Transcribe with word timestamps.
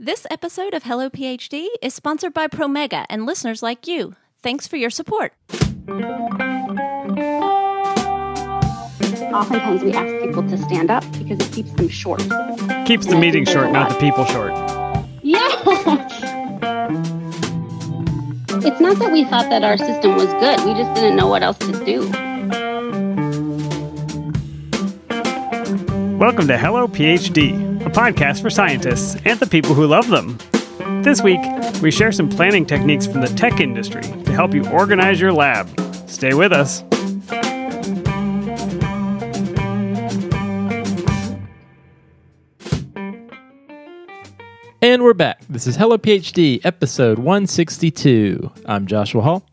This 0.00 0.28
episode 0.30 0.74
of 0.74 0.84
Hello 0.84 1.10
PhD 1.10 1.66
is 1.82 1.92
sponsored 1.92 2.32
by 2.32 2.46
Promega 2.46 3.04
and 3.10 3.26
listeners 3.26 3.64
like 3.64 3.88
you. 3.88 4.14
Thanks 4.44 4.68
for 4.68 4.76
your 4.76 4.90
support. 4.90 5.32
Oftentimes, 9.34 9.82
we 9.82 9.92
ask 9.92 10.24
people 10.24 10.48
to 10.48 10.56
stand 10.56 10.92
up 10.92 11.02
because 11.18 11.40
it 11.40 11.52
keeps 11.52 11.72
them 11.72 11.88
short. 11.88 12.20
Keeps 12.86 13.06
the 13.06 13.16
meeting 13.18 13.44
short, 13.44 13.72
not 13.72 13.88
the 13.88 13.96
people 13.96 14.24
short. 14.26 14.52
Yeah. 15.24 15.48
It's 18.64 18.80
not 18.80 19.00
that 19.00 19.10
we 19.12 19.24
thought 19.24 19.50
that 19.50 19.64
our 19.64 19.76
system 19.76 20.14
was 20.14 20.26
good, 20.34 20.60
we 20.64 20.74
just 20.74 20.94
didn't 20.94 21.16
know 21.16 21.26
what 21.26 21.42
else 21.42 21.58
to 21.58 21.72
do. 21.84 22.08
Welcome 26.18 26.46
to 26.46 26.56
Hello 26.56 26.86
PhD, 26.86 27.67
a 27.80 27.90
podcast 27.90 28.42
for 28.42 28.50
scientists 28.50 29.16
and 29.24 29.38
the 29.40 29.46
people 29.46 29.74
who 29.74 29.86
love 29.86 30.08
them. 30.08 30.38
This 31.02 31.22
week, 31.22 31.40
we 31.82 31.90
share 31.90 32.12
some 32.12 32.28
planning 32.28 32.66
techniques 32.66 33.06
from 33.06 33.20
the 33.20 33.28
tech 33.28 33.60
industry 33.60 34.02
to 34.02 34.32
help 34.32 34.54
you 34.54 34.68
organize 34.70 35.20
your 35.20 35.32
lab. 35.32 35.68
Stay 36.08 36.34
with 36.34 36.52
us. 36.52 36.82
And 44.80 45.02
we're 45.02 45.14
back. 45.14 45.42
This 45.48 45.66
is 45.66 45.76
Hello 45.76 45.98
PhD, 45.98 46.60
episode 46.64 47.18
162. 47.18 48.52
I'm 48.64 48.86
Joshua 48.86 49.22
Hall, 49.22 49.44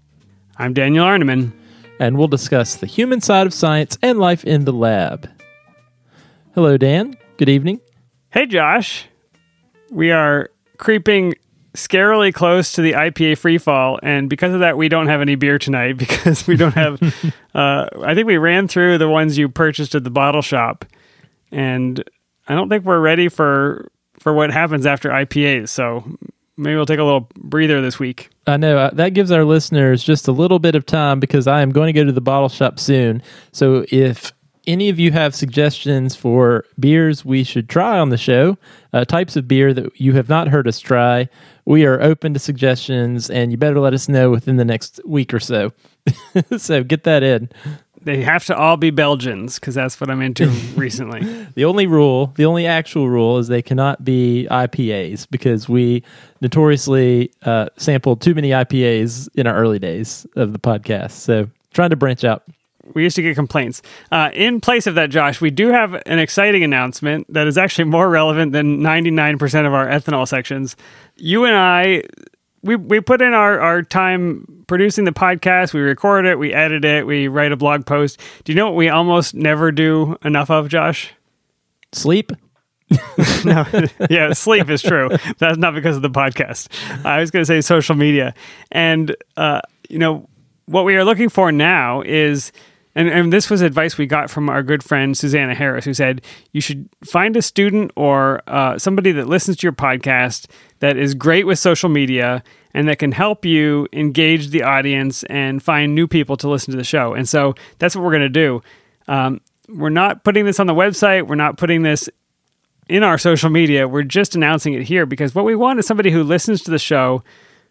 I'm 0.57 0.73
Daniel 0.73 1.05
Arneman. 1.05 1.51
and 1.99 2.17
we'll 2.17 2.27
discuss 2.27 2.75
the 2.75 2.85
human 2.85 3.21
side 3.21 3.47
of 3.47 3.53
science 3.53 3.97
and 4.01 4.19
life 4.19 4.43
in 4.45 4.65
the 4.65 4.73
lab. 4.73 5.29
Hello, 6.53 6.77
Dan. 6.77 7.15
Good 7.37 7.49
evening. 7.49 7.81
Hey, 8.35 8.47
Josh. 8.47 9.05
We 9.91 10.11
are 10.11 10.49
creeping 10.75 11.35
scarily 11.73 12.33
close 12.33 12.73
to 12.73 12.81
the 12.81 12.91
IPA 12.91 13.37
free 13.37 13.57
fall, 13.57 13.97
and 14.03 14.29
because 14.29 14.53
of 14.53 14.59
that, 14.59 14.75
we 14.75 14.89
don't 14.89 15.07
have 15.07 15.21
any 15.21 15.35
beer 15.35 15.57
tonight 15.57 15.93
because 15.97 16.45
we 16.45 16.57
don't 16.57 16.73
have. 16.73 17.01
uh, 17.55 17.87
I 18.03 18.13
think 18.13 18.27
we 18.27 18.35
ran 18.35 18.67
through 18.67 18.97
the 18.97 19.07
ones 19.07 19.37
you 19.37 19.47
purchased 19.47 19.95
at 19.95 20.03
the 20.03 20.09
bottle 20.09 20.41
shop, 20.41 20.83
and 21.49 22.03
I 22.45 22.55
don't 22.55 22.67
think 22.67 22.83
we're 22.83 22.99
ready 22.99 23.29
for 23.29 23.89
for 24.19 24.33
what 24.33 24.51
happens 24.51 24.85
after 24.85 25.11
IPAs. 25.11 25.69
So 25.69 26.03
maybe 26.57 26.75
we'll 26.75 26.85
take 26.85 26.99
a 26.99 27.05
little 27.05 27.29
breather 27.37 27.81
this 27.81 27.99
week. 27.99 28.31
I 28.47 28.57
know 28.57 28.77
uh, 28.77 28.89
that 28.95 29.13
gives 29.13 29.31
our 29.31 29.45
listeners 29.45 30.03
just 30.03 30.27
a 30.27 30.33
little 30.33 30.59
bit 30.59 30.75
of 30.75 30.85
time 30.85 31.21
because 31.21 31.47
I 31.47 31.61
am 31.61 31.69
going 31.69 31.87
to 31.87 31.97
go 31.97 32.03
to 32.03 32.11
the 32.11 32.19
bottle 32.19 32.49
shop 32.49 32.79
soon. 32.79 33.23
So 33.53 33.85
if 33.87 34.33
any 34.67 34.89
of 34.89 34.99
you 34.99 35.11
have 35.11 35.35
suggestions 35.35 36.15
for 36.15 36.65
beers 36.79 37.23
we 37.23 37.43
should 37.43 37.69
try 37.69 37.99
on 37.99 38.09
the 38.09 38.17
show, 38.17 38.57
uh, 38.93 39.05
types 39.05 39.35
of 39.35 39.47
beer 39.47 39.73
that 39.73 39.99
you 39.99 40.13
have 40.13 40.29
not 40.29 40.47
heard 40.47 40.67
us 40.67 40.79
try, 40.79 41.29
we 41.65 41.85
are 41.85 42.01
open 42.01 42.33
to 42.33 42.39
suggestions 42.39 43.29
and 43.29 43.51
you 43.51 43.57
better 43.57 43.79
let 43.79 43.93
us 43.93 44.07
know 44.07 44.29
within 44.29 44.57
the 44.57 44.65
next 44.65 44.99
week 45.05 45.33
or 45.33 45.39
so. 45.39 45.73
so 46.57 46.83
get 46.83 47.03
that 47.03 47.23
in. 47.23 47.49
They 48.01 48.21
have 48.21 48.45
to 48.45 48.55
all 48.55 48.77
be 48.77 48.91
Belgians 48.91 49.59
because 49.59 49.73
that's 49.73 49.99
what 49.99 50.11
I'm 50.11 50.21
into 50.21 50.47
recently. 50.75 51.47
The 51.55 51.65
only 51.65 51.87
rule, 51.87 52.33
the 52.35 52.45
only 52.45 52.67
actual 52.67 53.09
rule 53.09 53.39
is 53.39 53.47
they 53.47 53.63
cannot 53.63 54.05
be 54.05 54.47
IPAs 54.51 55.27
because 55.29 55.67
we 55.67 56.03
notoriously 56.39 57.31
uh, 57.43 57.69
sampled 57.77 58.21
too 58.21 58.35
many 58.35 58.51
IPAs 58.51 59.27
in 59.33 59.47
our 59.47 59.55
early 59.55 59.79
days 59.79 60.27
of 60.35 60.53
the 60.53 60.59
podcast. 60.59 61.11
So 61.11 61.49
trying 61.73 61.89
to 61.89 61.95
branch 61.95 62.23
out. 62.23 62.43
We 62.93 63.03
used 63.03 63.15
to 63.15 63.21
get 63.21 63.35
complaints. 63.35 63.81
Uh, 64.11 64.29
in 64.33 64.61
place 64.61 64.87
of 64.87 64.95
that, 64.95 65.09
Josh, 65.09 65.41
we 65.41 65.49
do 65.49 65.69
have 65.69 65.93
an 66.05 66.19
exciting 66.19 66.63
announcement 66.63 67.31
that 67.33 67.47
is 67.47 67.57
actually 67.57 67.85
more 67.85 68.09
relevant 68.09 68.51
than 68.51 68.79
99% 68.79 69.65
of 69.65 69.73
our 69.73 69.87
ethanol 69.87 70.27
sections. 70.27 70.75
You 71.15 71.45
and 71.45 71.55
I, 71.55 72.03
we, 72.61 72.75
we 72.75 72.99
put 73.01 73.21
in 73.21 73.33
our, 73.33 73.59
our 73.59 73.81
time 73.81 74.63
producing 74.67 75.05
the 75.05 75.11
podcast. 75.11 75.73
We 75.73 75.81
record 75.81 76.25
it, 76.25 76.37
we 76.37 76.53
edit 76.53 76.85
it, 76.85 77.05
we 77.05 77.27
write 77.27 77.51
a 77.51 77.57
blog 77.57 77.85
post. 77.85 78.19
Do 78.43 78.51
you 78.51 78.55
know 78.55 78.67
what 78.67 78.75
we 78.75 78.89
almost 78.89 79.33
never 79.33 79.71
do 79.71 80.17
enough 80.23 80.49
of, 80.49 80.67
Josh? 80.67 81.13
Sleep. 81.91 82.31
no, 83.45 83.65
yeah, 84.09 84.31
sleep 84.33 84.69
is 84.69 84.81
true. 84.81 85.09
That's 85.39 85.57
not 85.57 85.73
because 85.73 85.95
of 85.95 86.03
the 86.03 86.09
podcast. 86.09 86.67
I 87.03 87.19
was 87.19 87.31
going 87.31 87.41
to 87.41 87.47
say 87.47 87.61
social 87.61 87.95
media, 87.95 88.35
and 88.71 89.15
uh, 89.37 89.61
you 89.89 89.97
know 89.97 90.29
what 90.65 90.85
we 90.85 90.95
are 90.95 91.03
looking 91.03 91.29
for 91.29 91.51
now 91.51 92.01
is, 92.01 92.51
and, 92.95 93.09
and 93.09 93.33
this 93.33 93.49
was 93.49 93.61
advice 93.61 93.97
we 93.97 94.05
got 94.05 94.29
from 94.29 94.49
our 94.49 94.63
good 94.63 94.81
friend 94.81 95.17
Susanna 95.17 95.53
Harris, 95.53 95.83
who 95.83 95.93
said 95.93 96.21
you 96.53 96.61
should 96.61 96.89
find 97.03 97.35
a 97.35 97.41
student 97.41 97.91
or 97.95 98.41
uh, 98.47 98.79
somebody 98.79 99.11
that 99.11 99.27
listens 99.27 99.57
to 99.57 99.67
your 99.67 99.73
podcast 99.73 100.47
that 100.79 100.95
is 100.95 101.13
great 101.13 101.45
with 101.45 101.59
social 101.59 101.89
media 101.89 102.41
and 102.73 102.87
that 102.87 102.99
can 102.99 103.11
help 103.11 103.45
you 103.45 103.87
engage 103.91 104.49
the 104.49 104.63
audience 104.63 105.23
and 105.23 105.61
find 105.61 105.93
new 105.93 106.07
people 106.07 106.37
to 106.37 106.49
listen 106.49 106.71
to 106.71 106.77
the 106.77 106.83
show. 106.83 107.13
And 107.13 107.27
so 107.27 107.55
that's 107.79 107.95
what 107.95 108.03
we're 108.03 108.11
going 108.11 108.21
to 108.21 108.29
do. 108.29 108.61
Um, 109.07 109.41
we're 109.67 109.89
not 109.89 110.23
putting 110.23 110.45
this 110.45 110.59
on 110.59 110.67
the 110.67 110.73
website. 110.73 111.27
We're 111.27 111.35
not 111.35 111.57
putting 111.57 111.81
this 111.83 112.09
in 112.87 113.03
our 113.03 113.17
social 113.17 113.49
media. 113.49 113.87
We're 113.87 114.03
just 114.03 114.35
announcing 114.35 114.73
it 114.73 114.83
here 114.83 115.05
because 115.05 115.35
what 115.35 115.43
we 115.43 115.55
want 115.55 115.79
is 115.79 115.87
somebody 115.87 116.11
who 116.11 116.23
listens 116.23 116.61
to 116.63 116.71
the 116.71 116.79
show 116.79 117.23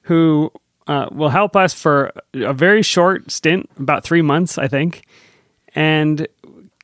who 0.02 0.52
uh, 0.87 1.09
will 1.12 1.28
help 1.28 1.56
us 1.56 1.72
for 1.72 2.12
a 2.34 2.53
very 2.53 2.83
short 2.83 3.31
stint, 3.31 3.71
about 3.78 4.05
three 4.05 4.22
months, 4.22 4.59
I 4.59 4.69
think, 4.69 5.05
and 5.75 6.27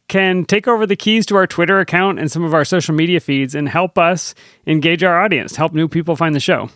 can 0.09 0.44
take 0.44 0.66
over 0.66 0.87
the 0.87 0.97
keys 0.97 1.27
to 1.27 1.37
our 1.37 1.47
Twitter 1.47 1.78
account 1.78 2.19
and 2.19 2.31
some 2.31 2.43
of 2.43 2.53
our 2.53 2.65
social 2.65 2.94
media 2.94 3.21
feeds 3.21 3.55
and 3.55 3.69
help 3.69 3.97
us 3.97 4.34
engage 4.66 5.05
our 5.05 5.21
audience, 5.22 5.55
help 5.55 5.72
new 5.72 5.87
people 5.87 6.16
find 6.16 6.34
the 6.34 6.41
show. 6.41 6.69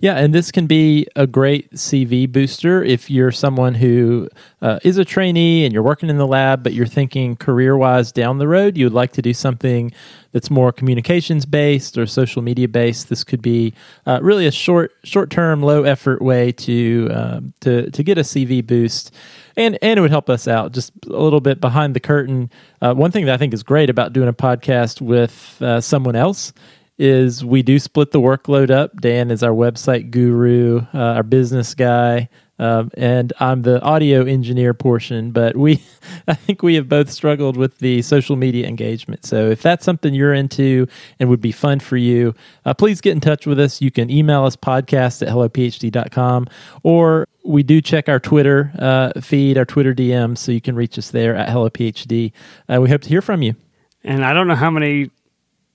Yeah, 0.00 0.14
and 0.14 0.34
this 0.34 0.50
can 0.50 0.66
be 0.66 1.06
a 1.14 1.26
great 1.26 1.72
CV 1.72 2.30
booster 2.30 2.82
if 2.82 3.10
you're 3.10 3.30
someone 3.30 3.74
who 3.74 4.28
uh, 4.62 4.78
is 4.82 4.96
a 4.96 5.04
trainee 5.04 5.64
and 5.64 5.74
you're 5.74 5.82
working 5.82 6.08
in 6.08 6.16
the 6.16 6.26
lab, 6.26 6.62
but 6.62 6.72
you're 6.72 6.86
thinking 6.86 7.36
career 7.36 7.76
wise 7.76 8.10
down 8.10 8.38
the 8.38 8.48
road. 8.48 8.78
You 8.78 8.86
would 8.86 8.94
like 8.94 9.12
to 9.12 9.22
do 9.22 9.34
something 9.34 9.92
that's 10.32 10.50
more 10.50 10.72
communications 10.72 11.44
based 11.44 11.98
or 11.98 12.06
social 12.06 12.40
media 12.40 12.66
based. 12.66 13.10
This 13.10 13.24
could 13.24 13.42
be 13.42 13.74
uh, 14.06 14.20
really 14.22 14.46
a 14.46 14.50
short 14.50 14.92
short 15.04 15.28
term, 15.28 15.62
low 15.62 15.82
effort 15.82 16.22
way 16.22 16.50
to 16.52 17.08
um, 17.12 17.52
to 17.60 17.90
to 17.90 18.02
get 18.02 18.16
a 18.16 18.22
CV 18.22 18.66
boost. 18.66 19.14
And, 19.56 19.76
and 19.82 19.98
it 19.98 20.00
would 20.00 20.12
help 20.12 20.30
us 20.30 20.46
out 20.46 20.70
just 20.70 20.92
a 21.04 21.20
little 21.20 21.40
bit 21.40 21.60
behind 21.60 21.96
the 21.96 21.98
curtain. 21.98 22.48
Uh, 22.80 22.94
one 22.94 23.10
thing 23.10 23.26
that 23.26 23.34
I 23.34 23.38
think 23.38 23.52
is 23.52 23.64
great 23.64 23.90
about 23.90 24.12
doing 24.12 24.28
a 24.28 24.32
podcast 24.32 25.00
with 25.00 25.60
uh, 25.60 25.80
someone 25.80 26.14
else 26.14 26.52
is 26.98 27.44
we 27.44 27.62
do 27.62 27.78
split 27.78 28.10
the 28.10 28.20
workload 28.20 28.70
up. 28.70 29.00
Dan 29.00 29.30
is 29.30 29.42
our 29.42 29.52
website 29.52 30.10
guru, 30.10 30.82
uh, 30.92 30.98
our 30.98 31.22
business 31.22 31.74
guy, 31.74 32.28
um, 32.58 32.90
and 32.94 33.32
I'm 33.38 33.62
the 33.62 33.80
audio 33.82 34.24
engineer 34.24 34.74
portion. 34.74 35.30
But 35.30 35.56
we, 35.56 35.82
I 36.28 36.34
think 36.34 36.62
we 36.62 36.74
have 36.74 36.88
both 36.88 37.10
struggled 37.10 37.56
with 37.56 37.78
the 37.78 38.02
social 38.02 38.36
media 38.36 38.66
engagement. 38.66 39.24
So 39.24 39.48
if 39.48 39.62
that's 39.62 39.84
something 39.84 40.12
you're 40.12 40.34
into 40.34 40.88
and 41.20 41.28
would 41.28 41.40
be 41.40 41.52
fun 41.52 41.78
for 41.80 41.96
you, 41.96 42.34
uh, 42.64 42.74
please 42.74 43.00
get 43.00 43.12
in 43.12 43.20
touch 43.20 43.46
with 43.46 43.60
us. 43.60 43.80
You 43.80 43.90
can 43.90 44.10
email 44.10 44.44
us 44.44 44.56
podcast 44.56 45.22
at 45.22 45.28
hellophd.com 45.28 46.48
or 46.82 47.28
we 47.44 47.62
do 47.62 47.80
check 47.80 48.08
our 48.08 48.18
Twitter 48.18 48.72
uh, 48.78 49.20
feed, 49.20 49.56
our 49.56 49.64
Twitter 49.64 49.94
DM, 49.94 50.36
so 50.36 50.52
you 50.52 50.60
can 50.60 50.74
reach 50.74 50.98
us 50.98 51.10
there 51.10 51.34
at 51.34 51.48
hellophd. 51.48 52.32
Uh, 52.68 52.80
we 52.80 52.90
hope 52.90 53.02
to 53.02 53.08
hear 53.08 53.22
from 53.22 53.42
you. 53.42 53.54
And 54.04 54.24
I 54.24 54.32
don't 54.32 54.48
know 54.48 54.54
how 54.54 54.70
many 54.70 55.10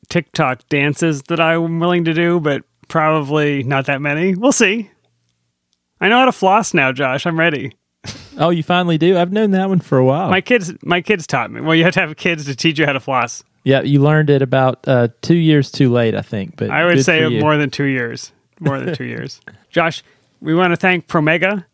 TikTok 0.09 0.67
dances 0.69 1.23
that 1.23 1.39
I'm 1.39 1.79
willing 1.79 2.05
to 2.05 2.13
do, 2.13 2.39
but 2.39 2.63
probably 2.87 3.63
not 3.63 3.85
that 3.87 4.01
many. 4.01 4.35
We'll 4.35 4.51
see. 4.51 4.89
I 5.99 6.09
know 6.09 6.19
how 6.19 6.25
to 6.25 6.31
floss 6.31 6.73
now, 6.73 6.91
Josh. 6.91 7.25
I'm 7.25 7.39
ready. 7.39 7.75
Oh, 8.37 8.49
you 8.49 8.63
finally 8.63 8.97
do? 8.97 9.17
I've 9.17 9.31
known 9.31 9.51
that 9.51 9.69
one 9.69 9.79
for 9.79 9.97
a 9.97 10.03
while. 10.05 10.29
My 10.29 10.41
kids, 10.41 10.73
my 10.83 11.01
kids 11.01 11.25
taught 11.25 11.51
me. 11.51 11.61
Well, 11.61 11.75
you 11.75 11.83
have 11.83 11.93
to 11.93 12.01
have 12.01 12.15
kids 12.17 12.45
to 12.45 12.55
teach 12.55 12.79
you 12.79 12.85
how 12.85 12.93
to 12.93 12.99
floss. 12.99 13.43
Yeah, 13.63 13.81
you 13.81 14.01
learned 14.01 14.29
it 14.29 14.41
about 14.41 14.85
uh, 14.87 15.07
two 15.21 15.35
years 15.35 15.71
too 15.71 15.89
late, 15.89 16.15
I 16.15 16.21
think. 16.21 16.57
But 16.57 16.69
I 16.69 16.83
would 16.85 17.03
say 17.03 17.39
more 17.39 17.55
than 17.55 17.69
two 17.69 17.85
years. 17.85 18.31
More 18.59 18.79
than 18.79 18.93
two 18.95 19.05
years. 19.05 19.39
Josh, 19.69 20.03
we 20.41 20.53
want 20.53 20.71
to 20.71 20.77
thank 20.77 21.07
Promega. 21.07 21.65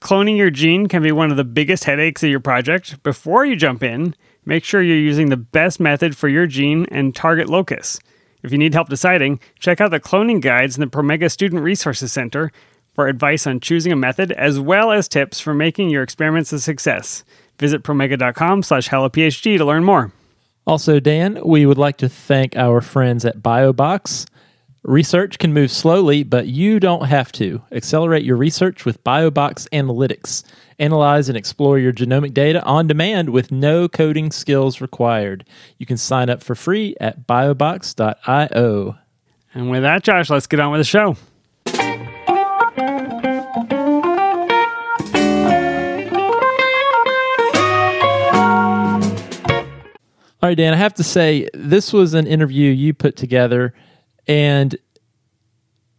Cloning 0.00 0.36
your 0.36 0.50
gene 0.50 0.86
can 0.86 1.02
be 1.02 1.10
one 1.10 1.30
of 1.30 1.36
the 1.36 1.44
biggest 1.44 1.84
headaches 1.84 2.22
of 2.22 2.30
your 2.30 2.40
project. 2.40 3.02
Before 3.02 3.44
you 3.44 3.56
jump 3.56 3.82
in, 3.82 4.14
make 4.48 4.64
sure 4.64 4.82
you're 4.82 4.96
using 4.96 5.28
the 5.28 5.36
best 5.36 5.78
method 5.78 6.16
for 6.16 6.26
your 6.26 6.46
gene 6.46 6.86
and 6.90 7.14
target 7.14 7.50
locus. 7.50 8.00
If 8.42 8.50
you 8.50 8.56
need 8.56 8.72
help 8.72 8.88
deciding, 8.88 9.40
check 9.58 9.78
out 9.78 9.90
the 9.90 10.00
cloning 10.00 10.40
guides 10.40 10.74
in 10.74 10.80
the 10.80 10.86
Promega 10.86 11.30
Student 11.30 11.62
Resources 11.62 12.12
Center 12.12 12.50
for 12.94 13.08
advice 13.08 13.46
on 13.46 13.60
choosing 13.60 13.92
a 13.92 13.96
method 13.96 14.32
as 14.32 14.58
well 14.58 14.90
as 14.90 15.06
tips 15.06 15.38
for 15.38 15.52
making 15.52 15.90
your 15.90 16.02
experiments 16.02 16.50
a 16.54 16.58
success. 16.58 17.24
Visit 17.58 17.82
promega.com 17.82 18.62
slash 18.62 18.88
hellophd 18.88 19.58
to 19.58 19.64
learn 19.64 19.84
more. 19.84 20.12
Also, 20.66 20.98
Dan, 20.98 21.40
we 21.44 21.66
would 21.66 21.78
like 21.78 21.98
to 21.98 22.08
thank 22.08 22.56
our 22.56 22.80
friends 22.80 23.26
at 23.26 23.40
BioBox. 23.40 24.26
Research 24.88 25.38
can 25.38 25.52
move 25.52 25.70
slowly, 25.70 26.22
but 26.22 26.46
you 26.46 26.80
don't 26.80 27.04
have 27.08 27.30
to. 27.32 27.60
Accelerate 27.72 28.24
your 28.24 28.38
research 28.38 28.86
with 28.86 29.04
BioBox 29.04 29.68
Analytics. 29.68 30.44
Analyze 30.78 31.28
and 31.28 31.36
explore 31.36 31.78
your 31.78 31.92
genomic 31.92 32.32
data 32.32 32.64
on 32.64 32.86
demand 32.86 33.28
with 33.28 33.52
no 33.52 33.86
coding 33.86 34.32
skills 34.32 34.80
required. 34.80 35.44
You 35.76 35.84
can 35.84 35.98
sign 35.98 36.30
up 36.30 36.42
for 36.42 36.54
free 36.54 36.96
at 37.02 37.26
biobox.io. 37.26 38.96
And 39.52 39.70
with 39.70 39.82
that, 39.82 40.04
Josh, 40.04 40.30
let's 40.30 40.46
get 40.46 40.58
on 40.58 40.72
with 40.72 40.80
the 40.80 40.84
show. 40.84 41.16
All 50.40 50.48
right, 50.48 50.56
Dan, 50.56 50.72
I 50.72 50.76
have 50.76 50.94
to 50.94 51.04
say, 51.04 51.46
this 51.52 51.92
was 51.92 52.14
an 52.14 52.26
interview 52.26 52.70
you 52.70 52.94
put 52.94 53.16
together, 53.16 53.74
and 54.28 54.76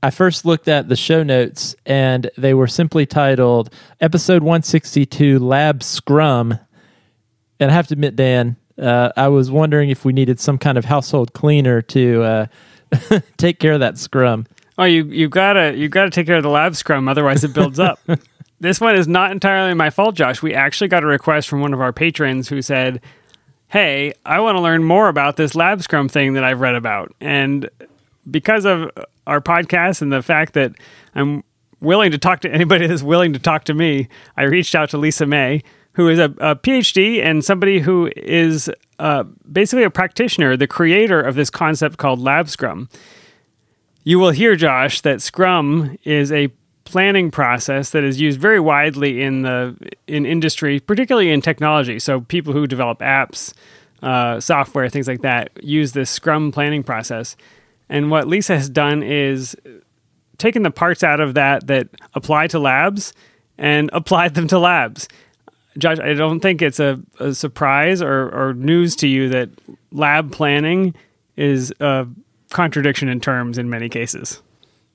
I 0.01 0.11
first 0.11 0.45
looked 0.45 0.69
at 0.69 0.87
the 0.87 0.95
show 0.95 1.23
notes, 1.23 1.75
and 1.85 2.31
they 2.37 2.53
were 2.53 2.67
simply 2.67 3.05
titled 3.05 3.73
Episode 3.99 4.43
162 4.43 5.39
Lab 5.39 5.83
Scrum. 5.83 6.57
And 7.59 7.69
I 7.69 7.73
have 7.73 7.87
to 7.87 7.95
admit, 7.95 8.15
Dan, 8.15 8.55
uh, 8.81 9.11
I 9.17 9.27
was 9.27 9.51
wondering 9.51 9.89
if 9.89 10.05
we 10.05 10.13
needed 10.13 10.39
some 10.39 10.57
kind 10.57 10.77
of 10.77 10.85
household 10.85 11.33
cleaner 11.33 11.81
to 11.81 12.23
uh, 12.23 12.45
take 13.37 13.59
care 13.59 13.73
of 13.73 13.81
that 13.81 13.97
scrum. 13.97 14.45
Oh, 14.77 14.85
you 14.85 15.03
you 15.05 15.27
gotta 15.27 15.75
you 15.75 15.89
gotta 15.89 16.09
take 16.09 16.25
care 16.25 16.37
of 16.37 16.43
the 16.43 16.49
lab 16.49 16.75
scrum, 16.77 17.09
otherwise 17.09 17.43
it 17.43 17.53
builds 17.53 17.79
up. 17.79 17.99
this 18.61 18.79
one 18.79 18.95
is 18.95 19.09
not 19.09 19.31
entirely 19.31 19.73
my 19.73 19.89
fault, 19.89 20.15
Josh. 20.15 20.41
We 20.41 20.53
actually 20.53 20.87
got 20.87 21.03
a 21.03 21.07
request 21.07 21.49
from 21.49 21.59
one 21.59 21.73
of 21.73 21.81
our 21.81 21.91
patrons 21.91 22.47
who 22.47 22.61
said, 22.61 23.01
"Hey, 23.67 24.13
I 24.25 24.39
want 24.39 24.55
to 24.55 24.61
learn 24.61 24.85
more 24.85 25.09
about 25.09 25.35
this 25.35 25.53
lab 25.53 25.81
scrum 25.81 26.07
thing 26.07 26.33
that 26.35 26.45
I've 26.45 26.61
read 26.61 26.75
about." 26.75 27.13
And 27.19 27.69
because 28.29 28.65
of 28.65 28.89
our 29.27 29.41
podcast 29.41 30.01
and 30.01 30.11
the 30.11 30.21
fact 30.21 30.53
that 30.53 30.73
I'm 31.15 31.43
willing 31.81 32.11
to 32.11 32.17
talk 32.17 32.41
to 32.41 32.51
anybody 32.51 32.87
that's 32.87 33.03
willing 33.03 33.33
to 33.33 33.39
talk 33.39 33.65
to 33.65 33.73
me, 33.73 34.07
I 34.37 34.43
reached 34.43 34.75
out 34.75 34.89
to 34.91 34.97
Lisa 34.97 35.25
May, 35.25 35.63
who 35.93 36.07
is 36.09 36.19
a, 36.19 36.25
a 36.39 36.55
PhD 36.55 37.23
and 37.23 37.43
somebody 37.43 37.79
who 37.79 38.11
is 38.15 38.69
uh, 38.99 39.23
basically 39.51 39.83
a 39.83 39.89
practitioner, 39.89 40.55
the 40.55 40.67
creator 40.67 41.19
of 41.19 41.35
this 41.35 41.49
concept 41.49 41.97
called 41.97 42.19
Lab 42.19 42.49
Scrum. 42.49 42.89
You 44.03 44.19
will 44.19 44.31
hear, 44.31 44.55
Josh, 44.55 45.01
that 45.01 45.21
Scrum 45.21 45.97
is 46.03 46.31
a 46.31 46.49
planning 46.85 47.29
process 47.29 47.91
that 47.91 48.03
is 48.03 48.19
used 48.19 48.39
very 48.39 48.59
widely 48.59 49.21
in 49.21 49.43
the 49.43 49.75
in 50.07 50.25
industry, 50.25 50.79
particularly 50.79 51.29
in 51.29 51.41
technology. 51.41 51.99
So 51.99 52.21
people 52.21 52.51
who 52.51 52.65
develop 52.65 52.99
apps, 52.99 53.53
uh, 54.01 54.39
software, 54.39 54.89
things 54.89 55.07
like 55.07 55.21
that, 55.21 55.51
use 55.63 55.91
this 55.91 56.09
Scrum 56.09 56.51
planning 56.51 56.83
process. 56.83 57.35
And 57.89 58.11
what 58.11 58.27
Lisa 58.27 58.55
has 58.55 58.69
done 58.69 59.03
is 59.03 59.55
taken 60.37 60.63
the 60.63 60.71
parts 60.71 61.03
out 61.03 61.19
of 61.19 61.33
that 61.33 61.67
that 61.67 61.89
apply 62.13 62.47
to 62.47 62.59
labs 62.59 63.13
and 63.57 63.89
applied 63.93 64.35
them 64.35 64.47
to 64.47 64.59
labs. 64.59 65.07
Josh, 65.77 65.99
I 65.99 66.13
don't 66.13 66.39
think 66.39 66.61
it's 66.61 66.79
a, 66.79 66.99
a 67.19 67.33
surprise 67.33 68.01
or, 68.01 68.29
or 68.29 68.53
news 68.53 68.95
to 68.97 69.07
you 69.07 69.29
that 69.29 69.49
lab 69.91 70.31
planning 70.31 70.93
is 71.37 71.73
a 71.79 72.07
contradiction 72.49 73.07
in 73.07 73.19
terms 73.19 73.57
in 73.57 73.69
many 73.69 73.87
cases. 73.87 74.41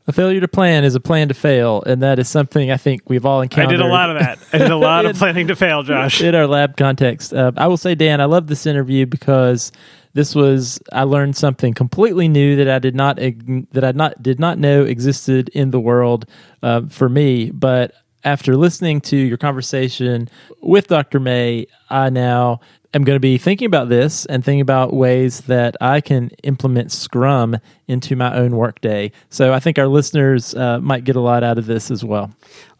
A 0.07 0.13
failure 0.13 0.41
to 0.41 0.49
plan 0.49 0.85
is 0.85 0.95
a 0.95 1.01
plan 1.01 1.29
to 1.29 1.35
fail, 1.35 1.83
and 1.87 2.03
that 2.03 2.19
is 2.19 2.29
something 2.29 2.71
I 2.71 2.77
think 2.77 3.03
we've 3.09 3.25
all 3.25 3.41
encountered. 3.41 3.69
I 3.69 3.77
did 3.77 3.81
a 3.81 3.89
lot 3.89 4.11
of 4.11 4.19
that. 4.19 4.39
I 4.53 4.59
did 4.59 4.71
a 4.71 4.77
lot 4.77 5.07
of 5.07 5.17
planning 5.19 5.49
to 5.49 5.57
fail, 5.57 5.83
Josh. 5.83 6.21
in 6.21 6.35
our 6.35 6.47
lab 6.47 6.77
context. 6.77 7.33
Uh, 7.33 7.53
I 7.57 7.69
will 7.69 7.79
say, 7.79 7.95
Dan, 7.95 8.21
I 8.21 8.27
love 8.27 8.49
this 8.49 8.67
interview 8.67 9.07
because 9.07 9.73
this 10.13 10.35
was 10.35 10.79
I 10.93 11.05
learned 11.05 11.37
something 11.37 11.73
completely 11.73 12.29
new 12.29 12.55
that 12.57 12.69
I 12.69 12.79
did 12.79 12.95
not 12.95 13.17
that 13.17 13.85
I 13.85 13.93
not 13.93 14.23
did 14.23 14.39
not 14.39 14.59
know 14.59 14.85
existed 14.85 15.49
in 15.51 15.71
the 15.71 15.81
world 15.81 16.27
uh, 16.63 16.83
for 16.89 17.09
me. 17.09 17.51
But 17.51 17.95
after 18.25 18.57
listening 18.57 19.01
to 19.03 19.17
your 19.17 19.39
conversation 19.39 20.29
with 20.61 20.89
Dr. 20.89 21.19
May, 21.19 21.67
I 21.91 22.11
now 22.11 22.61
am 22.95 23.05
going 23.05 23.17
to 23.17 23.21
be 23.21 23.39
thinking 23.39 23.67
about 23.67 23.89
this 23.89 24.25
and 24.27 24.45
thinking 24.45 24.61
about 24.61 24.95
ways 24.95 25.43
that 25.43 25.77
I 25.81 26.01
can 26.01 26.31
implement 26.43 26.93
Scrum 26.93 27.59
into 27.89 28.17
my 28.17 28.35
own 28.35 28.57
workday. 28.57 29.13
So 29.31 29.53
I 29.53 29.61
think 29.61 29.79
our 29.79 29.89
listeners 29.89 30.55
uh, 30.55 30.81
might 30.81 31.05
get 31.05 31.17
a 31.17 31.21
lot 31.21 31.43
out 31.43 31.59
of 31.59 31.67
this 31.67 31.91
as 31.91 32.05
well. 32.05 32.31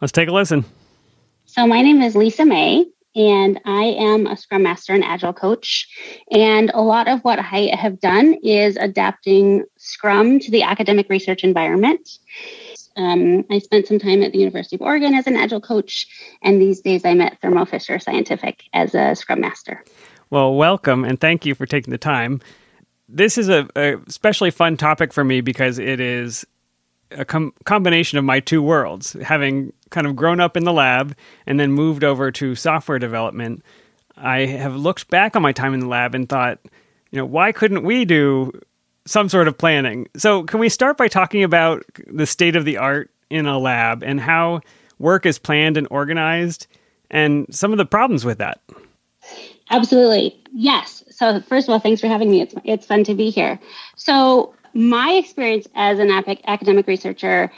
Let's 0.01 0.11
take 0.11 0.29
a 0.29 0.31
listen. 0.31 0.65
So 1.45 1.67
my 1.67 1.81
name 1.81 2.01
is 2.01 2.15
Lisa 2.15 2.45
May, 2.45 2.85
and 3.15 3.59
I 3.65 3.83
am 3.83 4.27
a 4.27 4.35
Scrum 4.35 4.63
Master 4.63 4.93
and 4.93 5.03
Agile 5.03 5.33
coach. 5.33 5.87
And 6.31 6.71
a 6.73 6.81
lot 6.81 7.07
of 7.07 7.21
what 7.21 7.39
I 7.39 7.75
have 7.75 7.99
done 7.99 8.35
is 8.43 8.75
adapting 8.77 9.63
Scrum 9.77 10.39
to 10.39 10.51
the 10.51 10.63
academic 10.63 11.09
research 11.09 11.43
environment. 11.43 12.09
Um, 12.95 13.45
I 13.49 13.59
spent 13.59 13.87
some 13.87 13.99
time 13.99 14.23
at 14.23 14.31
the 14.31 14.39
University 14.39 14.75
of 14.75 14.81
Oregon 14.81 15.13
as 15.13 15.27
an 15.27 15.35
Agile 15.35 15.61
coach, 15.61 16.07
and 16.41 16.61
these 16.61 16.81
days 16.81 17.03
I'm 17.03 17.21
at 17.21 17.39
Thermo 17.41 17.65
Fisher 17.65 17.99
Scientific 17.99 18.63
as 18.73 18.95
a 18.95 19.15
Scrum 19.15 19.41
Master. 19.41 19.83
Well, 20.29 20.55
welcome 20.55 21.03
and 21.03 21.19
thank 21.19 21.45
you 21.45 21.55
for 21.55 21.65
taking 21.65 21.91
the 21.91 21.97
time. 21.97 22.41
This 23.07 23.37
is 23.37 23.49
a, 23.49 23.67
a 23.75 23.97
especially 24.07 24.49
fun 24.49 24.77
topic 24.77 25.13
for 25.13 25.23
me 25.23 25.41
because 25.41 25.77
it 25.77 25.99
is 25.99 26.45
a 27.11 27.25
com- 27.25 27.53
combination 27.65 28.17
of 28.17 28.25
my 28.25 28.39
two 28.39 28.61
worlds, 28.61 29.13
having 29.21 29.73
kind 29.89 30.07
of 30.07 30.15
grown 30.15 30.39
up 30.39 30.57
in 30.57 30.63
the 30.63 30.73
lab 30.73 31.15
and 31.45 31.59
then 31.59 31.71
moved 31.71 32.03
over 32.03 32.31
to 32.31 32.55
software 32.55 32.99
development. 32.99 33.63
I 34.17 34.45
have 34.45 34.75
looked 34.75 35.09
back 35.09 35.35
on 35.35 35.41
my 35.41 35.51
time 35.51 35.73
in 35.73 35.81
the 35.81 35.87
lab 35.87 36.15
and 36.15 36.27
thought, 36.27 36.59
you 37.11 37.19
know, 37.19 37.25
why 37.25 37.51
couldn't 37.51 37.83
we 37.83 38.05
do 38.05 38.51
some 39.05 39.29
sort 39.29 39.47
of 39.47 39.57
planning? 39.57 40.07
So, 40.17 40.43
can 40.43 40.59
we 40.59 40.69
start 40.69 40.97
by 40.97 41.07
talking 41.07 41.43
about 41.43 41.85
the 42.07 42.25
state 42.25 42.55
of 42.55 42.65
the 42.65 42.77
art 42.77 43.09
in 43.29 43.45
a 43.45 43.57
lab 43.57 44.03
and 44.03 44.19
how 44.19 44.61
work 44.99 45.25
is 45.25 45.39
planned 45.39 45.77
and 45.77 45.87
organized 45.89 46.67
and 47.11 47.45
some 47.53 47.71
of 47.71 47.77
the 47.77 47.85
problems 47.85 48.25
with 48.25 48.37
that? 48.37 48.59
Absolutely. 49.71 50.39
Yes. 50.53 51.03
So 51.09 51.41
first 51.41 51.67
of 51.67 51.73
all, 51.73 51.79
thanks 51.79 52.01
for 52.01 52.07
having 52.07 52.29
me. 52.29 52.41
It's 52.41 52.55
it's 52.63 52.85
fun 52.85 53.03
to 53.05 53.15
be 53.15 53.29
here. 53.29 53.59
So 53.95 54.53
my 54.73 55.11
experience 55.11 55.67
as 55.75 55.99
an 55.99 56.11
academic 56.45 56.87
researcher 56.87 57.51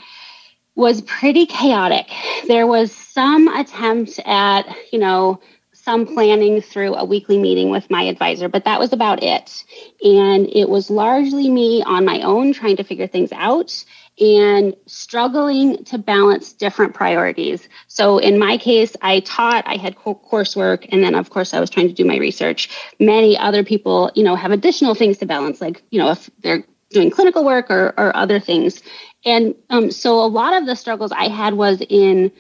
was 0.76 1.02
pretty 1.02 1.46
chaotic. 1.46 2.08
There 2.48 2.68
was 2.68 2.92
some 2.92 3.48
attempt 3.48 4.20
at, 4.26 4.64
you 4.94 5.00
know, 5.00 5.42
some 5.88 6.06
planning 6.06 6.62
through 6.62 6.96
a 6.96 7.06
weekly 7.06 7.38
meeting 7.38 7.70
with 7.70 7.90
my 7.90 8.02
advisor, 8.02 8.50
but 8.50 8.66
that 8.66 8.78
was 8.78 8.92
about 8.92 9.24
it. 9.24 9.64
And 10.04 10.46
it 10.50 10.68
was 10.68 10.90
largely 10.90 11.50
me 11.50 11.82
on 11.82 12.04
my 12.04 12.20
own 12.24 12.52
trying 12.52 12.76
to 12.76 12.84
figure 12.84 13.08
things 13.08 13.32
out 13.32 13.86
and 14.20 14.76
struggling 14.86 15.86
to 15.86 15.98
balance 15.98 16.52
different 16.52 16.94
priorities. 16.94 17.70
So 17.88 18.18
in 18.18 18.38
my 18.38 18.58
case, 18.58 18.98
I 19.02 19.22
taught, 19.22 19.66
I 19.66 19.78
had 19.78 19.96
co- 19.96 20.22
coursework, 20.30 20.90
and 20.92 21.02
then 21.02 21.16
of 21.16 21.30
course 21.30 21.54
I 21.54 21.62
was 21.62 21.70
trying 21.70 21.88
to 21.88 21.94
do 21.94 22.04
my 22.04 22.18
research. 22.18 22.70
Many 23.00 23.38
other 23.38 23.64
people, 23.64 24.12
you 24.14 24.26
know, 24.26 24.36
have 24.36 24.52
additional 24.52 24.94
things 24.94 25.20
to 25.20 25.26
balance, 25.26 25.62
like, 25.62 25.84
you 25.90 26.00
know, 26.00 26.12
if 26.12 26.30
they're 26.40 26.66
doing 26.90 27.12
clinical 27.12 27.46
work 27.46 27.72
or, 27.72 27.94
or 27.98 28.14
other 28.14 28.42
things. 28.42 28.82
And 29.24 29.56
um, 29.70 29.92
so 29.92 30.20
a 30.20 30.28
lot 30.28 30.54
of 30.54 30.66
the 30.66 30.76
struggles 30.76 31.14
I 31.14 31.30
had 31.30 31.54
was 31.54 31.82
in 31.88 32.34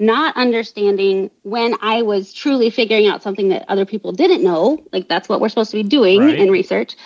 not 0.00 0.36
understanding 0.36 1.30
when 1.42 1.74
I 1.82 2.02
was 2.02 2.32
truly 2.32 2.70
figuring 2.70 3.06
out 3.06 3.22
something 3.22 3.50
that 3.50 3.66
other 3.68 3.84
people 3.84 4.12
didn't 4.12 4.42
know, 4.42 4.82
like 4.92 5.08
that's 5.08 5.28
what 5.28 5.40
we're 5.40 5.50
supposed 5.50 5.70
to 5.72 5.76
be 5.76 5.88
doing 5.88 6.22
Right. 6.22 6.38
in 6.38 6.50
research, 6.50 6.96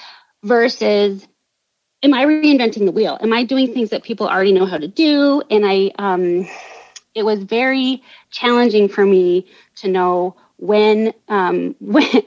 versus 0.44 1.26
am 2.02 2.14
I 2.14 2.24
reinventing 2.24 2.84
the 2.86 2.92
wheel? 2.92 3.18
Am 3.20 3.32
I 3.32 3.44
doing 3.44 3.74
things 3.74 3.90
that 3.90 4.04
people 4.04 4.28
already 4.28 4.52
know 4.52 4.64
how 4.66 4.78
to 4.78 4.88
do? 4.88 5.42
And 5.50 5.64
I, 5.66 5.90
um, 5.98 6.46
it 7.14 7.24
was 7.24 7.42
very 7.42 8.02
challenging 8.30 8.88
for 8.88 9.04
me 9.04 9.46
to 9.76 9.88
know 9.88 10.36
when 10.56 11.12
um, 11.28 11.74
when 11.80 12.22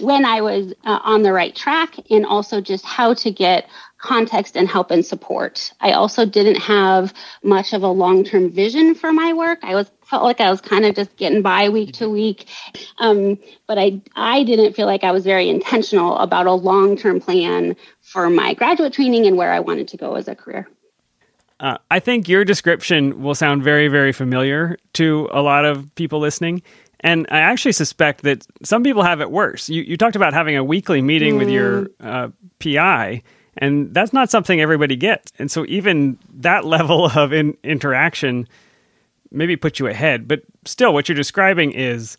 when 0.00 0.24
I 0.24 0.40
was 0.40 0.72
uh, 0.84 1.00
on 1.02 1.22
the 1.22 1.32
right 1.32 1.54
track, 1.54 1.96
and 2.10 2.24
also 2.24 2.60
just 2.60 2.84
how 2.84 3.14
to 3.14 3.30
get 3.30 3.68
context 4.02 4.56
and 4.56 4.68
help 4.68 4.90
and 4.90 5.06
support. 5.06 5.72
I 5.80 5.92
also 5.92 6.26
didn't 6.26 6.56
have 6.56 7.14
much 7.42 7.72
of 7.72 7.82
a 7.82 7.88
long 7.88 8.24
term 8.24 8.50
vision 8.50 8.94
for 8.94 9.12
my 9.12 9.32
work. 9.32 9.60
I 9.62 9.74
was 9.74 9.90
felt 10.04 10.24
like 10.24 10.40
I 10.40 10.50
was 10.50 10.60
kind 10.60 10.84
of 10.84 10.94
just 10.94 11.16
getting 11.16 11.40
by 11.40 11.70
week 11.70 11.92
to 11.94 12.10
week, 12.10 12.46
um, 12.98 13.38
but 13.66 13.78
I 13.78 14.02
I 14.14 14.42
didn't 14.44 14.74
feel 14.74 14.86
like 14.86 15.04
I 15.04 15.12
was 15.12 15.24
very 15.24 15.48
intentional 15.48 16.18
about 16.18 16.46
a 16.46 16.52
long 16.52 16.96
term 16.96 17.20
plan 17.20 17.76
for 18.02 18.28
my 18.28 18.52
graduate 18.52 18.92
training 18.92 19.26
and 19.26 19.36
where 19.36 19.52
I 19.52 19.60
wanted 19.60 19.88
to 19.88 19.96
go 19.96 20.16
as 20.16 20.28
a 20.28 20.34
career. 20.34 20.68
Uh, 21.60 21.78
I 21.92 22.00
think 22.00 22.28
your 22.28 22.44
description 22.44 23.22
will 23.22 23.36
sound 23.36 23.62
very, 23.62 23.86
very 23.86 24.10
familiar 24.10 24.76
to 24.94 25.28
a 25.30 25.40
lot 25.40 25.64
of 25.64 25.94
people 25.94 26.18
listening. 26.18 26.60
And 26.98 27.26
I 27.30 27.38
actually 27.38 27.72
suspect 27.72 28.22
that 28.22 28.44
some 28.64 28.82
people 28.82 29.04
have 29.04 29.20
it 29.20 29.30
worse. 29.30 29.68
You, 29.68 29.82
you 29.82 29.96
talked 29.96 30.16
about 30.16 30.34
having 30.34 30.56
a 30.56 30.64
weekly 30.64 31.02
meeting 31.02 31.36
with 31.36 31.48
your 31.48 31.88
uh, 32.00 32.28
PI, 32.58 33.22
and 33.58 33.92
that's 33.92 34.12
not 34.12 34.30
something 34.30 34.60
everybody 34.60 34.96
gets. 34.96 35.32
And 35.38 35.50
so, 35.50 35.64
even 35.68 36.18
that 36.34 36.64
level 36.76 37.06
of 37.06 37.32
in, 37.32 37.56
interaction 37.62 38.48
maybe 39.30 39.56
puts 39.56 39.78
you 39.78 39.86
ahead. 39.86 40.28
But 40.28 40.42
still, 40.64 40.92
what 40.92 41.08
you're 41.08 41.16
describing 41.16 41.72
is 41.72 42.18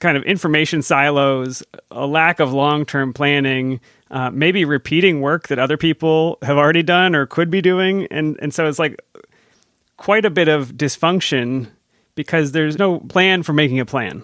kind 0.00 0.16
of 0.16 0.22
information 0.24 0.82
silos, 0.82 1.62
a 1.90 2.06
lack 2.06 2.40
of 2.40 2.52
long 2.52 2.84
term 2.84 3.12
planning, 3.12 3.80
uh, 4.10 4.30
maybe 4.30 4.64
repeating 4.64 5.20
work 5.20 5.48
that 5.48 5.58
other 5.58 5.76
people 5.76 6.38
have 6.42 6.56
already 6.56 6.82
done 6.82 7.14
or 7.14 7.26
could 7.26 7.50
be 7.50 7.60
doing. 7.60 8.06
And, 8.10 8.38
and 8.40 8.52
so 8.52 8.66
it's 8.66 8.78
like 8.78 9.00
quite 9.96 10.24
a 10.24 10.30
bit 10.30 10.48
of 10.48 10.72
dysfunction 10.72 11.68
because 12.14 12.52
there's 12.52 12.78
no 12.78 13.00
plan 13.00 13.42
for 13.42 13.52
making 13.52 13.78
a 13.78 13.86
plan. 13.86 14.22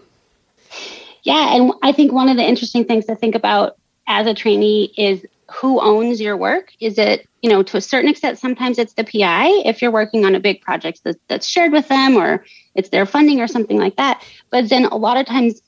Yeah, 1.23 1.55
and 1.55 1.73
I 1.83 1.93
think 1.93 2.13
one 2.13 2.29
of 2.29 2.37
the 2.37 2.43
interesting 2.43 2.85
things 2.85 3.07
to 3.07 3.17
think 3.17 3.35
about 3.35 3.77
as 4.07 4.27
a 4.27 4.35
trainee 4.35 4.93
is 4.97 5.25
who 5.53 5.81
owns 5.81 6.21
your 6.21 6.37
work? 6.37 6.73
Is 6.81 6.99
it, 6.99 7.29
you 7.41 7.51
know, 7.51 7.63
to 7.63 7.77
a 7.77 7.81
certain 7.81 8.11
extent, 8.11 8.39
sometimes 8.39 8.79
it's 8.79 8.95
the 8.95 9.05
PI 9.05 9.63
if 9.65 9.81
you're 9.81 9.91
working 9.91 10.25
on 10.25 10.35
a 10.35 10.41
big 10.41 10.61
project 10.61 11.05
that, 11.05 11.17
that's 11.29 11.47
shared 11.47 11.73
with 11.73 11.89
them 11.89 12.17
or 12.17 12.45
it's 12.75 12.89
their 12.89 13.07
funding 13.07 13.41
or 13.41 13.47
something 13.47 13.79
like 13.79 13.97
that. 13.97 14.25
But 14.51 14.69
then 14.69 14.87
a 14.87 14.97
lot 14.97 15.17
of 15.17 15.27
times 15.27 15.63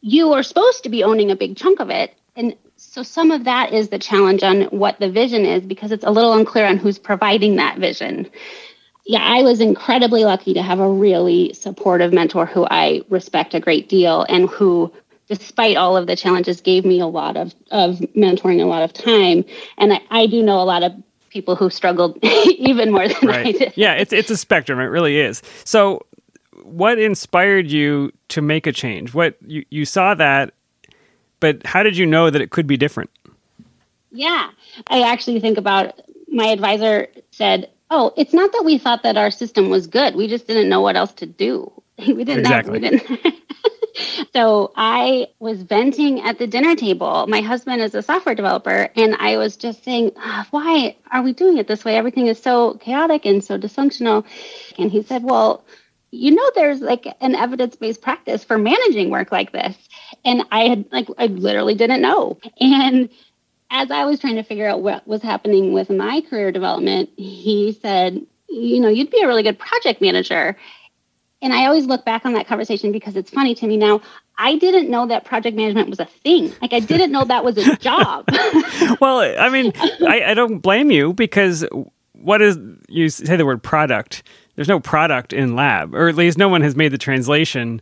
you 0.00 0.32
are 0.32 0.42
supposed 0.42 0.82
to 0.84 0.88
be 0.88 1.04
owning 1.04 1.30
a 1.30 1.36
big 1.36 1.56
chunk 1.56 1.80
of 1.80 1.90
it. 1.90 2.14
And 2.36 2.56
so 2.76 3.02
some 3.02 3.30
of 3.30 3.44
that 3.44 3.72
is 3.72 3.88
the 3.88 3.98
challenge 3.98 4.42
on 4.42 4.62
what 4.64 4.98
the 4.98 5.10
vision 5.10 5.44
is 5.44 5.62
because 5.64 5.92
it's 5.92 6.04
a 6.04 6.10
little 6.10 6.32
unclear 6.32 6.66
on 6.66 6.76
who's 6.76 6.98
providing 6.98 7.56
that 7.56 7.78
vision. 7.78 8.30
Yeah, 9.06 9.22
I 9.22 9.42
was 9.42 9.60
incredibly 9.60 10.24
lucky 10.24 10.54
to 10.54 10.62
have 10.62 10.78
a 10.78 10.88
really 10.88 11.52
supportive 11.54 12.12
mentor 12.12 12.46
who 12.46 12.66
I 12.70 13.02
respect 13.08 13.54
a 13.54 13.60
great 13.60 13.88
deal 13.88 14.24
and 14.28 14.48
who 14.48 14.92
despite 15.30 15.76
all 15.76 15.96
of 15.96 16.06
the 16.06 16.16
challenges 16.16 16.60
gave 16.60 16.84
me 16.84 17.00
a 17.00 17.06
lot 17.06 17.36
of, 17.36 17.54
of 17.70 17.98
mentoring 18.16 18.60
a 18.60 18.66
lot 18.66 18.82
of 18.82 18.92
time 18.92 19.44
and 19.78 19.94
I, 19.94 20.00
I 20.10 20.26
do 20.26 20.42
know 20.42 20.60
a 20.60 20.64
lot 20.64 20.82
of 20.82 20.92
people 21.30 21.56
who 21.56 21.70
struggled 21.70 22.18
even 22.22 22.92
more 22.92 23.08
than 23.08 23.28
right. 23.28 23.46
I 23.46 23.52
did. 23.52 23.72
Yeah, 23.76 23.94
it's 23.94 24.12
it's 24.12 24.30
a 24.30 24.36
spectrum. 24.36 24.78
It 24.78 24.84
really 24.84 25.18
is. 25.18 25.42
So, 25.64 26.04
what 26.62 26.98
inspired 26.98 27.70
you 27.70 28.12
to 28.28 28.42
make 28.42 28.66
a 28.66 28.72
change? 28.72 29.14
What 29.14 29.36
you 29.46 29.64
you 29.70 29.84
saw 29.84 30.14
that, 30.14 30.52
but 31.38 31.64
how 31.64 31.82
did 31.82 31.96
you 31.96 32.04
know 32.04 32.28
that 32.28 32.42
it 32.42 32.50
could 32.50 32.66
be 32.66 32.76
different? 32.76 33.10
Yeah, 34.12 34.50
I 34.88 35.02
actually 35.02 35.40
think 35.40 35.56
about 35.56 36.00
my 36.28 36.48
advisor 36.48 37.06
said, 37.30 37.70
"Oh, 37.90 38.12
it's 38.16 38.34
not 38.34 38.52
that 38.52 38.64
we 38.64 38.76
thought 38.76 39.02
that 39.04 39.16
our 39.16 39.30
system 39.30 39.70
was 39.70 39.86
good. 39.86 40.14
We 40.16 40.26
just 40.26 40.46
didn't 40.46 40.68
know 40.68 40.80
what 40.80 40.96
else 40.96 41.12
to 41.14 41.26
do. 41.26 41.72
we 41.98 42.24
didn't 42.24 42.40
exactly. 42.40 42.80
know. 42.80 42.90
We 42.90 42.98
didn't." 42.98 43.34
so 44.32 44.72
I 44.76 45.28
was 45.38 45.62
venting 45.62 46.20
at 46.20 46.38
the 46.38 46.46
dinner 46.46 46.76
table. 46.76 47.26
My 47.28 47.40
husband 47.40 47.82
is 47.82 47.94
a 47.94 48.02
software 48.02 48.34
developer, 48.34 48.88
and 48.96 49.16
I 49.18 49.36
was 49.36 49.56
just 49.56 49.84
saying, 49.84 50.12
oh, 50.16 50.44
"Why 50.50 50.96
are 51.10 51.22
we 51.22 51.32
doing 51.32 51.58
it 51.58 51.66
this 51.66 51.84
way? 51.84 51.96
Everything 51.96 52.26
is 52.26 52.40
so 52.42 52.74
chaotic 52.74 53.26
and 53.26 53.42
so 53.42 53.58
dysfunctional." 53.58 54.24
And 54.78 54.90
he 54.90 55.02
said, 55.02 55.22
"Well." 55.24 55.64
You 56.12 56.32
know, 56.34 56.50
there's 56.56 56.80
like 56.80 57.06
an 57.20 57.36
evidence 57.36 57.76
based 57.76 58.02
practice 58.02 58.42
for 58.42 58.58
managing 58.58 59.10
work 59.10 59.30
like 59.30 59.52
this. 59.52 59.76
And 60.24 60.42
I 60.50 60.66
had, 60.66 60.86
like, 60.90 61.08
I 61.18 61.26
literally 61.26 61.76
didn't 61.76 62.02
know. 62.02 62.36
And 62.60 63.10
as 63.70 63.90
I 63.90 64.04
was 64.04 64.20
trying 64.20 64.36
to 64.36 64.42
figure 64.42 64.66
out 64.66 64.82
what 64.82 65.06
was 65.06 65.22
happening 65.22 65.72
with 65.72 65.90
my 65.90 66.20
career 66.28 66.50
development, 66.52 67.10
he 67.16 67.78
said, 67.80 68.20
You 68.48 68.80
know, 68.80 68.88
you'd 68.88 69.10
be 69.10 69.22
a 69.22 69.26
really 69.28 69.44
good 69.44 69.58
project 69.58 70.00
manager. 70.00 70.56
And 71.42 71.52
I 71.52 71.66
always 71.66 71.86
look 71.86 72.04
back 72.04 72.26
on 72.26 72.34
that 72.34 72.46
conversation 72.46 72.92
because 72.92 73.16
it's 73.16 73.30
funny 73.30 73.54
to 73.54 73.66
me 73.66 73.76
now. 73.76 74.00
I 74.36 74.56
didn't 74.56 74.90
know 74.90 75.06
that 75.06 75.24
project 75.24 75.56
management 75.56 75.88
was 75.88 76.00
a 76.00 76.04
thing. 76.04 76.52
Like 76.60 76.72
I 76.72 76.80
didn't 76.80 77.12
know 77.12 77.24
that 77.24 77.44
was 77.44 77.56
a 77.58 77.76
job. 77.78 78.26
well, 79.00 79.20
I 79.20 79.48
mean, 79.48 79.72
I, 80.06 80.22
I, 80.28 80.34
don't 80.34 80.58
blame 80.58 80.90
you 80.90 81.12
because 81.12 81.64
what 82.12 82.42
is 82.42 82.58
you 82.88 83.08
say 83.08 83.36
the 83.36 83.46
word 83.46 83.62
product? 83.62 84.22
There's 84.56 84.68
no 84.68 84.80
product 84.80 85.32
in 85.32 85.54
lab, 85.54 85.94
or 85.94 86.08
at 86.08 86.16
least 86.16 86.36
no 86.36 86.48
one 86.48 86.60
has 86.60 86.76
made 86.76 86.92
the 86.92 86.98
translation 86.98 87.80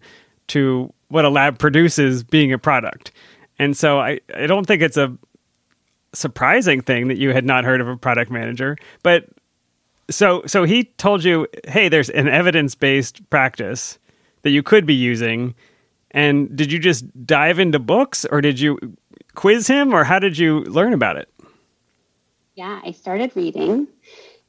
to 0.49 0.93
what 1.09 1.25
a 1.25 1.29
lab 1.29 1.59
produces 1.59 2.23
being 2.23 2.53
a 2.53 2.59
product. 2.59 3.11
And 3.59 3.77
so 3.77 3.99
I, 3.99 4.21
I 4.35 4.47
don't 4.47 4.67
think 4.67 4.83
it's 4.83 4.97
a 4.97 5.17
surprising 6.15 6.81
thing 6.81 7.09
that 7.09 7.19
you 7.19 7.33
had 7.33 7.45
not 7.45 7.65
heard 7.65 7.81
of 7.81 7.89
a 7.89 7.97
product 7.97 8.31
manager. 8.31 8.77
But 9.03 9.29
so 10.11 10.43
so 10.47 10.65
he 10.65 10.85
told 10.85 11.25
you, 11.25 11.47
hey, 11.67 11.89
there's 11.89 12.11
an 12.11 12.29
evidence 12.29 12.75
based 12.75 13.29
practice 13.31 13.99
that 14.43 14.51
you 14.51 14.63
could 14.63 14.87
be 14.87 14.95
using. 14.95 15.55
And 16.13 16.57
did 16.57 16.73
you 16.73 16.79
just 16.79 17.05
dive 17.27 17.59
into 17.59 17.79
books 17.79 18.25
or 18.25 18.41
did 18.41 18.59
you 18.59 18.79
quiz 19.35 19.67
him 19.67 19.93
or 19.93 20.05
how 20.05 20.19
did 20.19 20.39
you 20.39 20.61
learn 20.61 20.93
about 20.93 21.17
it? 21.17 21.29
Yeah, 22.55 22.81
I 22.85 22.93
started 22.93 23.31
reading 23.37 23.87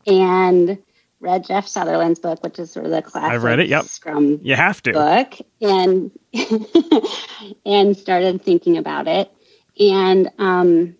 and 0.08 0.78
read 1.20 1.46
Jeff 1.46 1.68
Sutherland's 1.68 2.20
book, 2.20 2.42
which 2.44 2.58
is 2.58 2.72
sort 2.72 2.86
of 2.86 2.92
the 2.92 3.01
classic 3.01 3.32
I've 3.32 3.44
read 3.44 3.60
it, 3.60 3.68
yep. 3.68 3.86
Scrum 3.86 4.39
you 4.42 4.56
have 4.56 4.82
to. 4.84 4.94
book, 4.94 5.36
and 5.62 6.12
and 7.66 7.98
started 7.98 8.42
thinking 8.42 8.78
about 8.78 9.08
it, 9.08 9.32
and 9.80 10.30
um, 10.39 10.96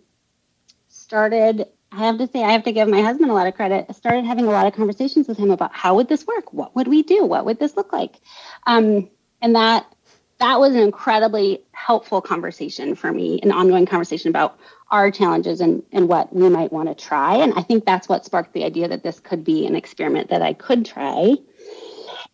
started 0.88 1.66
I 1.92 1.98
have 1.98 2.18
to 2.18 2.28
say, 2.28 2.44
I 2.44 2.52
have 2.52 2.64
to 2.64 2.72
give 2.72 2.88
my 2.88 3.02
husband 3.02 3.30
a 3.30 3.34
lot 3.34 3.48
of 3.48 3.54
credit. 3.54 3.86
I 3.88 3.92
started 3.92 4.24
having 4.24 4.44
a 4.44 4.50
lot 4.50 4.66
of 4.66 4.74
conversations 4.74 5.26
with 5.26 5.38
him 5.38 5.50
about 5.50 5.74
how 5.74 5.96
would 5.96 6.08
this 6.08 6.26
work? 6.26 6.52
What 6.52 6.74
would 6.76 6.86
we 6.86 7.02
do? 7.02 7.24
What 7.24 7.44
would 7.44 7.58
this 7.58 7.76
look 7.76 7.92
like? 7.92 8.20
Um, 8.66 9.10
and 9.42 9.56
that 9.56 9.92
that 10.38 10.58
was 10.58 10.74
an 10.74 10.80
incredibly 10.80 11.62
helpful 11.72 12.22
conversation 12.22 12.94
for 12.94 13.12
me, 13.12 13.40
an 13.42 13.52
ongoing 13.52 13.86
conversation 13.86 14.30
about 14.30 14.58
our 14.90 15.10
challenges 15.10 15.60
and, 15.60 15.82
and 15.92 16.08
what 16.08 16.34
we 16.34 16.48
might 16.48 16.72
want 16.72 16.88
to 16.88 16.94
try. 16.94 17.36
And 17.36 17.52
I 17.54 17.62
think 17.62 17.84
that's 17.84 18.08
what 18.08 18.24
sparked 18.24 18.54
the 18.54 18.64
idea 18.64 18.88
that 18.88 19.02
this 19.02 19.20
could 19.20 19.44
be 19.44 19.66
an 19.66 19.76
experiment 19.76 20.30
that 20.30 20.40
I 20.40 20.54
could 20.54 20.86
try. 20.86 21.34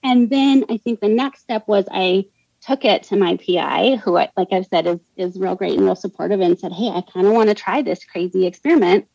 And 0.05 0.31
then 0.31 0.65
I 0.71 0.77
think 0.77 1.01
the 1.01 1.09
next 1.09 1.41
step 1.41 1.67
was 1.67 1.87
I 1.91 2.27
took 2.61 2.85
it 2.85 3.05
to 3.05 3.17
my 3.17 3.37
PI, 3.37 3.97
who, 3.97 4.13
like 4.13 4.53
I've 4.53 4.67
said, 4.67 4.87
is, 4.87 5.01
is 5.17 5.39
real 5.39 5.57
great 5.57 5.77
and 5.77 5.85
real 5.85 5.97
supportive, 5.97 6.41
and 6.41 6.59
said, 6.59 6.73
Hey, 6.73 6.89
I 6.89 7.03
kind 7.13 7.27
of 7.27 7.33
want 7.33 7.49
to 7.49 7.55
try 7.55 7.83
this 7.83 8.05
crazy 8.05 8.47
experiment 8.47 9.09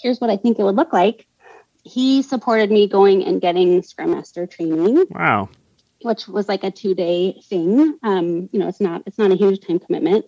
here's 0.00 0.20
what 0.20 0.30
I 0.30 0.36
think 0.36 0.58
it 0.58 0.64
would 0.64 0.76
look 0.76 0.92
like. 0.92 1.26
He 1.82 2.22
supported 2.22 2.70
me 2.70 2.86
going 2.86 3.24
and 3.24 3.40
getting 3.40 3.82
Scrum 3.82 4.12
Master 4.12 4.46
training. 4.46 5.06
Wow. 5.10 5.48
Which 6.02 6.26
was 6.28 6.48
like 6.48 6.64
a 6.64 6.70
two 6.70 6.94
day 6.94 7.40
thing. 7.44 7.98
Um, 8.02 8.48
you 8.52 8.58
know, 8.58 8.68
it's 8.68 8.80
not 8.80 9.02
it's 9.06 9.18
not 9.18 9.32
a 9.32 9.36
huge 9.36 9.66
time 9.66 9.78
commitment. 9.78 10.26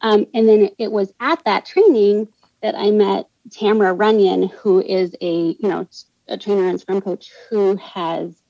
Um, 0.00 0.26
and 0.34 0.48
then 0.48 0.62
it, 0.62 0.74
it 0.78 0.92
was 0.92 1.12
at 1.20 1.44
that 1.44 1.66
training 1.66 2.28
that 2.62 2.74
I 2.74 2.90
met 2.90 3.28
Tamara 3.50 3.92
Runyon, 3.92 4.48
who 4.48 4.80
is 4.82 5.14
a 5.20 5.56
you 5.58 5.68
know 5.68 5.86
a 6.26 6.36
trainer 6.36 6.68
and 6.68 6.80
Scrum 6.80 7.00
coach 7.00 7.30
who 7.50 7.76
has 7.76 8.40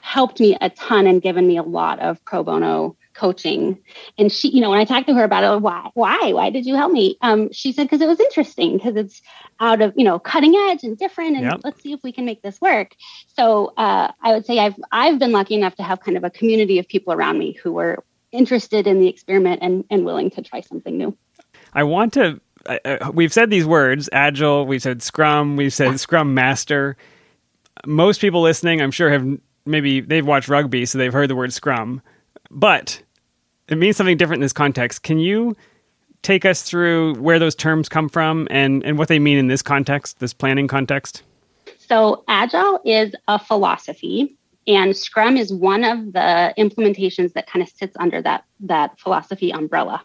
helped 0.00 0.40
me 0.40 0.56
a 0.60 0.68
ton 0.70 1.06
and 1.06 1.22
given 1.22 1.46
me 1.46 1.56
a 1.56 1.62
lot 1.62 2.00
of 2.00 2.22
pro 2.24 2.42
bono 2.42 2.96
coaching. 3.20 3.78
And 4.16 4.32
she, 4.32 4.48
you 4.48 4.60
know, 4.62 4.70
when 4.70 4.80
I 4.80 4.86
talked 4.86 5.06
to 5.08 5.14
her 5.14 5.24
about 5.24 5.44
it, 5.44 5.60
why, 5.60 5.90
why, 5.94 6.32
why 6.32 6.48
did 6.50 6.64
you 6.64 6.74
help 6.74 6.90
me? 6.90 7.16
Um, 7.20 7.52
she 7.52 7.70
said, 7.72 7.84
because 7.84 8.00
it 8.00 8.08
was 8.08 8.18
interesting, 8.18 8.78
because 8.78 8.96
it's 8.96 9.20
out 9.60 9.82
of, 9.82 9.92
you 9.96 10.04
know, 10.04 10.18
cutting 10.18 10.54
edge 10.56 10.82
and 10.84 10.96
different. 10.96 11.36
And 11.36 11.44
yep. 11.44 11.60
let's 11.62 11.82
see 11.82 11.92
if 11.92 12.02
we 12.02 12.12
can 12.12 12.24
make 12.24 12.40
this 12.40 12.60
work. 12.60 12.96
So 13.36 13.74
uh, 13.76 14.10
I 14.22 14.32
would 14.32 14.46
say 14.46 14.58
I've, 14.58 14.74
I've 14.90 15.18
been 15.18 15.32
lucky 15.32 15.54
enough 15.54 15.74
to 15.76 15.82
have 15.82 16.00
kind 16.00 16.16
of 16.16 16.24
a 16.24 16.30
community 16.30 16.78
of 16.78 16.88
people 16.88 17.12
around 17.12 17.38
me 17.38 17.52
who 17.62 17.72
were 17.72 18.02
interested 18.32 18.86
in 18.86 19.00
the 19.00 19.08
experiment 19.08 19.60
and, 19.62 19.84
and 19.90 20.04
willing 20.04 20.30
to 20.30 20.42
try 20.42 20.62
something 20.62 20.96
new. 20.96 21.14
I 21.74 21.82
want 21.82 22.14
to, 22.14 22.40
uh, 22.66 23.10
we've 23.12 23.32
said 23.32 23.50
these 23.50 23.66
words, 23.66 24.08
agile, 24.12 24.66
we've 24.66 24.82
said 24.82 25.02
scrum, 25.02 25.56
we've 25.56 25.74
said 25.74 26.00
scrum 26.00 26.32
master. 26.32 26.96
Most 27.86 28.20
people 28.20 28.40
listening, 28.40 28.80
I'm 28.80 28.92
sure 28.92 29.10
have 29.10 29.26
maybe 29.66 30.00
they've 30.00 30.26
watched 30.26 30.48
rugby, 30.48 30.86
so 30.86 30.96
they've 30.96 31.12
heard 31.12 31.28
the 31.28 31.36
word 31.36 31.52
scrum. 31.52 32.00
But 32.50 33.02
it 33.70 33.78
means 33.78 33.96
something 33.96 34.16
different 34.16 34.40
in 34.40 34.44
this 34.44 34.52
context. 34.52 35.04
Can 35.04 35.18
you 35.18 35.56
take 36.22 36.44
us 36.44 36.62
through 36.62 37.14
where 37.14 37.38
those 37.38 37.54
terms 37.54 37.88
come 37.88 38.08
from 38.08 38.46
and, 38.50 38.84
and 38.84 38.98
what 38.98 39.08
they 39.08 39.18
mean 39.18 39.38
in 39.38 39.46
this 39.46 39.62
context, 39.62 40.18
this 40.18 40.34
planning 40.34 40.68
context? 40.68 41.22
So, 41.78 42.24
Agile 42.28 42.80
is 42.84 43.14
a 43.26 43.38
philosophy, 43.38 44.36
and 44.66 44.96
Scrum 44.96 45.36
is 45.36 45.52
one 45.52 45.82
of 45.82 46.12
the 46.12 46.54
implementations 46.58 47.32
that 47.32 47.48
kind 47.48 47.62
of 47.62 47.68
sits 47.68 47.96
under 47.98 48.20
that, 48.22 48.44
that 48.60 48.98
philosophy 49.00 49.50
umbrella. 49.50 50.04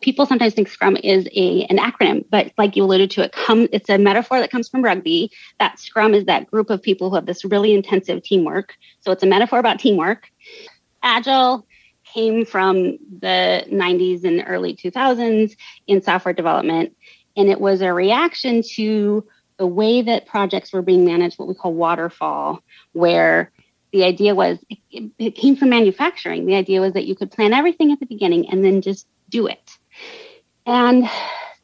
People 0.00 0.26
sometimes 0.26 0.54
think 0.54 0.68
Scrum 0.68 0.96
is 0.96 1.28
a, 1.36 1.64
an 1.64 1.78
acronym, 1.78 2.24
but 2.30 2.52
like 2.58 2.74
you 2.74 2.84
alluded 2.84 3.10
to, 3.12 3.24
it 3.24 3.32
come, 3.32 3.68
it's 3.72 3.88
a 3.88 3.98
metaphor 3.98 4.40
that 4.40 4.50
comes 4.50 4.68
from 4.68 4.82
rugby. 4.82 5.30
That 5.58 5.78
Scrum 5.78 6.14
is 6.14 6.24
that 6.24 6.50
group 6.50 6.70
of 6.70 6.82
people 6.82 7.10
who 7.10 7.16
have 7.16 7.26
this 7.26 7.44
really 7.44 7.74
intensive 7.74 8.22
teamwork. 8.22 8.74
So, 9.00 9.12
it's 9.12 9.22
a 9.22 9.26
metaphor 9.26 9.58
about 9.58 9.78
teamwork. 9.78 10.30
Agile 11.02 11.66
came 12.12 12.44
from 12.44 12.98
the 13.20 13.64
90s 13.70 14.24
and 14.24 14.44
early 14.46 14.74
2000s 14.74 15.56
in 15.86 16.02
software 16.02 16.34
development. 16.34 16.96
And 17.36 17.48
it 17.48 17.60
was 17.60 17.80
a 17.80 17.92
reaction 17.92 18.62
to 18.74 19.26
the 19.58 19.66
way 19.66 20.02
that 20.02 20.26
projects 20.26 20.72
were 20.72 20.82
being 20.82 21.04
managed, 21.04 21.38
what 21.38 21.48
we 21.48 21.54
call 21.54 21.74
waterfall, 21.74 22.62
where 22.92 23.52
the 23.92 24.04
idea 24.04 24.34
was 24.34 24.58
it, 24.90 25.10
it, 25.18 25.34
came 25.34 25.56
from 25.56 25.68
manufacturing. 25.68 26.46
The 26.46 26.54
idea 26.54 26.80
was 26.80 26.94
that 26.94 27.06
you 27.06 27.14
could 27.14 27.30
plan 27.30 27.52
everything 27.52 27.92
at 27.92 28.00
the 28.00 28.06
beginning 28.06 28.48
and 28.50 28.64
then 28.64 28.82
just 28.82 29.06
do 29.28 29.46
it. 29.46 29.70
And 30.66 31.08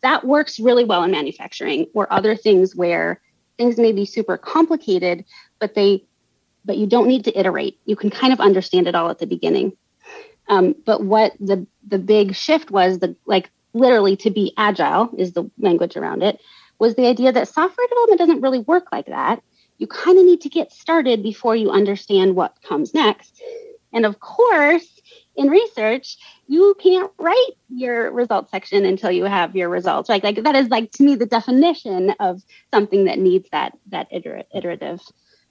that 0.02 0.24
works 0.24 0.60
really 0.60 0.84
well 0.84 1.02
in 1.04 1.10
manufacturing 1.10 1.86
or 1.94 2.12
other 2.12 2.36
things 2.36 2.76
where 2.76 3.20
things 3.56 3.78
may 3.78 3.92
be 3.92 4.04
super 4.04 4.36
complicated, 4.36 5.24
but 5.58 5.74
they 5.74 6.04
but 6.64 6.76
you 6.76 6.86
don't 6.86 7.06
need 7.06 7.24
to 7.24 7.38
iterate. 7.38 7.78
You 7.84 7.94
can 7.94 8.10
kind 8.10 8.32
of 8.32 8.40
understand 8.40 8.88
it 8.88 8.94
all 8.96 9.08
at 9.08 9.20
the 9.20 9.26
beginning. 9.26 9.76
Um, 10.48 10.74
but 10.84 11.02
what 11.02 11.32
the 11.40 11.66
the 11.86 11.98
big 11.98 12.34
shift 12.34 12.70
was 12.70 12.98
the 12.98 13.16
like 13.26 13.50
literally 13.74 14.16
to 14.16 14.30
be 14.30 14.52
agile 14.56 15.10
is 15.18 15.32
the 15.32 15.50
language 15.58 15.96
around 15.96 16.22
it 16.22 16.40
was 16.78 16.94
the 16.94 17.06
idea 17.06 17.32
that 17.32 17.48
software 17.48 17.86
development 17.88 18.18
doesn't 18.18 18.40
really 18.40 18.60
work 18.60 18.88
like 18.92 19.06
that. 19.06 19.42
You 19.78 19.86
kind 19.86 20.18
of 20.18 20.24
need 20.24 20.40
to 20.42 20.48
get 20.48 20.72
started 20.72 21.22
before 21.22 21.56
you 21.56 21.70
understand 21.70 22.34
what 22.34 22.56
comes 22.62 22.94
next. 22.94 23.40
And 23.92 24.04
of 24.04 24.20
course, 24.20 25.00
in 25.36 25.48
research, 25.48 26.16
you 26.48 26.74
can't 26.78 27.10
write 27.18 27.50
your 27.68 28.10
results 28.10 28.50
section 28.50 28.84
until 28.84 29.10
you 29.10 29.24
have 29.24 29.54
your 29.54 29.68
results. 29.68 30.08
Right? 30.08 30.22
Like 30.22 30.42
that 30.42 30.54
is 30.54 30.68
like 30.68 30.92
to 30.92 31.02
me 31.02 31.14
the 31.14 31.26
definition 31.26 32.14
of 32.20 32.42
something 32.72 33.04
that 33.04 33.18
needs 33.18 33.48
that 33.52 33.76
that 33.88 34.08
iterative 34.10 35.00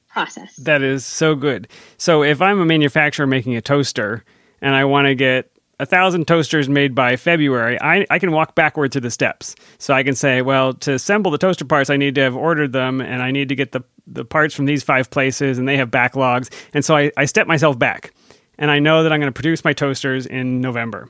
process. 0.09 0.55
That 0.57 0.81
is 0.81 1.05
so 1.05 1.35
good. 1.35 1.67
So 1.97 2.23
if 2.23 2.41
I'm 2.41 2.59
a 2.59 2.65
manufacturer 2.65 3.27
making 3.27 3.55
a 3.55 3.61
toaster 3.61 4.23
and 4.65 4.73
I 4.73 4.83
want 4.83 5.05
to 5.05 5.13
get 5.13 5.51
a 5.79 5.85
thousand 5.85 6.27
toasters 6.27 6.67
made 6.67 6.95
by 6.95 7.17
February, 7.17 7.79
I, 7.79 8.07
I 8.09 8.17
can 8.17 8.31
walk 8.31 8.55
backward 8.55 8.91
through 8.91 9.01
the 9.01 9.11
steps. 9.11 9.55
So 9.77 9.93
I 9.93 10.01
can 10.01 10.15
say, 10.15 10.41
well, 10.41 10.73
to 10.73 10.93
assemble 10.93 11.29
the 11.29 11.37
toaster 11.37 11.65
parts, 11.65 11.91
I 11.91 11.97
need 11.97 12.15
to 12.15 12.21
have 12.21 12.35
ordered 12.35 12.73
them 12.73 12.99
and 12.99 13.21
I 13.21 13.29
need 13.29 13.49
to 13.49 13.55
get 13.55 13.73
the, 13.73 13.83
the 14.07 14.25
parts 14.25 14.55
from 14.55 14.65
these 14.65 14.81
five 14.81 15.11
places 15.11 15.59
and 15.59 15.67
they 15.67 15.77
have 15.77 15.91
backlogs. 15.91 16.51
And 16.73 16.83
so 16.83 16.97
I, 16.97 17.11
I 17.15 17.25
step 17.25 17.45
myself 17.45 17.77
back 17.77 18.11
and 18.57 18.71
I 18.71 18.79
know 18.79 19.03
that 19.03 19.13
I'm 19.13 19.19
going 19.19 19.31
to 19.31 19.37
produce 19.37 19.63
my 19.63 19.73
toasters 19.73 20.25
in 20.25 20.61
November. 20.61 21.09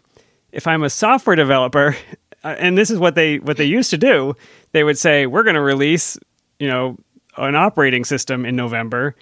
If 0.52 0.68
I'm 0.68 0.84
a 0.84 0.90
software 0.90 1.38
developer, 1.38 1.96
uh, 2.44 2.56
and 2.60 2.78
this 2.78 2.92
is 2.92 3.00
what 3.00 3.16
they 3.16 3.40
what 3.40 3.56
they 3.56 3.66
used 3.66 3.90
to 3.92 3.98
do, 3.98 4.36
they 4.74 4.84
would 4.84 4.98
say, 4.98 5.28
we're 5.28 5.44
going 5.44 5.56
to 5.56 5.62
release, 5.62 6.18
you 6.60 6.68
know, 6.68 6.98
an 7.38 7.56
operating 7.56 8.04
system 8.04 8.44
in 8.44 8.58
November 8.58 9.16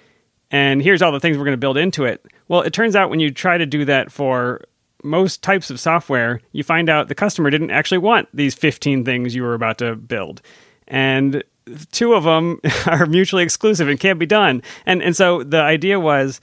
and 0.54 0.80
here's 0.80 1.02
all 1.02 1.10
the 1.10 1.18
things 1.18 1.36
we're 1.36 1.42
going 1.42 1.54
to 1.54 1.58
build 1.58 1.76
into 1.76 2.04
it. 2.04 2.24
Well, 2.46 2.60
it 2.60 2.72
turns 2.72 2.94
out 2.94 3.10
when 3.10 3.18
you 3.18 3.32
try 3.32 3.58
to 3.58 3.66
do 3.66 3.84
that 3.86 4.12
for 4.12 4.60
most 5.02 5.42
types 5.42 5.68
of 5.68 5.80
software, 5.80 6.40
you 6.52 6.62
find 6.62 6.88
out 6.88 7.08
the 7.08 7.14
customer 7.16 7.50
didn't 7.50 7.72
actually 7.72 7.98
want 7.98 8.28
these 8.32 8.54
15 8.54 9.04
things 9.04 9.34
you 9.34 9.42
were 9.42 9.54
about 9.54 9.78
to 9.78 9.96
build. 9.96 10.42
And 10.86 11.42
two 11.90 12.14
of 12.14 12.22
them 12.22 12.60
are 12.86 13.04
mutually 13.06 13.42
exclusive 13.42 13.88
and 13.88 13.98
can't 13.98 14.20
be 14.20 14.26
done. 14.26 14.62
And 14.86 15.02
and 15.02 15.16
so 15.16 15.42
the 15.42 15.60
idea 15.60 15.98
was 15.98 16.40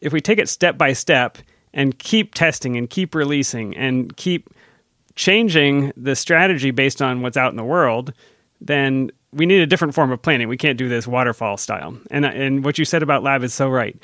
if 0.00 0.12
we 0.12 0.20
take 0.20 0.40
it 0.40 0.48
step 0.48 0.76
by 0.76 0.92
step 0.92 1.38
and 1.72 1.96
keep 1.96 2.34
testing 2.34 2.76
and 2.76 2.90
keep 2.90 3.14
releasing 3.14 3.76
and 3.76 4.16
keep 4.16 4.50
changing 5.14 5.92
the 5.96 6.16
strategy 6.16 6.72
based 6.72 7.00
on 7.00 7.22
what's 7.22 7.36
out 7.36 7.52
in 7.52 7.56
the 7.56 7.62
world, 7.62 8.12
then 8.60 9.12
we 9.32 9.46
need 9.46 9.60
a 9.60 9.66
different 9.66 9.94
form 9.94 10.10
of 10.10 10.22
planning. 10.22 10.48
We 10.48 10.56
can't 10.56 10.78
do 10.78 10.88
this 10.88 11.06
waterfall 11.06 11.56
style. 11.56 11.98
And 12.10 12.24
and 12.24 12.64
what 12.64 12.78
you 12.78 12.84
said 12.84 13.02
about 13.02 13.22
lab 13.22 13.42
is 13.42 13.54
so 13.54 13.68
right 13.68 13.96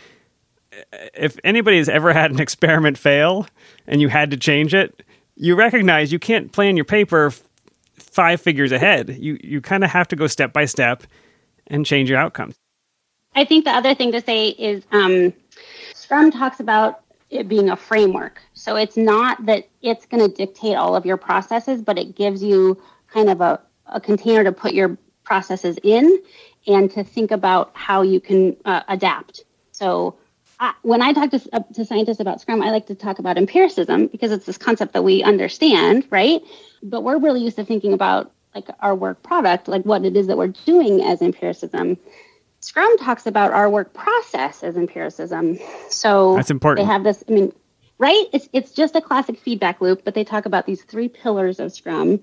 if 1.14 1.38
anybody 1.45 1.78
has 1.78 1.88
ever 1.88 2.12
had 2.12 2.31
an 2.31 2.40
experiment 2.40 2.99
fail 2.99 3.47
and 3.87 4.00
you 4.00 4.09
had 4.09 4.31
to 4.31 4.37
change 4.37 4.75
it, 4.75 5.02
you 5.37 5.54
recognize 5.54 6.12
you 6.12 6.19
can't 6.19 6.52
plan 6.52 6.76
your 6.76 6.85
paper 6.85 7.26
f- 7.26 7.43
five 7.95 8.40
figures 8.40 8.73
ahead. 8.73 9.16
You 9.19 9.38
you 9.43 9.61
kind 9.61 9.85
of 9.85 9.90
have 9.90 10.09
to 10.09 10.16
go 10.16 10.26
step 10.26 10.52
by 10.52 10.64
step 10.64 11.04
and 11.66 11.85
change 11.85 12.09
your 12.09 12.19
outcomes. 12.19 12.54
I 13.35 13.45
think 13.45 13.64
the 13.64 13.73
other 13.73 13.95
thing 13.95 14.12
to 14.12 14.21
say 14.21 14.50
is 14.50 14.85
um, 14.93 15.33
Scrum 15.93 16.31
talks 16.31 16.61
about 16.61 17.00
it 17.31 17.49
being 17.49 17.69
a 17.69 17.76
framework. 17.76 18.40
So 18.52 18.76
it's 18.76 18.97
not 18.97 19.45
that 19.47 19.69
it's 19.83 20.07
going 20.07 20.23
to 20.28 20.33
dictate 20.33 20.76
all 20.76 20.95
of 20.95 21.04
your 21.04 21.16
processes, 21.16 21.83
but 21.83 21.99
it 21.99 22.14
gives 22.14 22.45
you 22.45 22.81
kind 23.09 23.28
of 23.28 23.40
a, 23.40 23.61
a 23.87 24.00
container 24.00 24.45
to 24.45 24.52
put 24.52 24.73
your 24.73 24.97
processes 25.25 25.78
in 25.83 26.23
and 26.66 26.90
to 26.93 27.04
think 27.04 27.31
about 27.31 27.71
how 27.75 28.02
you 28.02 28.21
can 28.21 28.57
uh, 28.64 28.83
adapt. 28.88 29.45
So 29.73 30.16
when 30.83 31.02
I 31.02 31.12
talk 31.12 31.31
to, 31.31 31.40
uh, 31.52 31.61
to 31.75 31.85
scientists 31.85 32.21
about 32.21 32.40
Scrum, 32.40 32.62
I 32.62 32.71
like 32.71 32.87
to 32.87 32.95
talk 32.95 33.19
about 33.19 33.37
empiricism 33.37 34.07
because 34.07 34.33
it's 34.33 34.47
this 34.47 34.59
concept 34.59 34.93
that 34.93 35.02
we 35.02 35.23
understand, 35.23 36.07
right? 36.11 36.43
But 36.83 37.02
we're 37.02 37.19
really 37.19 37.43
used 37.43 37.57
to 37.57 37.64
thinking 37.64 37.93
about 37.93 38.33
like 38.54 38.69
our 38.81 38.95
work 38.95 39.23
product, 39.23 39.69
like 39.69 39.83
what 39.83 40.04
it 40.04 40.16
is 40.16 40.28
that 40.28 40.38
we're 40.38 40.49
doing 40.49 41.02
as 41.02 41.21
empiricism. 41.23 41.99
Scrum 42.61 42.97
talks 42.99 43.26
about 43.26 43.52
our 43.52 43.69
work 43.69 43.93
process 43.93 44.62
as 44.62 44.76
empiricism. 44.76 45.59
So 45.90 46.37
that's 46.37 46.50
important. 46.50 46.87
They 46.87 46.93
have 46.93 47.04
this, 47.04 47.23
I 47.28 47.33
mean, 47.33 47.52
right? 47.99 48.26
It's 48.33 48.49
it's 48.52 48.73
just 48.73 48.97
a 48.97 49.00
classic 49.00 49.38
feedback 49.38 49.81
loop, 49.81 50.02
but 50.04 50.14
they 50.14 50.25
talk 50.25 50.47
about 50.47 50.66
these 50.66 50.83
three 50.83 51.09
pillars 51.09 51.61
of 51.61 51.73
Scrum. 51.73 52.21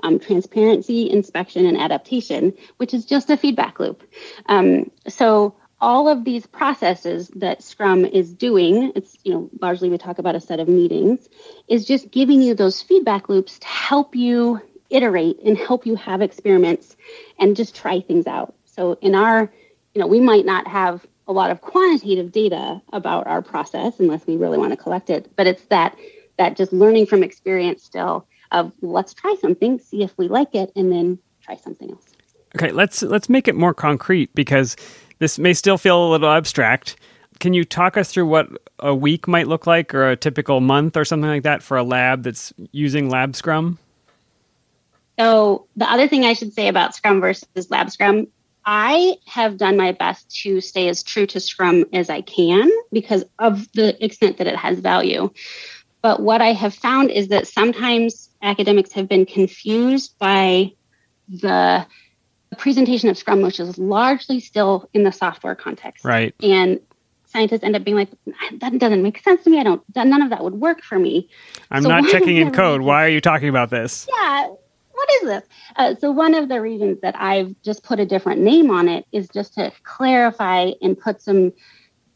Um, 0.00 0.20
transparency, 0.20 1.10
inspection, 1.10 1.66
and 1.66 1.76
adaptation, 1.76 2.52
which 2.76 2.94
is 2.94 3.04
just 3.04 3.30
a 3.30 3.36
feedback 3.36 3.80
loop. 3.80 4.04
Um, 4.46 4.92
so 5.08 5.56
all 5.80 6.08
of 6.08 6.24
these 6.24 6.46
processes 6.46 7.32
that 7.34 7.64
Scrum 7.64 8.04
is 8.04 8.32
doing, 8.32 8.92
it's, 8.94 9.16
you 9.24 9.32
know, 9.32 9.50
largely 9.60 9.90
we 9.90 9.98
talk 9.98 10.18
about 10.18 10.36
a 10.36 10.40
set 10.40 10.60
of 10.60 10.68
meetings, 10.68 11.28
is 11.66 11.84
just 11.84 12.12
giving 12.12 12.42
you 12.42 12.54
those 12.54 12.80
feedback 12.80 13.28
loops 13.28 13.58
to 13.58 13.66
help 13.66 14.14
you 14.14 14.60
iterate 14.88 15.40
and 15.44 15.58
help 15.58 15.84
you 15.84 15.96
have 15.96 16.22
experiments 16.22 16.96
and 17.38 17.56
just 17.56 17.74
try 17.74 18.00
things 18.00 18.26
out. 18.26 18.54
So 18.66 18.98
in 19.00 19.16
our, 19.16 19.52
you 19.94 20.00
know, 20.00 20.06
we 20.06 20.20
might 20.20 20.46
not 20.46 20.68
have 20.68 21.04
a 21.26 21.32
lot 21.32 21.50
of 21.50 21.60
quantitative 21.60 22.30
data 22.30 22.80
about 22.92 23.26
our 23.26 23.42
process 23.42 23.98
unless 23.98 24.26
we 24.26 24.36
really 24.36 24.58
want 24.58 24.70
to 24.70 24.76
collect 24.76 25.10
it, 25.10 25.34
but 25.36 25.46
it's 25.46 25.64
that 25.66 25.96
that 26.38 26.56
just 26.56 26.72
learning 26.72 27.06
from 27.06 27.24
experience 27.24 27.82
still 27.82 28.26
of 28.52 28.72
let's 28.82 29.14
try 29.14 29.34
something, 29.40 29.78
see 29.78 30.02
if 30.02 30.16
we 30.18 30.28
like 30.28 30.54
it, 30.54 30.72
and 30.76 30.92
then 30.92 31.18
try 31.42 31.56
something 31.56 31.90
else. 31.90 32.06
Okay, 32.56 32.72
let's 32.72 33.02
let's 33.02 33.28
make 33.28 33.48
it 33.48 33.54
more 33.54 33.74
concrete 33.74 34.34
because 34.34 34.76
this 35.18 35.38
may 35.38 35.52
still 35.52 35.78
feel 35.78 36.08
a 36.08 36.10
little 36.10 36.30
abstract. 36.30 36.96
Can 37.40 37.52
you 37.52 37.64
talk 37.64 37.96
us 37.96 38.10
through 38.10 38.26
what 38.26 38.48
a 38.80 38.94
week 38.94 39.28
might 39.28 39.46
look 39.46 39.66
like 39.66 39.94
or 39.94 40.10
a 40.10 40.16
typical 40.16 40.60
month 40.60 40.96
or 40.96 41.04
something 41.04 41.28
like 41.28 41.44
that 41.44 41.62
for 41.62 41.76
a 41.76 41.82
lab 41.82 42.24
that's 42.24 42.52
using 42.72 43.10
Lab 43.10 43.36
Scrum? 43.36 43.78
So, 45.18 45.66
the 45.76 45.90
other 45.90 46.08
thing 46.08 46.24
I 46.24 46.32
should 46.32 46.52
say 46.52 46.68
about 46.68 46.94
Scrum 46.94 47.20
versus 47.20 47.70
Lab 47.70 47.90
Scrum, 47.90 48.28
I 48.64 49.16
have 49.26 49.56
done 49.56 49.76
my 49.76 49.92
best 49.92 50.30
to 50.42 50.60
stay 50.60 50.88
as 50.88 51.02
true 51.02 51.26
to 51.26 51.40
Scrum 51.40 51.86
as 51.92 52.10
I 52.10 52.20
can 52.20 52.70
because 52.92 53.24
of 53.38 53.70
the 53.72 54.02
extent 54.04 54.38
that 54.38 54.46
it 54.46 54.56
has 54.56 54.78
value. 54.78 55.30
But 56.08 56.20
what 56.22 56.40
I 56.40 56.54
have 56.54 56.74
found 56.74 57.10
is 57.10 57.28
that 57.28 57.46
sometimes 57.46 58.30
academics 58.40 58.92
have 58.92 59.10
been 59.10 59.26
confused 59.26 60.18
by 60.18 60.72
the 61.28 61.86
presentation 62.56 63.10
of 63.10 63.18
Scrum, 63.18 63.42
which 63.42 63.60
is 63.60 63.76
largely 63.76 64.40
still 64.40 64.88
in 64.94 65.04
the 65.04 65.12
software 65.12 65.54
context. 65.54 66.06
Right. 66.06 66.34
And 66.42 66.80
scientists 67.26 67.62
end 67.62 67.76
up 67.76 67.84
being 67.84 67.98
like, 67.98 68.08
that 68.54 68.78
doesn't 68.78 69.02
make 69.02 69.22
sense 69.22 69.44
to 69.44 69.50
me. 69.50 69.60
I 69.60 69.64
don't, 69.64 69.82
none 69.94 70.22
of 70.22 70.30
that 70.30 70.42
would 70.42 70.54
work 70.54 70.82
for 70.82 70.98
me. 70.98 71.28
I'm 71.70 71.82
so 71.82 71.90
not 71.90 72.08
checking 72.08 72.38
in 72.38 72.52
code. 72.52 72.80
Why 72.80 73.04
are 73.04 73.10
you 73.10 73.20
talking 73.20 73.50
about 73.50 73.68
this? 73.68 74.08
Yeah. 74.10 74.46
What 74.92 75.10
is 75.16 75.28
this? 75.28 75.44
Uh, 75.76 75.94
so, 75.96 76.10
one 76.10 76.32
of 76.32 76.48
the 76.48 76.62
reasons 76.62 77.02
that 77.02 77.16
I've 77.18 77.54
just 77.62 77.82
put 77.82 78.00
a 78.00 78.06
different 78.06 78.40
name 78.40 78.70
on 78.70 78.88
it 78.88 79.04
is 79.12 79.28
just 79.28 79.52
to 79.56 79.72
clarify 79.82 80.70
and 80.80 80.98
put 80.98 81.20
some 81.20 81.52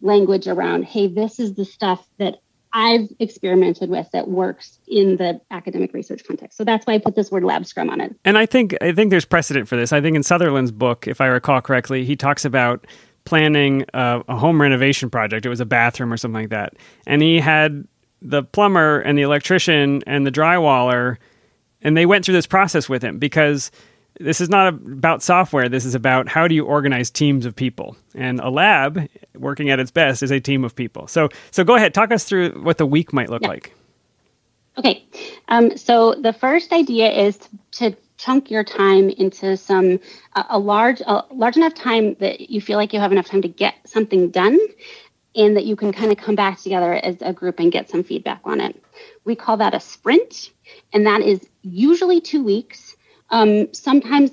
language 0.01 0.49
around 0.49 0.85
hey, 0.87 1.09
this 1.09 1.39
is 1.39 1.53
the 1.53 1.67
stuff 1.67 2.09
that 2.17 2.37
I've 2.73 3.09
experimented 3.19 3.91
with 3.91 4.11
that 4.13 4.29
works 4.29 4.79
in 4.89 5.17
the 5.17 5.41
academic 5.51 5.93
research 5.93 6.25
context. 6.27 6.57
So 6.57 6.65
that's 6.65 6.87
why 6.87 6.95
I 6.95 6.99
put 6.99 7.15
this 7.15 7.31
word 7.31 7.45
lab 7.45 7.67
scrum 7.67 7.91
on 7.91 8.01
it. 8.01 8.15
And 8.25 8.39
I 8.39 8.47
think 8.47 8.75
I 8.81 8.93
think 8.93 9.11
there's 9.11 9.25
precedent 9.25 9.69
for 9.69 9.77
this. 9.77 9.93
I 9.93 10.01
think 10.01 10.17
in 10.17 10.23
Sutherland's 10.23 10.73
book, 10.73 11.07
if 11.07 11.21
I 11.21 11.27
recall 11.27 11.61
correctly, 11.61 12.05
he 12.05 12.17
talks 12.17 12.45
about 12.45 12.87
planning 13.25 13.85
a, 13.95 14.23
a 14.29 14.37
home 14.37 14.61
renovation 14.61 15.11
project. 15.11 15.47
It 15.47 15.49
was 15.49 15.61
a 15.61 15.67
bathroom 15.67 16.13
or 16.13 16.17
something 16.17 16.43
like 16.43 16.51
that. 16.51 16.75
And 17.07 17.23
he 17.23 17.39
had 17.39 17.87
the 18.21 18.43
plumber 18.43 19.01
and 19.01 19.19
the 19.19 19.23
electrician 19.23 20.03
and 20.07 20.27
the 20.27 20.33
drywaller 20.33 21.19
and 21.83 21.97
they 21.97 22.07
went 22.07 22.25
through 22.25 22.35
this 22.35 22.47
process 22.47 22.89
with 22.89 23.03
him 23.03 23.19
because 23.19 23.71
this 24.23 24.41
is 24.41 24.49
not 24.49 24.69
about 24.69 25.23
software. 25.23 25.69
This 25.69 25.85
is 25.85 25.95
about 25.95 26.29
how 26.29 26.49
do 26.49 26.55
you 26.55 26.65
organize 26.65 27.11
teams 27.11 27.47
of 27.47 27.55
people. 27.55 27.97
And 28.15 28.41
a 28.41 28.51
lab, 28.51 29.09
working 29.35 29.71
at 29.71 29.81
its 29.81 29.91
best, 29.91 30.23
is 30.23 30.31
a 30.31 30.41
team 30.41 30.65
of 30.65 30.75
people. 30.75 31.07
So, 31.07 31.29
so 31.51 31.65
go 31.65 31.77
ahead, 31.77 31.95
talk 31.95 32.11
us 32.11 32.25
through 32.25 32.63
what 32.63 32.79
the 32.79 32.87
week 32.87 33.13
might 33.13 33.31
look 33.31 33.43
yeah. 33.43 33.49
like. 33.49 33.75
Okay, 34.79 35.05
um, 35.49 35.77
so 35.77 36.15
the 36.15 36.33
first 36.33 36.73
idea 36.73 37.11
is 37.11 37.37
to, 37.37 37.51
to 37.73 37.97
chunk 38.17 38.51
your 38.51 38.65
time 38.65 39.11
into 39.11 39.57
some 39.57 39.99
a, 40.35 40.45
a 40.51 40.59
large 40.59 41.01
a 41.03 41.25
large 41.33 41.57
enough 41.57 41.75
time 41.75 42.15
that 42.21 42.51
you 42.51 42.61
feel 42.61 42.79
like 42.79 42.93
you 42.93 43.01
have 43.01 43.13
enough 43.13 43.27
time 43.27 43.43
to 43.43 43.49
get 43.49 43.75
something 43.85 44.31
done 44.31 44.59
and 45.35 45.57
that 45.57 45.65
you 45.65 45.77
can 45.77 45.93
kind 45.93 46.13
of 46.13 46.19
come 46.19 46.35
back 46.35 46.61
together 46.61 46.95
as 46.95 47.17
a 47.21 47.33
group 47.33 47.59
and 47.59 47.73
get 47.73 47.91
some 47.91 48.05
feedback 48.05 48.41
on 48.45 48.61
it. 48.61 48.83
We 49.25 49.35
call 49.35 49.57
that 49.59 49.75
a 49.75 49.81
sprint, 49.81 50.51
and 50.93 51.07
that 51.07 51.23
is 51.23 51.47
usually 51.63 52.21
two 52.21 52.43
weeks. 52.43 52.92
Um, 53.33 53.73
sometimes 53.73 54.31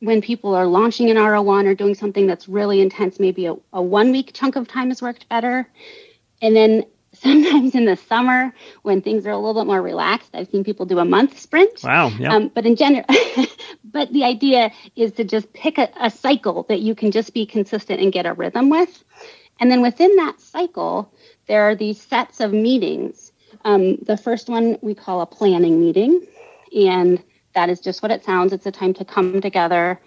when 0.00 0.20
people 0.20 0.54
are 0.54 0.66
launching 0.66 1.08
an 1.10 1.16
R01 1.16 1.66
or 1.66 1.74
doing 1.74 1.94
something 1.94 2.26
that's 2.26 2.48
really 2.48 2.80
intense, 2.80 3.20
maybe 3.20 3.46
a, 3.46 3.54
a 3.72 3.80
one 3.80 4.10
week 4.12 4.32
chunk 4.34 4.56
of 4.56 4.66
time 4.66 4.88
has 4.88 5.00
worked 5.00 5.28
better. 5.28 5.68
And 6.42 6.56
then 6.56 6.84
sometimes 7.12 7.74
in 7.74 7.84
the 7.84 7.96
summer 7.96 8.52
when 8.82 9.02
things 9.02 9.26
are 9.26 9.30
a 9.30 9.36
little 9.36 9.62
bit 9.62 9.66
more 9.66 9.80
relaxed, 9.80 10.30
I've 10.34 10.48
seen 10.48 10.64
people 10.64 10.86
do 10.86 10.98
a 10.98 11.04
month 11.04 11.38
sprint. 11.38 11.82
Wow. 11.82 12.08
Yeah. 12.08 12.34
Um, 12.34 12.48
but 12.48 12.66
in 12.66 12.76
general, 12.76 13.04
but 13.84 14.12
the 14.12 14.24
idea 14.24 14.72
is 14.96 15.12
to 15.12 15.24
just 15.24 15.52
pick 15.52 15.78
a, 15.78 15.88
a 16.00 16.10
cycle 16.10 16.64
that 16.68 16.80
you 16.80 16.94
can 16.94 17.10
just 17.10 17.32
be 17.32 17.46
consistent 17.46 18.00
and 18.00 18.12
get 18.12 18.26
a 18.26 18.32
rhythm 18.32 18.68
with. 18.68 19.04
And 19.60 19.70
then 19.70 19.82
within 19.82 20.16
that 20.16 20.40
cycle, 20.40 21.12
there 21.46 21.62
are 21.68 21.74
these 21.74 22.00
sets 22.00 22.40
of 22.40 22.52
meetings. 22.52 23.32
Um, 23.64 23.96
the 23.96 24.16
first 24.16 24.48
one 24.48 24.78
we 24.80 24.94
call 24.94 25.20
a 25.20 25.26
planning 25.26 25.80
meeting. 25.80 26.26
And 26.74 27.22
that 27.54 27.68
is 27.70 27.80
just 27.80 28.02
what 28.02 28.10
it 28.10 28.24
sounds. 28.24 28.52
It's 28.52 28.66
a 28.66 28.70
time 28.72 28.94
to 28.94 29.04
come 29.04 29.40
together 29.40 30.00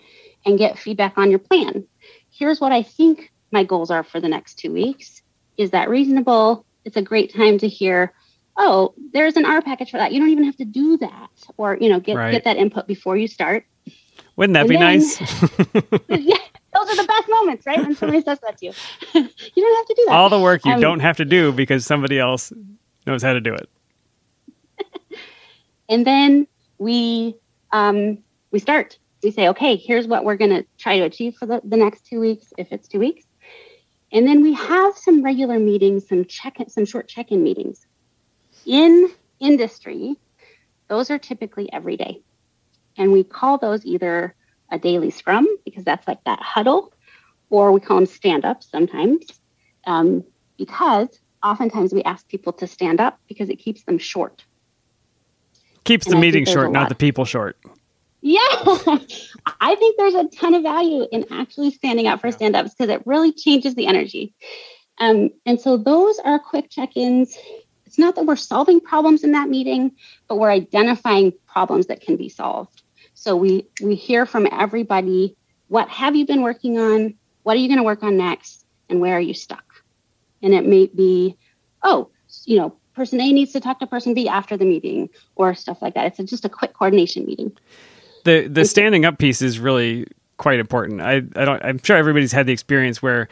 and 0.46 0.58
get 0.58 0.78
feedback 0.80 1.18
on 1.18 1.30
your 1.30 1.40
plan. 1.40 1.86
Here's 2.32 2.60
what 2.62 2.72
I 2.72 2.84
think 2.84 3.32
my 3.52 3.64
goals 3.64 3.92
are 3.92 4.04
for 4.04 4.20
the 4.20 4.28
next 4.30 4.56
two 4.56 4.72
weeks. 4.74 5.22
Is 5.58 5.72
that 5.72 5.90
reasonable? 5.90 6.66
It's 6.86 6.98
a 6.98 7.02
great 7.02 7.34
time 7.34 7.58
to 7.60 7.68
hear 7.68 8.14
oh, 8.56 8.94
there's 9.14 9.36
an 9.36 9.46
R 9.46 9.64
package 9.64 9.90
for 9.90 9.98
that. 9.98 10.12
You 10.12 10.20
don't 10.20 10.30
even 10.30 10.44
have 10.44 10.58
to 10.58 10.66
do 10.66 10.96
that, 10.98 11.30
or 11.58 11.76
you 11.82 11.90
know, 11.90 12.00
get 12.00 12.16
Right. 12.16 12.32
get 12.32 12.44
that 12.44 12.56
input 12.58 12.86
before 12.86 13.18
you 13.18 13.28
start. 13.28 13.66
Wouldn't 14.36 14.54
that 14.54 14.62
And 14.62 14.70
be 14.70 14.76
then- 14.76 15.00
nice? 15.00 15.20
yeah, 16.10 16.38
those 16.72 16.90
are 16.90 16.96
the 16.96 17.06
best 17.08 17.30
moments, 17.30 17.66
right? 17.66 17.80
When 17.80 17.96
somebody 17.96 18.22
says 18.22 18.40
that 18.42 18.58
to 18.60 18.66
you, 18.68 18.74
you 19.14 19.22
don't 19.64 19.76
have 19.76 19.86
to 19.88 19.94
do 19.96 20.06
that. 20.08 20.14
All 20.14 20.30
the 20.30 20.40
work 20.40 20.64
you 20.66 20.74
Um, 20.74 20.82
don't 20.82 21.00
have 21.00 21.18
to 21.18 21.26
do 21.26 21.52
because 21.52 21.84
somebody 21.86 22.20
else 22.20 22.54
knows 23.08 23.24
how 23.24 23.34
to 23.34 23.42
do 23.42 23.56
it. 23.56 23.68
and 25.90 26.06
then 26.06 26.48
we 26.78 27.36
um, 27.72 28.20
we 28.52 28.60
start. 28.60 28.98
We 29.24 29.32
say, 29.32 29.48
okay, 29.50 29.78
here's 29.78 30.06
what 30.06 30.26
we're 30.26 30.36
going 30.36 30.52
to 30.52 30.66
try 30.78 31.00
to 31.00 31.06
achieve 31.06 31.36
for 31.36 31.46
the, 31.46 31.62
the 31.64 31.78
next 31.78 32.06
two 32.06 32.20
weeks, 32.20 32.52
if 32.58 32.72
it's 32.72 32.90
two 32.90 33.00
weeks, 33.00 33.26
and 34.12 34.28
then 34.28 34.44
we 34.44 34.54
have 34.54 34.98
some 34.98 35.24
regular 35.24 35.60
meetings, 35.60 36.10
some 36.10 36.26
check, 36.26 36.58
some 36.68 36.86
short 36.86 37.08
check-in 37.08 37.42
meetings. 37.42 37.86
In 38.66 39.10
industry, 39.40 40.18
those 40.90 41.10
are 41.10 41.18
typically 41.18 41.72
every 41.72 41.96
day, 41.96 42.22
and 42.98 43.12
we 43.12 43.24
call 43.24 43.58
those 43.58 43.86
either 43.86 44.36
a 44.72 44.78
daily 44.78 45.10
scrum 45.10 45.48
because 45.64 45.86
that's 45.86 46.08
like 46.08 46.24
that 46.26 46.42
huddle, 46.42 46.94
or 47.50 47.72
we 47.72 47.80
call 47.80 47.98
them 47.98 48.06
stand-ups 48.06 48.68
sometimes, 48.70 49.26
um, 49.86 50.24
because 50.58 51.08
oftentimes 51.42 51.94
we 51.94 52.04
ask 52.04 52.28
people 52.28 52.54
to 52.54 52.68
stand 52.68 53.00
up 53.00 53.20
because 53.28 53.50
it 53.50 53.58
keeps 53.58 53.84
them 53.84 53.98
short. 53.98 54.44
Keeps 55.84 56.08
the 56.08 56.16
meeting 56.16 56.46
short, 56.46 56.72
not 56.72 56.90
the 56.90 56.96
people 56.96 57.26
short. 57.26 57.58
Yeah, 58.22 58.40
I 59.60 59.76
think 59.76 59.98
there's 59.98 60.16
a 60.16 60.30
ton 60.30 60.54
of 60.54 60.64
value 60.64 61.06
in 61.12 61.26
actually 61.30 61.72
standing 61.72 62.08
up 62.08 62.22
for 62.22 62.32
stand 62.32 62.56
ups 62.56 62.74
because 62.74 62.90
it 62.90 63.06
really 63.06 63.34
changes 63.34 63.76
the 63.76 63.86
energy. 63.86 64.34
Um, 65.00 65.32
and 65.46 65.60
so 65.60 65.76
those 65.76 66.20
are 66.20 66.40
quick 66.40 66.70
check 66.70 66.96
ins. 66.96 67.38
It's 67.86 68.00
not 68.00 68.16
that 68.16 68.26
we're 68.26 68.38
solving 68.38 68.80
problems 68.80 69.26
in 69.26 69.34
that 69.34 69.50
meeting, 69.50 69.92
but 70.30 70.38
we're 70.38 70.52
identifying 70.52 71.34
problems 71.48 71.88
that 71.88 72.00
can 72.00 72.16
be 72.16 72.30
solved. 72.30 72.82
So 73.14 73.36
we 73.36 73.68
we 73.82 73.96
hear 73.96 74.26
from 74.26 74.48
everybody 74.52 75.36
what 75.68 75.90
have 75.90 76.16
you 76.16 76.26
been 76.26 76.44
working 76.44 76.78
on? 76.78 77.16
What 77.44 77.58
are 77.58 77.60
you 77.60 77.68
going 77.68 77.80
to 77.80 77.84
work 77.84 78.04
on 78.04 78.16
next? 78.16 78.66
And 78.90 79.00
where 79.02 79.18
are 79.18 79.20
you 79.20 79.34
stuck? 79.34 79.66
And 80.42 80.54
it 80.54 80.66
may 80.66 80.88
be, 80.88 81.36
oh, 81.82 82.10
you 82.46 82.58
know, 82.58 82.78
person 82.94 83.20
A 83.22 83.32
needs 83.32 83.52
to 83.54 83.60
talk 83.60 83.80
to 83.80 83.88
person 83.88 84.14
B 84.14 84.28
after 84.28 84.58
the 84.58 84.66
meeting 84.66 85.10
or 85.36 85.54
stuff 85.54 85.82
like 85.82 85.94
that. 85.96 86.20
It's 86.20 86.30
just 86.30 86.46
a 86.46 86.50
quick 86.50 86.74
coordination 86.74 87.26
meeting. 87.26 87.52
The 88.24 88.48
the 88.48 88.66
standing 88.66 89.06
up 89.06 89.18
piece 89.18 89.42
is 89.42 89.60
really 89.60 90.08
quite 90.38 90.60
important. 90.60 91.02
I, 91.02 91.16
I 91.36 91.46
don't 91.46 91.64
I'm 91.64 91.80
sure 91.82 91.98
everybody's 91.98 92.32
had 92.32 92.46
the 92.46 92.54
experience 92.54 93.02
where 93.02 93.28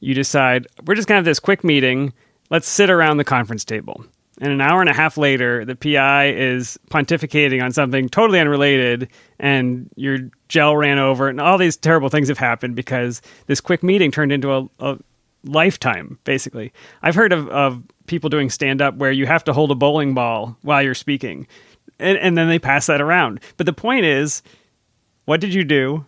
you 0.00 0.14
decide 0.14 0.66
we're 0.86 0.94
just 0.94 1.08
gonna 1.08 1.18
have 1.18 1.24
this 1.24 1.40
quick 1.40 1.64
meeting, 1.64 2.12
let's 2.50 2.68
sit 2.68 2.90
around 2.90 3.16
the 3.16 3.24
conference 3.24 3.64
table. 3.64 4.04
And 4.38 4.52
an 4.52 4.60
hour 4.60 4.82
and 4.82 4.90
a 4.90 4.94
half 4.94 5.16
later, 5.16 5.64
the 5.64 5.74
PI 5.74 6.32
is 6.32 6.78
pontificating 6.90 7.62
on 7.62 7.72
something 7.72 8.08
totally 8.10 8.38
unrelated, 8.38 9.08
and 9.38 9.88
your 9.96 10.18
gel 10.48 10.76
ran 10.76 10.98
over, 10.98 11.28
and 11.28 11.40
all 11.40 11.56
these 11.56 11.76
terrible 11.76 12.10
things 12.10 12.28
have 12.28 12.36
happened 12.36 12.76
because 12.76 13.22
this 13.46 13.62
quick 13.62 13.82
meeting 13.82 14.10
turned 14.10 14.32
into 14.32 14.52
a, 14.52 14.68
a 14.78 14.98
lifetime, 15.44 16.18
basically. 16.24 16.70
I've 17.02 17.14
heard 17.14 17.32
of, 17.32 17.48
of 17.48 17.82
people 18.06 18.30
doing 18.30 18.50
stand 18.50 18.80
up 18.80 18.96
where 18.96 19.12
you 19.12 19.26
have 19.26 19.44
to 19.44 19.52
hold 19.52 19.70
a 19.70 19.74
bowling 19.74 20.14
ball 20.14 20.56
while 20.62 20.82
you're 20.82 20.94
speaking, 20.94 21.46
and, 21.98 22.18
and 22.18 22.36
then 22.36 22.48
they 22.48 22.58
pass 22.58 22.86
that 22.86 23.00
around. 23.00 23.40
But 23.56 23.66
the 23.66 23.72
point 23.72 24.04
is, 24.04 24.42
what 25.24 25.40
did 25.40 25.52
you 25.52 25.64
do? 25.64 26.04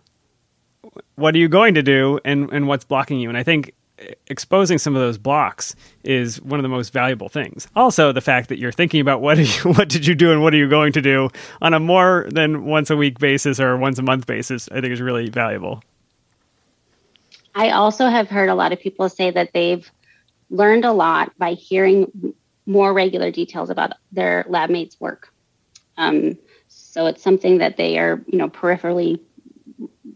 What 1.15 1.35
are 1.35 1.39
you 1.39 1.49
going 1.49 1.75
to 1.75 1.83
do? 1.83 2.19
And, 2.23 2.51
and 2.51 2.67
what's 2.67 2.85
blocking 2.85 3.19
you? 3.19 3.29
And 3.29 3.37
I 3.37 3.43
think 3.43 3.73
exposing 4.27 4.77
some 4.77 4.95
of 4.95 5.01
those 5.01 5.17
blocks 5.17 5.75
is 6.03 6.41
one 6.41 6.59
of 6.59 6.63
the 6.63 6.69
most 6.69 6.93
valuable 6.93 7.29
things. 7.29 7.67
Also, 7.75 8.11
the 8.11 8.21
fact 8.21 8.49
that 8.49 8.57
you're 8.57 8.71
thinking 8.71 9.01
about 9.01 9.21
what 9.21 9.37
you, 9.37 9.45
what 9.73 9.89
did 9.89 10.05
you 10.05 10.15
do 10.15 10.31
and 10.31 10.41
what 10.41 10.53
are 10.53 10.57
you 10.57 10.69
going 10.69 10.93
to 10.93 11.01
do 11.01 11.29
on 11.61 11.73
a 11.73 11.79
more 11.79 12.27
than 12.31 12.65
once 12.65 12.89
a 12.89 12.95
week 12.95 13.19
basis 13.19 13.59
or 13.59 13.77
once 13.77 13.99
a 13.99 14.03
month 14.03 14.25
basis, 14.25 14.69
I 14.71 14.81
think 14.81 14.93
is 14.93 15.01
really 15.01 15.29
valuable. 15.29 15.83
I 17.55 17.71
also 17.71 18.07
have 18.07 18.29
heard 18.29 18.49
a 18.49 18.55
lot 18.55 18.71
of 18.71 18.79
people 18.79 19.09
say 19.09 19.31
that 19.31 19.51
they've 19.53 19.89
learned 20.49 20.85
a 20.85 20.91
lot 20.91 21.37
by 21.37 21.53
hearing 21.53 22.33
more 22.65 22.93
regular 22.93 23.31
details 23.31 23.69
about 23.69 23.93
their 24.11 24.45
lab 24.47 24.69
mates' 24.69 24.99
work. 24.99 25.33
Um, 25.97 26.37
so 26.67 27.07
it's 27.07 27.21
something 27.21 27.57
that 27.57 27.77
they 27.77 27.97
are, 27.97 28.23
you 28.27 28.37
know, 28.37 28.49
peripherally 28.49 29.19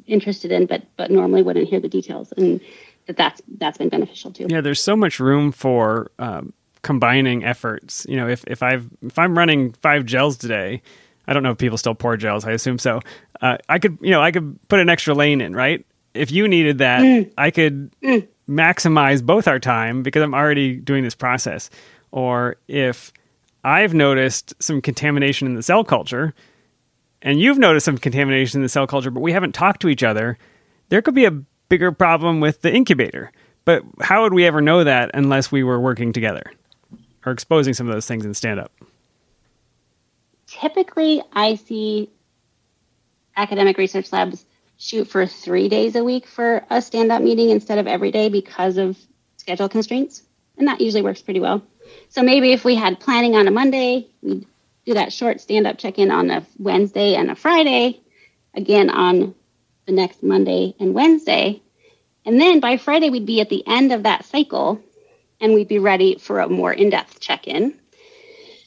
interested 0.05 0.51
in, 0.51 0.65
but 0.65 0.83
but 0.97 1.11
normally 1.11 1.41
wouldn't 1.43 1.67
hear 1.67 1.79
the 1.79 1.89
details, 1.89 2.31
and 2.33 2.61
that 3.07 3.17
that's 3.17 3.41
that's 3.57 3.77
been 3.77 3.89
beneficial 3.89 4.31
too. 4.31 4.47
Yeah, 4.49 4.61
there's 4.61 4.81
so 4.81 4.95
much 4.95 5.19
room 5.19 5.51
for 5.51 6.11
um, 6.19 6.53
combining 6.81 7.43
efforts. 7.43 8.05
You 8.07 8.17
know, 8.17 8.27
if 8.27 8.43
if 8.47 8.63
I've 8.63 8.87
if 9.01 9.17
I'm 9.17 9.37
running 9.37 9.73
five 9.73 10.05
gels 10.05 10.37
today, 10.37 10.81
I 11.27 11.33
don't 11.33 11.43
know 11.43 11.51
if 11.51 11.57
people 11.57 11.77
still 11.77 11.95
pour 11.95 12.15
gels. 12.17 12.45
I 12.45 12.51
assume 12.51 12.77
so. 12.77 13.01
Uh, 13.41 13.57
I 13.67 13.79
could, 13.79 13.97
you 14.01 14.11
know, 14.11 14.21
I 14.21 14.31
could 14.31 14.59
put 14.67 14.79
an 14.79 14.89
extra 14.89 15.13
lane 15.13 15.41
in, 15.41 15.53
right? 15.53 15.85
If 16.13 16.31
you 16.31 16.47
needed 16.47 16.77
that, 16.77 17.31
I 17.37 17.51
could 17.51 17.91
maximize 18.47 19.23
both 19.23 19.47
our 19.47 19.59
time 19.59 20.03
because 20.03 20.21
I'm 20.21 20.33
already 20.33 20.75
doing 20.75 21.03
this 21.03 21.15
process. 21.15 21.69
Or 22.11 22.57
if 22.67 23.11
I've 23.63 23.93
noticed 23.93 24.53
some 24.59 24.81
contamination 24.81 25.47
in 25.47 25.55
the 25.55 25.63
cell 25.63 25.83
culture, 25.83 26.33
and 27.21 27.39
you've 27.39 27.57
noticed 27.57 27.85
some 27.85 27.97
contamination 27.97 28.59
in 28.59 28.63
the 28.63 28.69
cell 28.69 28.85
culture, 28.85 29.09
but 29.09 29.21
we 29.21 29.31
haven't 29.31 29.53
talked 29.53 29.81
to 29.81 29.89
each 29.89 30.03
other, 30.03 30.37
there 30.89 31.01
could 31.01 31.15
be 31.15 31.25
a 31.25 31.31
bigger 31.69 31.91
problem 31.91 32.39
with 32.39 32.61
the 32.61 32.73
incubator. 32.73 33.31
But 33.65 33.83
how 34.01 34.23
would 34.23 34.33
we 34.33 34.45
ever 34.45 34.61
know 34.61 34.83
that 34.83 35.11
unless 35.13 35.51
we 35.51 35.63
were 35.63 35.79
working 35.79 36.11
together 36.11 36.43
or 37.25 37.31
exposing 37.31 37.73
some 37.73 37.87
of 37.87 37.93
those 37.93 38.05
things 38.05 38.25
in 38.25 38.33
stand 38.33 38.59
up? 38.59 38.71
Typically, 40.47 41.23
I 41.31 41.55
see 41.55 42.09
academic 43.37 43.77
research 43.77 44.11
labs 44.11 44.45
shoot 44.77 45.07
for 45.07 45.25
three 45.25 45.69
days 45.69 45.95
a 45.95 46.03
week 46.03 46.27
for 46.27 46.65
a 46.69 46.81
stand-up 46.81 47.21
meeting 47.21 47.49
instead 47.49 47.77
of 47.77 47.87
every 47.87 48.11
day 48.11 48.29
because 48.29 48.77
of 48.77 48.97
schedule 49.37 49.69
constraints, 49.69 50.23
and 50.57 50.67
that 50.67 50.81
usually 50.81 51.03
works 51.03 51.21
pretty 51.21 51.39
well. 51.39 51.61
So 52.09 52.23
maybe 52.23 52.51
if 52.51 52.65
we 52.65 52.75
had 52.75 52.99
planning 52.99 53.35
on 53.35 53.47
a 53.47 53.51
Monday, 53.51 54.07
we'd 54.21 54.45
do 54.85 54.93
that 54.95 55.13
short 55.13 55.41
stand-up 55.41 55.77
check-in 55.77 56.11
on 56.11 56.29
a 56.29 56.45
Wednesday 56.57 57.15
and 57.15 57.31
a 57.31 57.35
Friday, 57.35 58.01
again 58.53 58.89
on 58.89 59.35
the 59.85 59.91
next 59.91 60.23
Monday 60.23 60.75
and 60.79 60.93
Wednesday, 60.93 61.61
and 62.25 62.39
then 62.39 62.59
by 62.59 62.77
Friday 62.77 63.09
we'd 63.09 63.25
be 63.25 63.41
at 63.41 63.49
the 63.49 63.65
end 63.67 63.91
of 63.91 64.03
that 64.03 64.25
cycle, 64.25 64.81
and 65.41 65.53
we'd 65.53 65.67
be 65.67 65.79
ready 65.79 66.17
for 66.17 66.39
a 66.39 66.47
more 66.47 66.71
in-depth 66.71 67.19
check-in. 67.19 67.73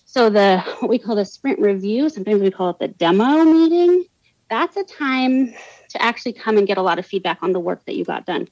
So 0.05 0.31
the 0.31 0.61
what 0.81 0.89
we 0.89 0.99
call 0.99 1.17
the 1.17 1.25
sprint 1.25 1.59
review, 1.59 2.09
sometimes 2.09 2.41
we 2.41 2.51
call 2.51 2.71
it 2.71 2.79
the 2.79 2.89
demo 2.89 3.45
meeting. 3.45 4.05
That's 4.49 4.77
a 4.77 4.85
time 4.85 5.55
to 5.91 6.03
actually 6.03 6.35
come 6.35 6.57
and 6.57 6.67
get 6.67 6.79
a 6.79 6.83
lot 6.83 6.99
of 6.99 7.07
feedback 7.07 7.43
on 7.43 7.53
the 7.53 7.61
work 7.61 7.85
that 7.87 7.97
you 7.97 8.05
got 8.05 8.27
done. 8.27 8.49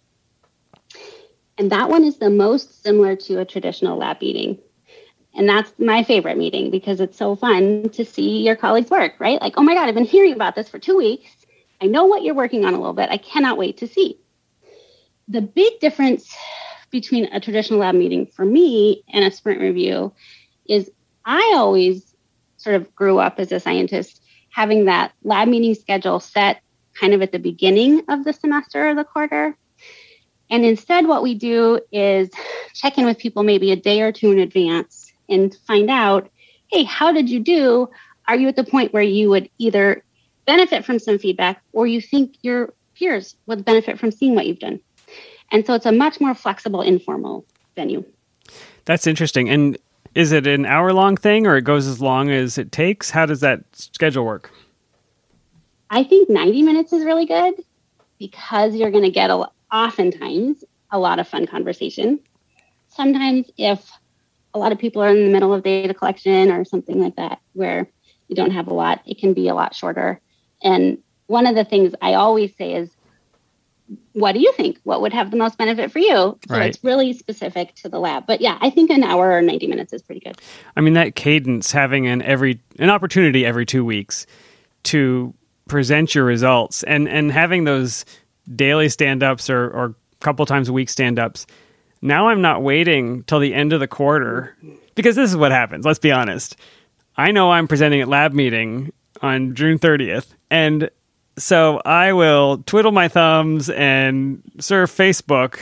And 1.57 1.71
that 1.71 1.89
one 1.89 2.05
is 2.05 2.19
the 2.19 2.31
most 2.31 2.83
similar 2.83 3.15
to 3.17 3.41
a 3.41 3.45
traditional 3.45 3.97
lab 3.97 4.21
meeting. 4.21 4.59
And 5.37 5.49
that's 5.49 5.73
my 5.79 6.03
favorite 6.03 6.39
meeting 6.39 6.71
because 6.71 7.01
it's 7.01 7.19
so 7.19 7.37
fun 7.37 7.89
to 7.91 8.05
see 8.05 8.45
your 8.45 8.57
colleagues 8.57 8.91
work, 8.91 9.15
right? 9.19 9.41
Like, 9.41 9.55
oh 9.57 9.63
my 9.63 9.75
God, 9.75 9.89
I've 9.89 9.95
been 9.95 10.05
hearing 10.05 10.33
about 10.33 10.55
this 10.55 10.69
for 10.69 10.79
two 10.79 10.97
weeks. 10.97 11.31
I 11.81 11.87
know 11.87 12.07
what 12.07 12.23
you're 12.23 12.35
working 12.35 12.65
on 12.65 12.75
a 12.75 12.79
little 12.79 12.93
bit. 12.93 13.11
I 13.11 13.17
cannot 13.17 13.59
wait 13.59 13.79
to 13.79 13.87
see. 13.87 14.19
The 15.29 15.41
big 15.41 15.81
difference 15.81 16.35
between 16.91 17.25
a 17.33 17.41
traditional 17.41 17.81
lab 17.81 17.95
meeting 17.95 18.27
for 18.27 18.45
me 18.45 19.03
and 19.13 19.25
a 19.25 19.31
sprint 19.31 19.61
review 19.61 20.13
is 20.67 20.91
I 21.25 21.55
always 21.57 22.15
sort 22.57 22.77
of 22.77 22.95
grew 22.95 23.19
up 23.19 23.39
as 23.39 23.51
a 23.51 23.59
scientist 23.59 24.23
having 24.55 24.85
that 24.85 25.13
lab 25.25 25.49
meeting 25.49 25.75
schedule 25.75 26.21
set 26.21 26.63
kind 26.99 27.13
of 27.13 27.21
at 27.23 27.33
the 27.33 27.41
beginning 27.41 28.03
of 28.09 28.23
the 28.23 28.33
semester 28.33 28.89
or 28.89 28.95
the 28.95 29.03
quarter. 29.03 29.57
And 30.49 30.65
instead, 30.65 31.09
what 31.09 31.25
we 31.25 31.35
do 31.35 31.81
is 31.91 32.31
check 32.73 32.97
in 32.97 33.05
with 33.05 33.19
people 33.19 33.43
maybe 33.43 33.73
a 33.73 33.77
day 33.77 34.01
or 34.01 34.13
two 34.13 34.31
in 34.31 34.39
advance 34.39 35.13
and 35.29 35.55
find 35.67 35.91
out 35.91 36.31
hey, 36.69 36.85
how 36.85 37.13
did 37.13 37.29
you 37.29 37.41
do? 37.41 37.89
Are 38.27 38.37
you 38.37 38.49
at 38.49 38.57
the 38.57 38.65
point 38.65 38.93
where 38.93 39.03
you 39.03 39.29
would 39.31 39.49
either 39.59 40.03
benefit 40.45 40.85
from 40.85 40.99
some 40.99 41.19
feedback 41.19 41.63
or 41.73 41.87
you 41.87 42.01
think 42.01 42.37
your 42.43 42.73
peers 42.97 43.37
would 43.47 43.65
benefit 43.65 43.99
from 43.99 44.11
seeing 44.11 44.35
what 44.35 44.47
you've 44.47 44.59
done? 44.59 44.81
And 45.53 45.65
so 45.65 45.75
it's 45.75 45.87
a 45.87 45.93
much 45.93 46.21
more 46.21 46.35
flexible, 46.35 46.81
informal 46.81 47.45
venue. 47.77 48.05
That's 48.87 49.07
interesting. 49.07 49.49
And 49.49 49.79
is 50.15 50.33
it 50.33 50.47
an 50.47 50.65
hour 50.65 50.93
long 50.93 51.17
thing 51.17 51.47
or 51.47 51.57
it 51.57 51.63
goes 51.63 51.87
as 51.87 52.01
long 52.01 52.31
as 52.31 52.59
it 52.59 52.73
takes? 52.73 53.11
How 53.11 53.27
does 53.27 53.41
that 53.41 53.65
schedule 53.73 54.25
work? 54.25 54.51
I 55.91 56.05
think 56.05 56.31
90 56.31 56.63
minutes 56.63 56.93
is 56.93 57.05
really 57.05 57.27
good 57.27 57.55
because 58.19 58.75
you're 58.75 58.91
going 58.91 59.05
to 59.05 59.11
get 59.11 59.31
a, 59.31 59.49
oftentimes 59.73 60.65
a 60.91 60.99
lot 60.99 61.19
of 61.19 61.29
fun 61.29 61.47
conversation. 61.47 62.21
Sometimes, 62.89 63.51
if 63.59 63.91
a 64.55 64.59
lot 64.59 64.71
of 64.71 64.79
people 64.79 65.03
are 65.03 65.09
in 65.09 65.25
the 65.25 65.31
middle 65.31 65.53
of 65.53 65.65
data 65.65 65.93
collection 65.93 66.51
or 66.53 66.65
something 66.65 67.01
like 67.01 67.17
that, 67.17 67.41
where 67.55 67.89
you 68.29 68.37
don't 68.37 68.53
have 68.53 68.69
a 68.69 68.75
lot, 68.75 69.01
it 69.05 69.19
can 69.19 69.35
be 69.35 69.49
a 69.49 69.55
lot 69.55 69.75
shorter. 69.75 70.21
And 70.63 70.99
one 71.27 71.47
of 71.47 71.57
the 71.57 71.65
things 71.65 71.95
I 72.01 72.15
always 72.15 72.57
say 72.57 72.75
is 72.75 72.94
what 74.13 74.33
do 74.33 74.41
you 74.41 74.53
think? 74.53 74.79
What 74.85 75.01
would 75.03 75.13
have 75.13 75.31
the 75.31 75.37
most 75.37 75.59
benefit 75.59 75.91
for 75.93 75.99
you? 75.99 76.07
So 76.15 76.39
Right. 76.49 76.69
it's 76.69 76.83
really 76.83 77.13
specific 77.13 77.75
to 77.77 77.89
the 77.89 77.99
lab. 77.99 78.27
But 78.27 78.41
yeah, 78.41 78.59
I 78.61 78.71
think 78.71 78.91
an 78.91 79.05
hour 79.05 79.33
or 79.33 79.43
90 79.43 79.67
minutes 79.67 79.93
is 79.93 80.03
pretty 80.03 80.21
good. 80.21 80.37
I 80.77 80.81
mean 80.81 80.95
that 80.95 81.15
cadence 81.15 81.71
having 81.73 82.07
an 82.07 82.23
every 82.23 82.61
an 82.79 82.91
opportunity 82.91 83.45
every 83.45 83.67
2 83.67 83.85
weeks 83.85 84.27
to 84.85 85.35
present 85.69 86.15
your 86.15 86.25
results 86.25 86.83
and 86.85 87.09
and 87.09 87.33
having 87.33 87.65
those 87.65 88.05
daily 88.55 88.89
stand-ups 88.89 89.49
or 89.51 89.71
or 89.71 89.95
couple 90.21 90.47
times 90.47 90.69
a 90.69 90.73
week 90.73 90.89
stand-ups. 90.89 91.47
Now 92.01 92.29
I'm 92.29 92.41
not 92.41 92.63
waiting 92.63 93.23
till 93.25 93.41
the 93.41 93.53
end 93.55 93.73
of 93.73 93.81
the 93.81 93.87
quarter 93.89 94.57
because 94.95 95.17
this 95.17 95.31
is 95.31 95.37
what 95.37 95.53
happens, 95.53 95.85
let's 95.85 95.99
be 95.99 96.13
honest. 96.13 96.57
I 97.17 97.31
know 97.31 97.53
I'm 97.53 97.69
presenting 97.69 98.01
at 98.01 98.09
lab 98.09 98.33
meeting 98.33 98.93
on 99.23 99.55
June 99.55 99.79
30th 99.79 100.35
and 100.51 100.91
so 101.37 101.81
I 101.85 102.13
will 102.13 102.63
twiddle 102.67 102.93
my 102.93 103.09
thumbs 103.09 103.71
and 103.71 104.43
surf 104.61 104.95
Facebook 104.97 105.59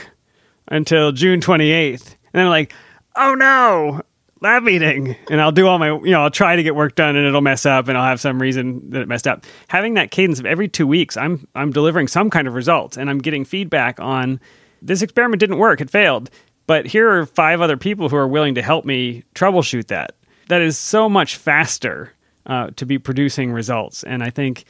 until 0.67 1.11
June 1.11 1.41
28th. 1.41 2.05
And 2.05 2.17
then 2.33 2.45
I'm 2.45 2.49
like, 2.49 2.73
oh 3.15 3.35
no, 3.35 4.01
lab 4.41 4.63
meeting. 4.63 5.15
And 5.29 5.41
I'll 5.41 5.51
do 5.51 5.67
all 5.67 5.79
my, 5.79 5.89
you 5.89 6.11
know, 6.11 6.21
I'll 6.21 6.31
try 6.31 6.55
to 6.55 6.63
get 6.63 6.75
work 6.75 6.95
done 6.95 7.15
and 7.15 7.25
it'll 7.25 7.41
mess 7.41 7.65
up 7.65 7.87
and 7.87 7.97
I'll 7.97 8.05
have 8.05 8.19
some 8.19 8.41
reason 8.41 8.89
that 8.91 9.01
it 9.01 9.07
messed 9.07 9.27
up. 9.27 9.45
Having 9.67 9.95
that 9.95 10.11
cadence 10.11 10.39
of 10.39 10.45
every 10.45 10.67
two 10.67 10.85
weeks, 10.85 11.17
I'm, 11.17 11.47
I'm 11.55 11.71
delivering 11.71 12.07
some 12.07 12.29
kind 12.29 12.47
of 12.47 12.53
results 12.53 12.97
and 12.97 13.09
I'm 13.09 13.19
getting 13.19 13.45
feedback 13.45 13.99
on 13.99 14.39
this 14.81 15.01
experiment 15.01 15.39
didn't 15.39 15.57
work, 15.57 15.81
it 15.81 15.89
failed. 15.89 16.29
But 16.67 16.85
here 16.85 17.09
are 17.09 17.25
five 17.25 17.61
other 17.61 17.77
people 17.77 18.09
who 18.09 18.15
are 18.15 18.27
willing 18.27 18.55
to 18.55 18.61
help 18.61 18.85
me 18.85 19.23
troubleshoot 19.35 19.87
that. 19.87 20.15
That 20.49 20.61
is 20.61 20.77
so 20.77 21.09
much 21.09 21.37
faster 21.37 22.11
uh, 22.45 22.71
to 22.75 22.85
be 22.85 22.97
producing 22.99 23.51
results. 23.51 24.03
And 24.03 24.23
I 24.23 24.29
think 24.29 24.65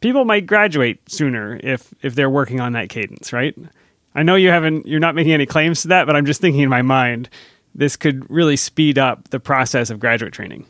people 0.00 0.24
might 0.24 0.46
graduate 0.46 1.00
sooner 1.08 1.58
if 1.62 1.92
if 2.02 2.14
they're 2.14 2.30
working 2.30 2.60
on 2.60 2.72
that 2.72 2.88
cadence, 2.88 3.32
right? 3.32 3.56
I 4.14 4.22
know 4.22 4.34
you 4.34 4.48
haven't 4.48 4.86
you're 4.86 5.00
not 5.00 5.14
making 5.14 5.32
any 5.32 5.46
claims 5.46 5.82
to 5.82 5.88
that, 5.88 6.06
but 6.06 6.16
I'm 6.16 6.26
just 6.26 6.40
thinking 6.40 6.62
in 6.62 6.68
my 6.68 6.82
mind 6.82 7.28
this 7.74 7.96
could 7.96 8.28
really 8.28 8.56
speed 8.56 8.98
up 8.98 9.28
the 9.30 9.40
process 9.40 9.90
of 9.90 10.00
graduate 10.00 10.32
training. 10.32 10.66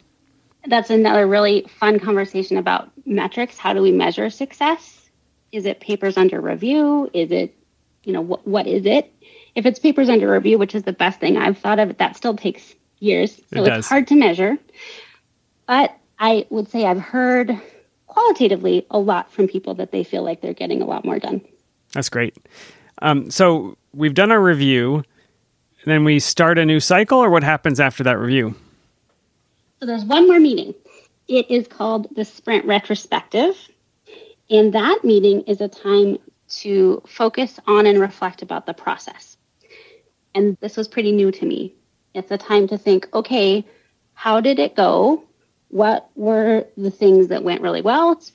That's 0.66 0.90
another 0.90 1.26
really 1.26 1.62
fun 1.78 1.98
conversation 1.98 2.58
about 2.58 2.90
metrics. 3.06 3.56
How 3.56 3.72
do 3.72 3.80
we 3.80 3.92
measure 3.92 4.28
success? 4.28 5.08
Is 5.52 5.64
it 5.64 5.80
papers 5.80 6.18
under 6.18 6.40
review? 6.40 7.10
Is 7.14 7.32
it, 7.32 7.54
you 8.04 8.12
know, 8.12 8.20
what, 8.20 8.46
what 8.46 8.66
is 8.66 8.84
it? 8.84 9.12
If 9.54 9.64
it's 9.64 9.78
papers 9.78 10.10
under 10.10 10.30
review, 10.30 10.58
which 10.58 10.74
is 10.74 10.82
the 10.82 10.92
best 10.92 11.18
thing 11.18 11.38
I've 11.38 11.58
thought 11.58 11.78
of, 11.78 11.96
that 11.96 12.16
still 12.16 12.36
takes 12.36 12.74
years. 12.98 13.36
So 13.52 13.64
It 13.64 13.72
it's 13.72 13.88
hard 13.88 14.06
to 14.08 14.14
measure. 14.14 14.58
But 15.66 15.96
I 16.18 16.46
would 16.50 16.68
say 16.68 16.84
I've 16.84 17.00
heard 17.00 17.58
qualitatively 18.10 18.86
a 18.90 18.98
lot 18.98 19.32
from 19.32 19.46
people 19.46 19.74
that 19.74 19.92
they 19.92 20.04
feel 20.04 20.22
like 20.22 20.40
they're 20.40 20.52
getting 20.52 20.82
a 20.82 20.84
lot 20.84 21.04
more 21.04 21.18
done. 21.18 21.40
That's 21.92 22.08
great. 22.08 22.36
Um, 23.02 23.30
so 23.30 23.76
we've 23.94 24.14
done 24.14 24.30
our 24.30 24.40
review, 24.40 25.04
then 25.84 26.04
we 26.04 26.18
start 26.18 26.58
a 26.58 26.66
new 26.66 26.80
cycle, 26.80 27.18
or 27.18 27.30
what 27.30 27.42
happens 27.42 27.80
after 27.80 28.04
that 28.04 28.18
review? 28.18 28.54
So 29.78 29.86
there's 29.86 30.04
one 30.04 30.26
more 30.26 30.40
meeting. 30.40 30.74
It 31.28 31.50
is 31.50 31.68
called 31.68 32.14
the 32.14 32.24
Sprint 32.24 32.66
Retrospective. 32.66 33.56
And 34.50 34.72
that 34.74 35.04
meeting 35.04 35.42
is 35.42 35.60
a 35.60 35.68
time 35.68 36.18
to 36.48 37.02
focus 37.06 37.60
on 37.66 37.86
and 37.86 38.00
reflect 38.00 38.42
about 38.42 38.66
the 38.66 38.74
process. 38.74 39.36
And 40.34 40.56
this 40.60 40.76
was 40.76 40.88
pretty 40.88 41.12
new 41.12 41.30
to 41.30 41.46
me. 41.46 41.74
It's 42.14 42.30
a 42.32 42.38
time 42.38 42.66
to 42.68 42.76
think 42.76 43.08
okay, 43.14 43.64
how 44.14 44.40
did 44.40 44.58
it 44.58 44.74
go? 44.74 45.22
What 45.70 46.10
were 46.14 46.66
the 46.76 46.90
things 46.90 47.28
that 47.28 47.42
went 47.42 47.62
really 47.62 47.82
well? 47.82 48.12
It's, 48.12 48.32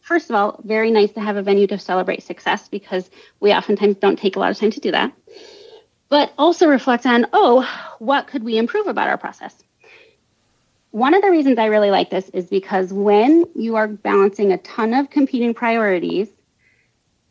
first 0.00 0.30
of 0.30 0.36
all, 0.36 0.60
very 0.64 0.90
nice 0.90 1.12
to 1.12 1.20
have 1.20 1.36
a 1.36 1.42
venue 1.42 1.66
to 1.66 1.78
celebrate 1.78 2.22
success 2.22 2.68
because 2.68 3.10
we 3.40 3.52
oftentimes 3.52 3.96
don't 3.96 4.18
take 4.18 4.36
a 4.36 4.38
lot 4.38 4.50
of 4.50 4.58
time 4.58 4.70
to 4.70 4.80
do 4.80 4.90
that. 4.92 5.12
But 6.10 6.32
also 6.38 6.68
reflect 6.68 7.06
on, 7.06 7.26
oh, 7.32 7.68
what 7.98 8.26
could 8.26 8.44
we 8.44 8.58
improve 8.58 8.86
about 8.86 9.08
our 9.08 9.18
process? 9.18 9.54
One 10.90 11.14
of 11.14 11.22
the 11.22 11.30
reasons 11.30 11.58
I 11.58 11.66
really 11.66 11.90
like 11.90 12.10
this 12.10 12.28
is 12.28 12.46
because 12.46 12.92
when 12.92 13.46
you 13.56 13.74
are 13.76 13.88
balancing 13.88 14.52
a 14.52 14.58
ton 14.58 14.94
of 14.94 15.10
competing 15.10 15.52
priorities, 15.52 16.28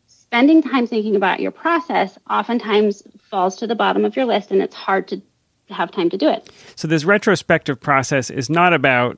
spending 0.07 0.63
time 0.63 0.87
thinking 0.87 1.15
about 1.15 1.39
your 1.39 1.51
process 1.51 2.17
oftentimes 2.29 3.03
falls 3.29 3.55
to 3.57 3.67
the 3.67 3.75
bottom 3.75 4.03
of 4.03 4.15
your 4.15 4.25
list 4.25 4.51
and 4.51 4.61
it's 4.61 4.75
hard 4.75 5.07
to 5.07 5.21
have 5.69 5.91
time 5.91 6.09
to 6.09 6.17
do 6.17 6.27
it. 6.27 6.49
So 6.75 6.87
this 6.87 7.05
retrospective 7.05 7.79
process 7.79 8.29
is 8.29 8.49
not 8.49 8.73
about 8.73 9.17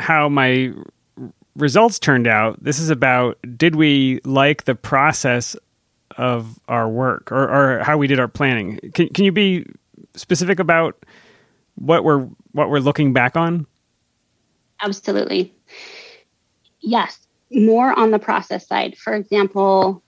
how 0.00 0.28
my 0.28 0.72
results 1.56 1.98
turned 1.98 2.26
out. 2.26 2.62
This 2.62 2.78
is 2.78 2.90
about 2.90 3.38
did 3.56 3.76
we 3.76 4.20
like 4.24 4.64
the 4.64 4.74
process 4.74 5.56
of 6.16 6.58
our 6.68 6.88
work 6.88 7.30
or, 7.32 7.48
or 7.48 7.84
how 7.84 7.96
we 7.96 8.06
did 8.06 8.18
our 8.18 8.28
planning. 8.28 8.78
Can, 8.94 9.08
can 9.08 9.24
you 9.24 9.32
be 9.32 9.66
specific 10.14 10.58
about 10.58 11.04
what 11.76 12.04
we're 12.04 12.28
what 12.52 12.68
we're 12.70 12.80
looking 12.80 13.12
back 13.12 13.36
on? 13.36 13.66
Absolutely. 14.82 15.54
Yes, 16.80 17.26
more 17.50 17.98
on 17.98 18.10
the 18.10 18.18
process 18.18 18.66
side. 18.66 18.96
For 18.96 19.14
example, 19.14 20.02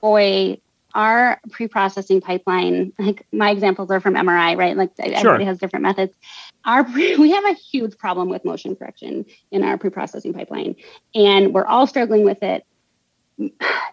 boy, 0.00 0.60
our 0.94 1.40
pre-processing 1.50 2.20
pipeline, 2.20 2.92
like 2.98 3.26
my 3.32 3.50
examples 3.50 3.90
are 3.90 4.00
from 4.00 4.14
MRI, 4.14 4.56
right? 4.56 4.76
Like 4.76 4.90
everybody 4.98 5.44
has 5.44 5.58
different 5.58 5.82
methods. 5.84 6.14
Our 6.64 6.84
pre- 6.84 7.16
we 7.18 7.30
have 7.30 7.44
a 7.44 7.54
huge 7.54 7.96
problem 7.98 8.28
with 8.28 8.44
motion 8.44 8.76
correction 8.76 9.24
in 9.50 9.64
our 9.64 9.78
pre-processing 9.78 10.34
pipeline, 10.34 10.76
and 11.14 11.54
we're 11.54 11.66
all 11.66 11.86
struggling 11.86 12.24
with 12.24 12.42
it. 12.42 12.64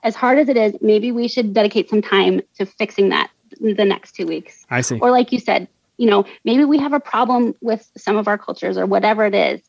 As 0.04 0.16
hard 0.16 0.40
as 0.40 0.50
it 0.50 0.58
is, 0.58 0.76
maybe 0.82 1.12
we 1.12 1.28
should 1.28 1.54
dedicate 1.54 1.90
some 1.90 2.02
time 2.02 2.42
to 2.58 2.66
fixing 2.66 3.10
that 3.10 3.30
the 3.62 3.86
next 3.86 4.14
two 4.14 4.28
weeks. 4.28 4.66
I 4.70 4.82
see. 4.82 5.00
Or 5.00 5.10
like 5.10 5.32
you 5.32 5.40
said, 5.40 5.70
you 5.98 6.10
know, 6.10 6.26
maybe 6.44 6.66
we 6.66 6.78
have 6.80 6.94
a 6.94 7.00
problem 7.00 7.56
with 7.62 7.90
some 7.98 8.18
of 8.18 8.28
our 8.28 8.38
cultures 8.38 8.78
or 8.78 8.86
whatever 8.86 9.26
it 9.26 9.34
is. 9.34 9.62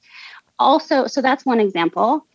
Also, 0.58 1.06
so 1.06 1.22
that's 1.22 1.46
one 1.46 1.60
example. 1.60 2.26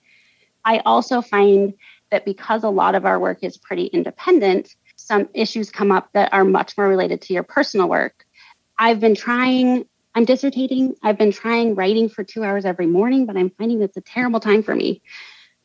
I 0.66 0.80
also 0.80 1.22
find 1.22 1.74
that 2.12 2.26
because 2.26 2.64
a 2.64 2.70
lot 2.70 2.96
of 2.96 3.06
our 3.06 3.20
work 3.20 3.40
is 3.42 3.58
pretty 3.58 3.86
independent, 3.88 4.76
some 4.96 5.28
issues 5.34 5.70
come 5.70 5.92
up 5.92 6.10
that 6.14 6.32
are 6.34 6.46
much 6.46 6.78
more 6.78 6.88
related 6.88 7.22
to 7.24 7.34
your 7.34 7.44
personal 7.44 7.90
work. 7.90 8.26
I've 8.78 9.00
been 9.00 9.16
trying, 9.16 9.86
I'm 10.16 10.26
dissertating, 10.26 10.96
I've 11.02 11.18
been 11.18 11.32
trying 11.32 11.76
writing 11.76 12.10
for 12.10 12.24
two 12.24 12.44
hours 12.44 12.66
every 12.66 12.88
morning, 12.88 13.26
but 13.26 13.38
I'm 13.38 13.50
finding 13.52 13.80
that's 13.80 13.98
a 13.98 14.02
terrible 14.02 14.40
time 14.40 14.64
for 14.64 14.76
me. 14.76 15.02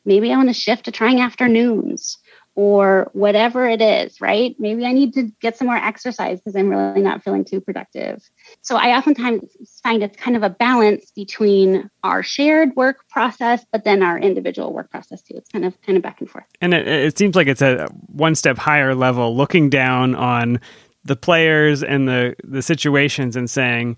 Maybe 0.05 0.31
I 0.31 0.37
want 0.37 0.49
to 0.49 0.53
shift 0.53 0.85
to 0.85 0.91
trying 0.91 1.21
afternoons 1.21 2.17
or 2.55 3.09
whatever 3.13 3.67
it 3.69 3.81
is, 3.81 4.19
right? 4.19 4.55
Maybe 4.59 4.85
I 4.85 4.91
need 4.91 5.13
to 5.13 5.31
get 5.39 5.55
some 5.55 5.67
more 5.67 5.77
exercise 5.77 6.39
because 6.39 6.55
I'm 6.55 6.67
really 6.67 7.01
not 7.01 7.23
feeling 7.23 7.45
too 7.45 7.61
productive. 7.61 8.21
So 8.63 8.75
I 8.75 8.97
oftentimes 8.97 9.43
find 9.81 10.03
it's 10.03 10.17
kind 10.17 10.35
of 10.35 10.43
a 10.43 10.49
balance 10.49 11.11
between 11.11 11.89
our 12.03 12.23
shared 12.23 12.75
work 12.75 13.07
process, 13.07 13.65
but 13.71 13.83
then 13.83 14.01
our 14.03 14.17
individual 14.19 14.73
work 14.73 14.89
process 14.89 15.21
too. 15.21 15.35
It's 15.37 15.49
kind 15.49 15.63
of 15.63 15.79
kind 15.83 15.95
of 15.95 16.03
back 16.03 16.19
and 16.19 16.29
forth. 16.29 16.45
And 16.59 16.73
it, 16.73 16.87
it 16.87 17.17
seems 17.17 17.35
like 17.35 17.47
it's 17.47 17.61
a 17.61 17.87
one 18.07 18.35
step 18.35 18.57
higher 18.57 18.93
level, 18.95 19.37
looking 19.37 19.69
down 19.69 20.15
on 20.15 20.59
the 21.05 21.15
players 21.15 21.81
and 21.81 22.09
the 22.09 22.35
the 22.43 22.61
situations 22.61 23.37
and 23.37 23.49
saying, 23.49 23.97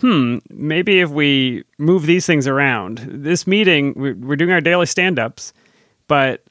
"Hmm, 0.00 0.38
maybe 0.50 1.00
if 1.00 1.10
we 1.10 1.64
move 1.78 2.06
these 2.06 2.26
things 2.26 2.46
around, 2.46 2.98
this 3.10 3.46
meeting 3.46 3.94
we're, 3.96 4.36
doing 4.36 4.52
our 4.52 4.60
daily 4.60 4.86
stand 4.86 5.18
ups, 5.18 5.52
but 6.06 6.44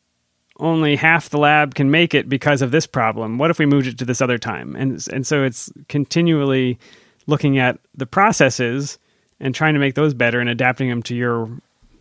only 0.58 0.96
half 0.96 1.30
the 1.30 1.38
lab 1.38 1.76
can 1.76 1.92
make 1.92 2.14
it 2.14 2.28
because 2.30 2.62
of 2.62 2.72
this 2.72 2.88
problem. 2.88 3.38
What 3.38 3.52
if 3.52 3.60
we 3.60 3.66
moved 3.66 3.88
it 3.88 3.98
to 4.00 4.06
this 4.06 4.22
other 4.22 4.38
time?" 4.38 4.76
And 4.76 5.06
and 5.12 5.28
so 5.28 5.44
it's 5.44 5.72
continually 5.90 6.80
looking 7.28 7.58
at 7.60 7.80
the 7.96 8.06
processes 8.06 8.98
and 9.40 9.54
trying 9.54 9.74
to 9.74 9.80
make 9.80 9.96
those 9.96 10.14
better 10.14 10.40
and 10.40 10.50
adapting 10.50 10.90
them 10.90 11.04
to 11.04 11.16
your 11.16 11.50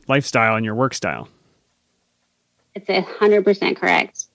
lifestyle 0.09 0.57
and 0.57 0.65
your 0.65 0.75
work 0.75 0.95
style. 0.95 1.29
It's 2.75 2.89
a 2.89 3.03
hundred 3.03 3.45
percent 3.45 3.77
correct. 3.77 4.27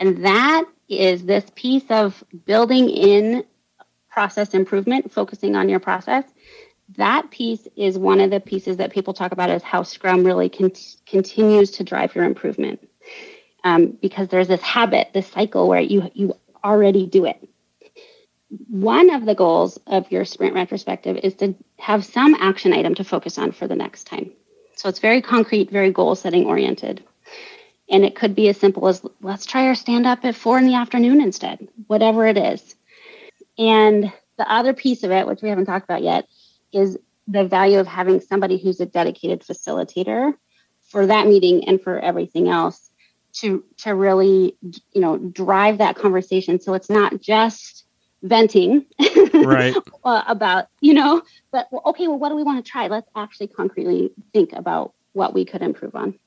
And 0.00 0.24
that 0.24 0.64
is 0.88 1.24
this 1.24 1.44
piece 1.54 1.84
of 1.90 2.22
building 2.44 2.90
in 2.90 3.44
process 4.10 4.52
improvement, 4.54 5.12
focusing 5.12 5.56
on 5.56 5.68
your 5.68 5.80
process. 5.80 6.24
That 6.96 7.30
piece 7.30 7.66
is 7.76 7.98
one 7.98 8.20
of 8.20 8.30
the 8.30 8.40
pieces 8.40 8.76
that 8.78 8.92
people 8.92 9.14
talk 9.14 9.32
about 9.32 9.50
is 9.50 9.62
how 9.62 9.82
Scrum 9.82 10.24
really 10.24 10.48
con- 10.48 10.72
continues 11.06 11.70
to 11.72 11.84
drive 11.84 12.14
your 12.14 12.24
improvement. 12.24 12.88
Um, 13.64 13.96
because 14.02 14.28
there's 14.28 14.48
this 14.48 14.62
habit, 14.62 15.10
this 15.14 15.28
cycle 15.28 15.68
where 15.68 15.80
you 15.80 16.10
you 16.14 16.34
already 16.64 17.06
do 17.06 17.24
it. 17.24 17.48
One 18.68 19.10
of 19.10 19.24
the 19.24 19.34
goals 19.34 19.78
of 19.86 20.10
your 20.10 20.24
sprint 20.24 20.54
retrospective 20.54 21.16
is 21.22 21.34
to 21.36 21.54
have 21.78 22.04
some 22.04 22.34
action 22.34 22.72
item 22.72 22.94
to 22.96 23.04
focus 23.04 23.38
on 23.38 23.52
for 23.52 23.68
the 23.68 23.76
next 23.76 24.04
time. 24.04 24.32
So 24.76 24.88
it's 24.88 24.98
very 24.98 25.22
concrete, 25.22 25.70
very 25.70 25.92
goal 25.92 26.14
setting 26.16 26.46
oriented. 26.46 27.04
And 27.88 28.04
it 28.04 28.16
could 28.16 28.34
be 28.34 28.48
as 28.48 28.56
simple 28.56 28.88
as 28.88 29.02
let's 29.20 29.46
try 29.46 29.68
our 29.68 29.74
stand 29.74 30.06
up 30.06 30.24
at 30.24 30.34
four 30.34 30.58
in 30.58 30.66
the 30.66 30.74
afternoon 30.74 31.20
instead, 31.20 31.68
whatever 31.86 32.26
it 32.26 32.36
is. 32.36 32.74
And 33.58 34.12
the 34.38 34.52
other 34.52 34.72
piece 34.72 35.04
of 35.04 35.12
it, 35.12 35.26
which 35.26 35.42
we 35.42 35.50
haven't 35.50 35.66
talked 35.66 35.84
about 35.84 36.02
yet, 36.02 36.26
is 36.72 36.98
the 37.28 37.44
value 37.44 37.78
of 37.78 37.86
having 37.86 38.20
somebody 38.20 38.58
who's 38.58 38.80
a 38.80 38.86
dedicated 38.86 39.40
facilitator 39.40 40.34
for 40.88 41.06
that 41.06 41.26
meeting 41.26 41.66
and 41.68 41.80
for 41.80 41.98
everything 41.98 42.48
else 42.48 42.90
to 43.32 43.64
to 43.78 43.94
really 43.94 44.56
you 44.62 45.00
know 45.00 45.16
drive 45.16 45.78
that 45.78 45.96
conversation. 45.96 46.60
So 46.60 46.74
it's 46.74 46.90
not 46.90 47.20
just 47.20 47.84
venting 48.22 48.86
right. 49.34 49.74
Uh, 50.04 50.22
about 50.26 50.66
you 50.80 50.92
know 50.94 51.22
but 51.52 51.68
well, 51.70 51.82
okay 51.86 52.08
well 52.08 52.18
what 52.18 52.28
do 52.28 52.36
we 52.36 52.42
want 52.42 52.64
to 52.64 52.70
try? 52.70 52.88
Let's 52.88 53.08
actually 53.14 53.46
concretely 53.48 54.10
think 54.32 54.52
about 54.52 54.94
what 55.12 55.32
we 55.32 55.44
could 55.44 55.62
improve 55.62 55.94
on. 55.94 56.18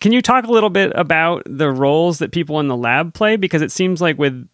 Can 0.00 0.12
you 0.12 0.22
talk 0.22 0.46
a 0.46 0.50
little 0.50 0.70
bit 0.70 0.92
about 0.94 1.42
the 1.44 1.70
roles 1.70 2.18
that 2.18 2.32
people 2.32 2.60
in 2.60 2.68
the 2.68 2.76
lab 2.76 3.14
play? 3.14 3.36
Because 3.36 3.62
it 3.62 3.72
seems 3.72 4.00
like 4.00 4.18
with 4.18 4.48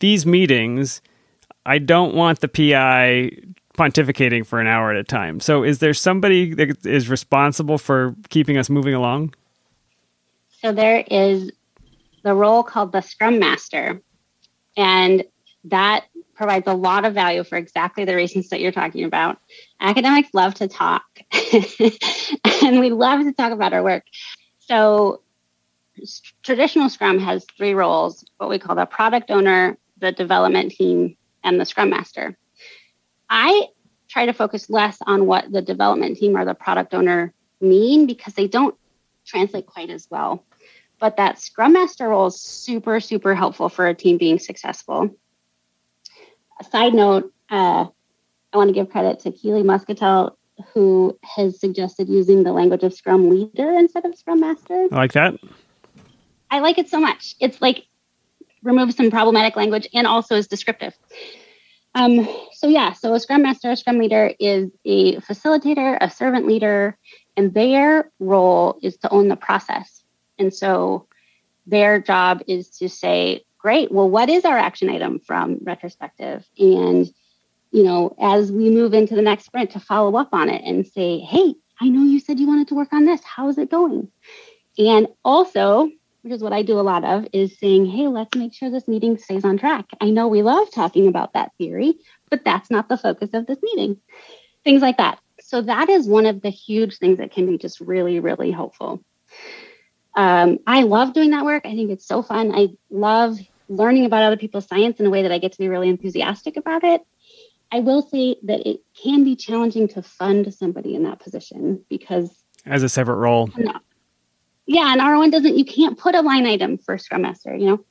these 0.00 0.26
meetings 0.26 1.00
i 1.66 1.78
don't 1.78 2.14
want 2.14 2.40
the 2.40 2.48
pi 2.48 3.30
pontificating 3.80 4.44
for 4.44 4.60
an 4.60 4.66
hour 4.66 4.90
at 4.90 4.96
a 4.96 5.04
time 5.04 5.40
so 5.40 5.62
is 5.64 5.78
there 5.78 5.94
somebody 5.94 6.54
that 6.54 6.84
is 6.86 7.08
responsible 7.08 7.78
for 7.78 8.14
keeping 8.28 8.56
us 8.56 8.68
moving 8.68 8.94
along 8.94 9.32
so 10.60 10.72
there 10.72 11.02
is 11.10 11.50
the 12.22 12.34
role 12.34 12.62
called 12.62 12.92
the 12.92 13.00
Scrum 13.00 13.38
Master, 13.38 14.02
and 14.76 15.24
that 15.64 16.04
provides 16.34 16.66
a 16.66 16.74
lot 16.74 17.04
of 17.04 17.14
value 17.14 17.44
for 17.44 17.56
exactly 17.56 18.04
the 18.04 18.16
reasons 18.16 18.48
that 18.48 18.60
you're 18.60 18.72
talking 18.72 19.04
about. 19.04 19.38
Academics 19.80 20.30
love 20.32 20.54
to 20.54 20.68
talk, 20.68 21.04
and 22.62 22.80
we 22.80 22.90
love 22.90 23.22
to 23.22 23.32
talk 23.32 23.52
about 23.52 23.72
our 23.72 23.82
work. 23.82 24.04
So 24.58 25.22
traditional 26.42 26.88
Scrum 26.88 27.18
has 27.18 27.44
three 27.56 27.74
roles 27.74 28.24
what 28.38 28.48
we 28.48 28.58
call 28.58 28.76
the 28.76 28.86
product 28.86 29.30
owner, 29.30 29.76
the 29.98 30.12
development 30.12 30.72
team, 30.72 31.16
and 31.42 31.58
the 31.58 31.64
Scrum 31.64 31.90
Master. 31.90 32.36
I 33.30 33.68
try 34.08 34.26
to 34.26 34.32
focus 34.32 34.68
less 34.68 34.98
on 35.06 35.26
what 35.26 35.50
the 35.50 35.62
development 35.62 36.18
team 36.18 36.36
or 36.36 36.44
the 36.44 36.54
product 36.54 36.92
owner 36.92 37.32
mean 37.60 38.06
because 38.06 38.34
they 38.34 38.48
don't 38.48 38.74
translate 39.24 39.66
quite 39.66 39.88
as 39.88 40.08
well. 40.10 40.44
But 40.98 41.16
that 41.16 41.38
Scrum 41.38 41.72
Master 41.72 42.08
role 42.08 42.26
is 42.26 42.40
super, 42.40 43.00
super 43.00 43.34
helpful 43.34 43.68
for 43.68 43.86
a 43.86 43.94
team 43.94 44.18
being 44.18 44.38
successful. 44.38 45.14
A 46.60 46.64
side 46.64 46.92
note, 46.92 47.32
uh, 47.48 47.86
I 48.52 48.56
want 48.56 48.68
to 48.68 48.74
give 48.74 48.90
credit 48.90 49.20
to 49.20 49.30
Keely 49.30 49.62
Muscatell, 49.62 50.36
who 50.74 51.18
has 51.22 51.58
suggested 51.58 52.08
using 52.08 52.42
the 52.42 52.52
language 52.52 52.82
of 52.82 52.92
Scrum 52.92 53.30
Leader 53.30 53.70
instead 53.70 54.04
of 54.04 54.14
Scrum 54.16 54.40
Master. 54.40 54.88
I 54.92 54.96
like 54.96 55.12
that. 55.12 55.34
I 56.50 56.58
like 56.58 56.78
it 56.78 56.88
so 56.88 56.98
much. 56.98 57.36
It's 57.40 57.62
like 57.62 57.86
removes 58.62 58.96
some 58.96 59.10
problematic 59.10 59.56
language 59.56 59.88
and 59.94 60.06
also 60.06 60.34
is 60.34 60.48
descriptive. 60.48 60.94
Um, 61.94 62.28
so 62.52 62.68
yeah, 62.68 62.92
so 62.92 63.14
a 63.14 63.20
Scrum 63.20 63.42
Master, 63.42 63.70
a 63.70 63.76
Scrum 63.76 63.98
Leader 63.98 64.32
is 64.38 64.70
a 64.84 65.16
facilitator, 65.16 65.98
a 66.00 66.10
servant 66.10 66.46
leader, 66.46 66.96
and 67.36 67.52
their 67.52 68.10
role 68.20 68.78
is 68.82 68.96
to 68.98 69.10
own 69.10 69.28
the 69.28 69.36
process. 69.36 70.02
And 70.38 70.54
so 70.54 71.06
their 71.66 72.00
job 72.00 72.42
is 72.46 72.70
to 72.78 72.88
say, 72.88 73.44
great, 73.58 73.92
well, 73.92 74.08
what 74.08 74.28
is 74.28 74.44
our 74.44 74.56
action 74.56 74.88
item 74.88 75.20
from 75.20 75.58
retrospective? 75.62 76.48
And, 76.58 77.12
you 77.72 77.82
know, 77.82 78.14
as 78.20 78.50
we 78.50 78.70
move 78.70 78.94
into 78.94 79.14
the 79.14 79.22
next 79.22 79.46
sprint 79.46 79.70
to 79.72 79.80
follow 79.80 80.16
up 80.16 80.30
on 80.32 80.48
it 80.48 80.62
and 80.64 80.86
say, 80.86 81.18
hey, 81.18 81.54
I 81.80 81.88
know 81.88 82.02
you 82.02 82.20
said 82.20 82.38
you 82.38 82.46
wanted 82.46 82.68
to 82.68 82.74
work 82.74 82.92
on 82.92 83.04
this. 83.04 83.22
How's 83.24 83.58
it 83.58 83.70
going? 83.70 84.08
And 84.78 85.08
also, 85.24 85.90
which 86.22 86.32
is 86.32 86.42
what 86.42 86.52
I 86.52 86.62
do 86.62 86.78
a 86.78 86.82
lot 86.82 87.04
of, 87.04 87.26
is 87.32 87.58
saying, 87.58 87.86
hey, 87.86 88.08
let's 88.08 88.34
make 88.36 88.54
sure 88.54 88.70
this 88.70 88.88
meeting 88.88 89.18
stays 89.18 89.44
on 89.44 89.58
track. 89.58 89.86
I 90.00 90.10
know 90.10 90.28
we 90.28 90.42
love 90.42 90.70
talking 90.70 91.08
about 91.08 91.34
that 91.34 91.52
theory, 91.58 91.94
but 92.30 92.44
that's 92.44 92.70
not 92.70 92.88
the 92.88 92.98
focus 92.98 93.30
of 93.32 93.46
this 93.46 93.58
meeting. 93.62 93.98
Things 94.64 94.82
like 94.82 94.98
that. 94.98 95.18
So 95.40 95.62
that 95.62 95.88
is 95.88 96.06
one 96.06 96.26
of 96.26 96.42
the 96.42 96.50
huge 96.50 96.98
things 96.98 97.18
that 97.18 97.32
can 97.32 97.46
be 97.46 97.58
just 97.58 97.80
really, 97.80 98.20
really 98.20 98.50
helpful. 98.50 99.02
Um, 100.14 100.58
I 100.66 100.82
love 100.82 101.14
doing 101.14 101.30
that 101.30 101.44
work. 101.44 101.64
I 101.64 101.74
think 101.74 101.90
it's 101.90 102.06
so 102.06 102.22
fun. 102.22 102.52
I 102.54 102.68
love 102.90 103.38
learning 103.68 104.04
about 104.04 104.24
other 104.24 104.36
people's 104.36 104.66
science 104.66 105.00
in 105.00 105.06
a 105.06 105.10
way 105.10 105.22
that 105.22 105.32
I 105.32 105.38
get 105.38 105.52
to 105.52 105.58
be 105.58 105.68
really 105.68 105.88
enthusiastic 105.88 106.56
about 106.56 106.84
it. 106.84 107.02
I 107.72 107.80
will 107.80 108.02
say 108.02 108.36
that 108.42 108.68
it 108.68 108.80
can 109.00 109.22
be 109.22 109.36
challenging 109.36 109.88
to 109.88 110.02
fund 110.02 110.52
somebody 110.52 110.96
in 110.96 111.04
that 111.04 111.20
position 111.20 111.84
because 111.88 112.44
as 112.66 112.82
a 112.82 112.88
separate 112.88 113.16
role. 113.16 113.48
Yeah, 114.72 114.92
and 114.92 115.00
R1 115.00 115.32
doesn't, 115.32 115.58
you 115.58 115.64
can't 115.64 115.98
put 115.98 116.14
a 116.14 116.22
line 116.22 116.46
item 116.46 116.78
for 116.78 116.96
Scrum 116.96 117.22
Master, 117.22 117.52
you 117.56 117.66
know? 117.66 117.84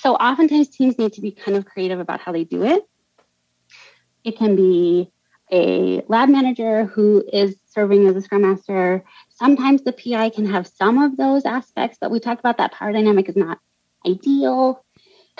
So 0.00 0.16
oftentimes 0.16 0.68
teams 0.68 0.98
need 0.98 1.12
to 1.12 1.20
be 1.20 1.30
kind 1.30 1.56
of 1.56 1.66
creative 1.66 2.00
about 2.00 2.18
how 2.20 2.32
they 2.32 2.42
do 2.42 2.64
it. 2.64 2.82
It 4.24 4.36
can 4.36 4.56
be 4.56 5.12
a 5.52 6.02
lab 6.08 6.28
manager 6.28 6.84
who 6.86 7.22
is 7.32 7.54
serving 7.68 8.08
as 8.08 8.16
a 8.16 8.20
scrum 8.20 8.42
master. 8.42 9.04
Sometimes 9.28 9.82
the 9.82 9.92
PI 9.92 10.30
can 10.30 10.46
have 10.46 10.66
some 10.66 11.00
of 11.00 11.16
those 11.16 11.44
aspects, 11.44 11.98
but 12.00 12.10
we 12.10 12.18
talked 12.18 12.40
about 12.40 12.58
that 12.58 12.72
power 12.72 12.90
dynamic 12.90 13.28
is 13.28 13.36
not 13.36 13.60
ideal. 14.04 14.84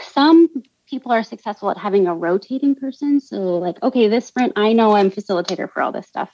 Some 0.01 0.63
people 0.89 1.11
are 1.11 1.25
successful 1.25 1.69
at 1.69 1.79
having 1.79 2.07
a 2.07 2.15
rotating 2.15 2.77
person. 2.77 3.21
So, 3.21 3.59
like, 3.59 3.83
okay, 3.83 4.07
this 4.07 4.27
sprint, 4.27 4.53
I 4.55 4.73
know 4.73 4.95
I'm 4.95 5.11
facilitator 5.11 5.69
for 5.69 5.83
all 5.83 5.91
this 5.91 6.07
stuff. 6.07 6.31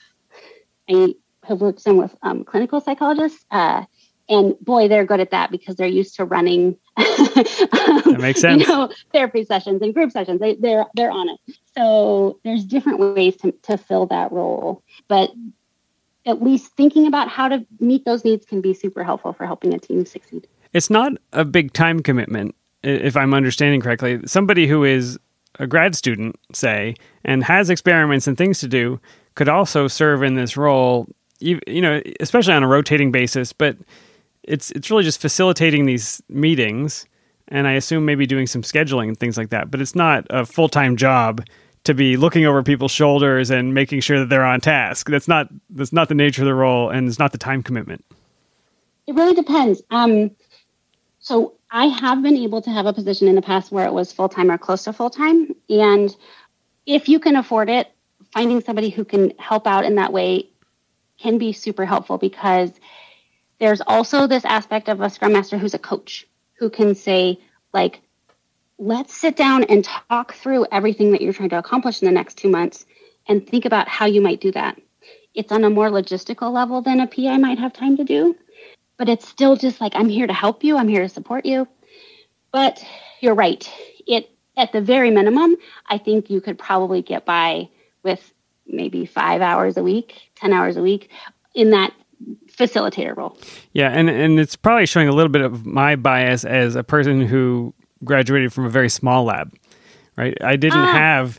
I 0.91 1.15
have 1.45 1.63
worked 1.63 1.81
some 1.81 1.97
with 1.97 2.15
um, 2.21 2.45
clinical 2.45 2.83
psychologists. 2.83 3.47
Uh, 3.51 3.85
and 4.33 4.59
boy, 4.61 4.89
they're 4.89 5.05
good 5.05 5.21
at 5.21 5.31
that 5.31 5.51
because 5.51 5.77
they're 5.77 5.87
used 5.87 6.17
to 6.17 6.25
running. 6.25 6.77
that 6.97 8.17
makes 8.19 8.41
sense. 8.41 8.63
You 8.63 8.69
know, 8.69 8.91
therapy 9.13 9.45
sessions 9.45 9.83
and 9.83 9.95
group 9.95 10.11
sessions. 10.11 10.41
They, 10.41 10.55
they're 10.55 10.87
they're 10.95 11.11
on 11.11 11.29
it. 11.29 11.39
So 11.77 12.39
there's 12.45 12.65
different 12.65 12.99
ways 12.99 13.37
to 13.39 13.53
to 13.53 13.77
fill 13.77 14.07
that 14.07 14.33
role, 14.33 14.83
but 15.09 15.31
at 16.25 16.43
least 16.43 16.73
thinking 16.77 17.07
about 17.07 17.29
how 17.29 17.49
to 17.49 17.67
meet 17.81 18.05
those 18.05 18.25
needs 18.25 18.47
can 18.47 18.61
be 18.61 18.75
super 18.75 19.03
helpful 19.03 19.33
for 19.33 19.47
helping 19.47 19.75
a 19.75 19.79
team 19.79 20.05
succeed. 20.07 20.47
It's 20.73 20.89
not 20.89 21.13
a 21.33 21.45
big 21.45 21.73
time 21.73 22.01
commitment, 22.01 22.55
if 22.83 23.17
I'm 23.17 23.35
understanding 23.35 23.81
correctly. 23.81 24.21
Somebody 24.25 24.67
who 24.67 24.85
is 24.85 25.19
a 25.59 25.67
grad 25.67 25.95
student, 25.95 26.37
say, 26.53 26.95
and 27.25 27.45
has 27.45 27.71
experiments 27.71 28.27
and 28.27 28.39
things 28.39 28.61
to 28.61 28.69
do, 28.69 29.01
could 29.35 29.49
also 29.49 29.89
serve 29.89 30.23
in 30.23 30.35
this 30.35 30.57
role. 30.57 31.09
You, 31.41 31.61
you 31.67 31.83
know, 31.83 32.01
especially 32.21 32.55
on 32.55 32.63
a 32.63 32.69
rotating 32.69 33.11
basis, 33.11 33.53
but 33.53 33.77
it's 34.45 34.71
it's 34.73 34.91
really 34.91 35.05
just 35.05 35.21
facilitating 35.21 35.87
these 35.87 36.23
meetings 36.29 37.07
and 37.53 37.69
I 37.69 37.73
assume 37.73 38.05
maybe 38.05 38.27
doing 38.27 38.47
some 38.47 38.63
scheduling 38.63 39.09
and 39.09 39.19
things 39.19 39.37
like 39.37 39.51
that. 39.51 39.71
But 39.71 39.81
it's 39.81 39.95
not 39.95 40.27
a 40.31 40.47
full 40.47 40.69
time 40.69 40.97
job 40.97 41.45
to 41.85 41.95
be 41.95 42.17
looking 42.17 42.47
over 42.47 42.63
people's 42.63 42.93
shoulders 42.93 43.51
and 43.51 43.75
making 43.75 44.01
sure 44.01 44.19
that 44.21 44.29
they're 44.29 44.45
on 44.45 44.61
task. 44.61 45.09
That's 45.09 45.29
not 45.29 45.49
that's 45.71 45.93
not 45.93 46.09
the 46.09 46.15
nature 46.15 46.43
of 46.43 46.47
the 46.47 46.55
role, 46.55 46.91
and 46.91 47.09
it's 47.09 47.19
not 47.19 47.33
the 47.33 47.39
time 47.39 47.63
commitment. 47.63 48.05
It 49.07 49.15
really 49.15 49.35
depends. 49.35 49.83
Um, 49.91 50.31
so 51.19 51.55
I 51.71 51.87
have 51.87 52.23
been 52.23 52.37
able 52.37 52.63
to 52.63 52.71
have 52.71 52.87
a 52.87 52.93
position 52.93 53.29
in 53.29 53.35
the 53.35 53.43
past 53.43 53.73
where 53.73 53.87
it 53.87 53.93
was 53.93 54.13
full 54.13 54.29
time 54.29 54.51
or 54.51 54.59
close 54.59 54.85
to 54.85 54.93
full 54.93 55.11
time, 55.11 55.55
and 55.69 56.15
if 56.87 57.09
you 57.09 57.21
can 57.21 57.37
afford 57.37 57.69
it, 57.69 57.93
finding 58.33 58.61
somebody 58.61 58.89
who 58.89 59.05
can 59.05 59.33
help 59.39 59.67
out 59.67 59.85
in 59.85 59.97
that 59.97 60.13
way 60.13 60.49
can 61.19 61.39
be 61.39 61.53
super 61.53 61.85
helpful 61.85 62.19
because 62.19 62.73
there's 63.63 63.81
also 63.81 64.27
this 64.27 64.45
aspect 64.45 64.89
of 64.89 65.01
a 65.01 65.09
scrum 65.09 65.35
master 65.35 65.57
who's 65.57 65.73
a 65.73 65.79
coach 65.79 66.27
who 66.55 66.69
can 66.69 66.97
say, 66.97 67.39
like, 67.73 68.01
let's 68.77 69.15
sit 69.15 69.37
down 69.37 69.63
and 69.63 69.85
talk 69.85 70.35
through 70.35 70.67
everything 70.73 71.13
that 71.13 71.21
you're 71.21 71.33
trying 71.33 71.51
to 71.51 71.59
accomplish 71.59 72.03
in 72.03 72.07
the 72.07 72.13
next 72.13 72.37
two 72.37 72.49
months 72.49 72.85
and 73.29 73.47
think 73.47 73.65
about 73.65 73.87
how 73.87 74.05
you 74.05 74.21
might 74.21 74.41
do 74.41 74.51
that. 74.51 74.81
It's 75.33 75.53
on 75.53 75.63
a 75.63 75.71
more 75.71 75.91
logistical 75.91 76.53
level 76.53 76.83
than 76.83 76.99
a 76.99 77.07
PI 77.07 77.37
might 77.37 77.61
have 77.61 77.73
time 77.73 77.97
to 77.99 78.05
do, 78.05 78.35
but 78.97 79.09
it's 79.09 79.29
still 79.29 79.55
just 79.55 79.81
like, 79.81 79.93
I'm 79.95 80.09
here 80.09 80.27
to 80.27 80.33
help 80.33 80.65
you, 80.65 80.77
I'm 80.77 80.89
here 80.89 81.03
to 81.03 81.09
support 81.09 81.47
you. 81.47 81.69
But 82.51 82.85
you're 83.21 83.37
right. 83.37 83.71
It 84.09 84.29
at 84.57 84.73
the 84.73 84.81
very 84.81 85.13
minimum, 85.13 85.55
I 85.87 85.99
think 85.99 86.31
you 86.31 86.41
could 86.41 86.59
probably 86.59 87.01
get 87.01 87.25
by 87.25 87.69
with 88.03 88.33
maybe 88.67 89.07
five 89.07 89.41
hours 89.41 89.77
a 89.77 89.85
week, 89.85 90.21
10 90.35 90.53
hours 90.53 90.77
a 90.77 90.83
week 90.83 91.11
in 91.55 91.71
that 91.71 91.93
facilitator 92.63 93.17
role. 93.17 93.37
Yeah, 93.73 93.91
and 93.91 94.09
and 94.09 94.39
it's 94.39 94.57
probably 94.57 94.87
showing 94.87 95.09
a 95.09 95.13
little 95.13 95.31
bit 95.31 95.43
of 95.43 95.67
my 95.67 95.97
bias 95.97 96.45
as 96.45 96.77
a 96.77 96.85
person 96.85 97.21
who 97.21 97.75
graduated 98.05 98.53
from 98.53 98.65
a 98.65 98.71
very 98.71 98.89
small 98.89 99.25
lab. 99.25 99.55
Right? 100.17 100.37
I 100.43 100.57
didn't 100.57 100.79
ah. 100.79 100.93
have 100.93 101.39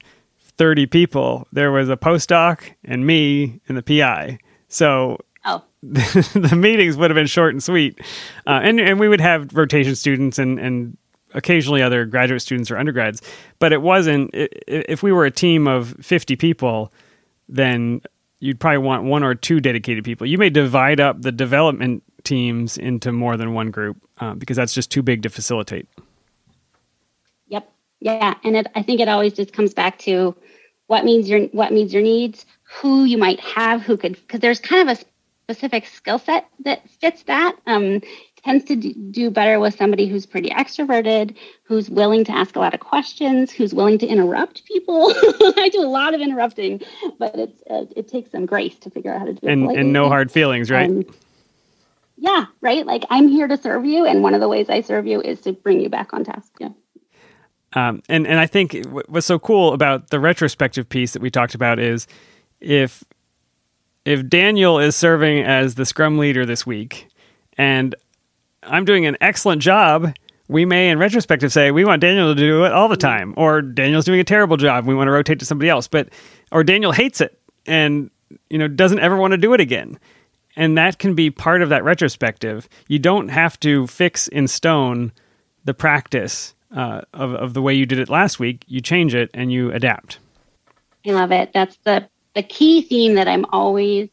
30 0.58 0.88
people. 0.88 1.48
There 1.52 1.72
was 1.72 1.90
a 1.90 1.98
postdoc 1.98 2.72
and 2.84 3.06
me 3.06 3.60
and 3.68 3.78
the 3.78 3.84
PI. 3.84 4.40
So 4.68 5.20
oh. 5.46 5.64
the 5.84 6.56
meetings 6.58 6.98
would 6.98 7.12
have 7.12 7.16
been 7.16 7.28
short 7.28 7.54
and 7.54 7.64
sweet. 7.64 8.00
Uh, 8.48 8.60
and 8.64 8.80
and 8.80 9.00
we 9.00 9.08
would 9.08 9.22
have 9.22 9.54
rotation 9.54 9.96
students 9.96 10.40
and 10.40 10.60
and 10.60 10.98
occasionally 11.34 11.82
other 11.82 12.06
graduate 12.06 12.42
students 12.42 12.70
or 12.70 12.78
undergrads, 12.78 13.22
but 13.60 13.74
it 13.74 13.82
wasn't 13.82 14.30
if 14.34 15.02
we 15.02 15.12
were 15.12 15.26
a 15.26 15.32
team 15.32 15.68
of 15.68 15.96
50 16.00 16.36
people, 16.36 16.94
then 17.50 18.02
you'd 18.44 18.60
probably 18.60 18.80
want 18.80 19.06
one 19.06 19.24
or 19.24 19.34
two 19.34 19.62
dedicated 19.62 20.04
people. 20.04 20.28
You 20.28 20.38
may 20.38 20.50
divide 20.50 21.00
up 21.00 21.22
the 21.22 21.32
development 21.32 22.04
teams 22.24 22.78
into 22.78 23.14
more 23.14 23.38
than 23.38 23.54
one 23.54 23.72
group 23.72 23.98
uh, 24.20 24.34
because 24.34 24.58
that's 24.58 24.74
just 24.74 24.92
too 24.92 25.02
big 25.02 25.24
to 25.24 25.30
facilitate. 25.30 25.88
Yep. 27.48 27.72
Yeah, 28.02 28.34
and 28.44 28.58
it, 28.58 28.68
I 28.76 28.84
think 28.84 29.00
it 29.00 29.08
always 29.08 29.32
just 29.32 29.54
comes 29.54 29.74
back 29.74 29.98
to 30.00 30.36
what 30.88 31.06
means 31.06 31.30
your 31.30 31.46
what 31.48 31.72
means 31.72 31.94
your 31.94 32.04
needs, 32.04 32.46
who 32.64 33.06
you 33.06 33.18
might 33.18 33.40
have 33.40 33.82
who 33.82 33.96
could 33.96 34.14
because 34.14 34.42
there's 34.42 34.60
kind 34.60 34.90
of 34.90 34.98
a 34.98 35.02
specific 35.46 35.86
skill 35.88 36.20
set 36.20 36.46
that 36.66 36.90
fits 36.90 37.24
that. 37.24 37.56
Um, 37.66 38.02
tends 38.44 38.66
to 38.66 38.76
do 38.76 39.30
better 39.30 39.60
with 39.60 39.76
somebody 39.76 40.08
who's 40.08 40.26
pretty 40.26 40.50
extroverted, 40.50 41.36
who's 41.64 41.90
willing 41.90 42.24
to 42.26 42.32
ask 42.32 42.56
a 42.56 42.60
lot 42.60 42.74
of 42.74 42.80
questions, 42.80 43.52
who's 43.52 43.74
willing 43.74 43.98
to 43.98 44.08
interrupt 44.08 44.66
people. 44.66 45.08
I 45.58 45.70
do 45.72 45.82
a 45.82 45.88
lot 45.88 46.14
of 46.14 46.22
interrupting, 46.22 46.82
but 47.20 47.36
it's 47.36 47.62
uh, 47.70 47.86
it 47.96 48.08
takes 48.08 48.32
some 48.32 48.46
grace 48.46 48.78
to 48.80 48.90
figure 48.90 49.14
out 49.14 49.20
how 49.20 49.26
to 49.26 49.34
do 49.34 49.48
it. 49.48 49.52
And, 49.52 49.72
and 49.72 49.94
no 49.94 50.10
hard 50.10 50.32
feelings, 50.32 50.70
right? 50.70 50.90
Um, 50.90 51.06
yeah, 52.18 52.46
right. 52.62 52.86
Like 52.86 53.06
I'm 53.10 53.28
here 53.28 53.48
to 53.48 53.58
serve 53.58 53.86
you, 53.86 54.06
and 54.06 54.22
one 54.24 54.34
of 54.34 54.42
the 54.42 54.50
ways 54.50 54.70
I 54.70 54.82
serve 54.82 55.08
you 55.08 55.22
is 55.22 55.42
to 55.42 55.54
bring 55.54 55.80
you 55.80 55.90
back 55.90 56.14
on 56.14 56.24
task. 56.24 56.52
Yeah. 56.60 56.70
Um, 57.74 58.04
and 58.10 58.28
and 58.28 58.40
I 58.40 58.46
think 58.46 58.76
what's 59.08 59.26
so 59.26 59.40
cool 59.40 59.74
about 59.74 60.10
the 60.10 60.20
retrospective 60.20 60.88
piece 60.88 61.14
that 61.14 61.22
we 61.22 61.32
talked 61.32 61.56
about 61.56 61.80
is 61.80 62.08
if 62.60 63.04
if 64.06 64.28
Daniel 64.28 64.80
is 64.80 64.96
serving 64.96 65.44
as 65.44 65.76
the 65.76 65.86
scrum 65.86 66.18
leader 66.18 66.46
this 66.46 66.66
week 66.66 67.08
and 67.58 67.96
I'm 68.66 68.86
doing 68.86 69.06
an 69.06 69.18
excellent 69.22 69.62
job, 69.62 70.14
we 70.48 70.66
may 70.66 70.90
in 70.90 71.00
retrospective 71.00 71.52
say 71.52 71.72
we 71.72 71.86
want 71.86 72.02
Daniel 72.02 72.34
to 72.34 72.40
do 72.40 72.66
it 72.66 72.72
all 72.72 72.88
the 72.88 72.98
time 72.98 73.34
or 73.38 73.62
Daniel's 73.62 74.06
doing 74.06 74.20
a 74.20 74.24
terrible 74.24 74.58
job, 74.58 74.86
we 74.86 74.96
want 74.96 75.08
to 75.08 75.12
rotate 75.12 75.40
to 75.40 75.46
somebody 75.46 75.70
else, 75.70 75.88
but 75.88 76.10
or 76.52 76.64
Daniel 76.64 76.92
hates 76.92 77.22
it 77.22 77.40
and 77.66 78.10
you 78.50 78.58
know 78.58 78.68
doesn't 78.68 79.00
ever 79.00 79.18
want 79.18 79.32
to 79.32 79.38
do 79.38 79.54
it 79.54 79.62
again. 79.62 80.00
And 80.56 80.78
that 80.78 81.00
can 81.00 81.16
be 81.16 81.32
part 81.32 81.64
of 81.64 81.70
that 81.70 81.84
retrospective. 81.84 82.70
You 82.88 83.00
don't 83.00 83.30
have 83.30 83.60
to 83.62 83.88
fix 83.88 84.28
in 84.28 84.48
stone 84.48 85.12
the 85.66 85.74
practice 85.74 86.54
uh, 86.76 87.02
of, 87.14 87.34
of 87.34 87.54
the 87.56 87.62
way 87.62 87.74
you 87.74 87.88
did 87.88 87.98
it 87.98 88.08
last 88.10 88.40
week. 88.40 88.64
You 88.68 88.80
change 88.80 89.16
it 89.16 89.32
and 89.34 89.52
you 89.52 89.72
adapt. 89.72 90.20
I 91.06 91.12
love 91.12 91.32
it. 91.32 91.52
That's 91.54 91.78
the 91.78 92.08
the 92.36 92.44
key 92.44 92.82
theme 92.82 93.16
that 93.16 93.28
I'm 93.28 93.46
always 93.52 94.10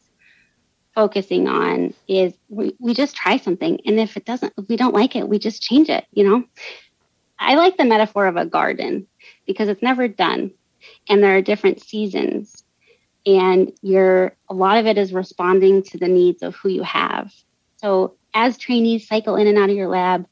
focusing 1.00 1.48
on 1.48 1.94
is 2.08 2.34
we, 2.50 2.76
we 2.78 2.92
just 2.92 3.16
try 3.16 3.38
something. 3.38 3.80
And 3.86 3.98
if 3.98 4.18
it 4.18 4.26
doesn't, 4.26 4.52
if 4.58 4.68
we 4.68 4.76
don't 4.76 4.92
like 4.92 5.16
it, 5.16 5.26
we 5.26 5.38
just 5.38 5.62
change 5.62 5.88
it, 5.88 6.04
you 6.12 6.28
know? 6.28 6.44
I 7.38 7.54
like 7.54 7.78
the 7.78 7.86
metaphor 7.86 8.26
of 8.26 8.36
a 8.36 8.44
garden 8.44 9.06
because 9.46 9.70
it's 9.70 9.82
never 9.82 10.08
done 10.08 10.50
and 11.08 11.22
there 11.22 11.34
are 11.38 11.40
different 11.40 11.80
seasons. 11.80 12.64
And 13.24 13.72
you're 13.80 14.36
a 14.50 14.52
lot 14.52 14.76
of 14.76 14.84
it 14.84 14.98
is 14.98 15.14
responding 15.14 15.82
to 15.84 15.96
the 15.96 16.06
needs 16.06 16.42
of 16.42 16.54
who 16.54 16.68
you 16.68 16.82
have. 16.82 17.32
So 17.78 18.16
as 18.34 18.58
trainees 18.58 19.08
cycle 19.08 19.36
in 19.36 19.46
and 19.46 19.56
out 19.56 19.70
of 19.70 19.76
your 19.76 19.88
lab, 19.88 20.26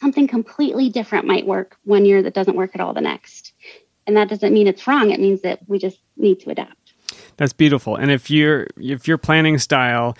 something 0.00 0.26
completely 0.26 0.88
different 0.88 1.24
might 1.24 1.46
work 1.46 1.76
one 1.84 2.04
year 2.04 2.20
that 2.20 2.34
doesn't 2.34 2.56
work 2.56 2.72
at 2.74 2.80
all 2.80 2.94
the 2.94 3.00
next. 3.00 3.52
And 4.08 4.16
that 4.16 4.28
doesn't 4.28 4.52
mean 4.52 4.66
it's 4.66 4.88
wrong. 4.88 5.12
It 5.12 5.20
means 5.20 5.42
that 5.42 5.60
we 5.68 5.78
just 5.78 6.00
need 6.16 6.40
to 6.40 6.50
adapt. 6.50 6.83
That's 7.36 7.52
beautiful. 7.52 7.96
And 7.96 8.10
if 8.10 8.30
your 8.30 8.66
if 8.76 9.08
your 9.08 9.18
planning 9.18 9.58
style 9.58 10.16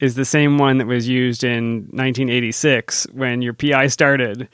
is 0.00 0.14
the 0.14 0.24
same 0.24 0.58
one 0.58 0.78
that 0.78 0.86
was 0.86 1.08
used 1.08 1.42
in 1.42 1.88
1986 1.90 3.08
when 3.12 3.42
your 3.42 3.52
PI 3.52 3.88
started, 3.88 4.48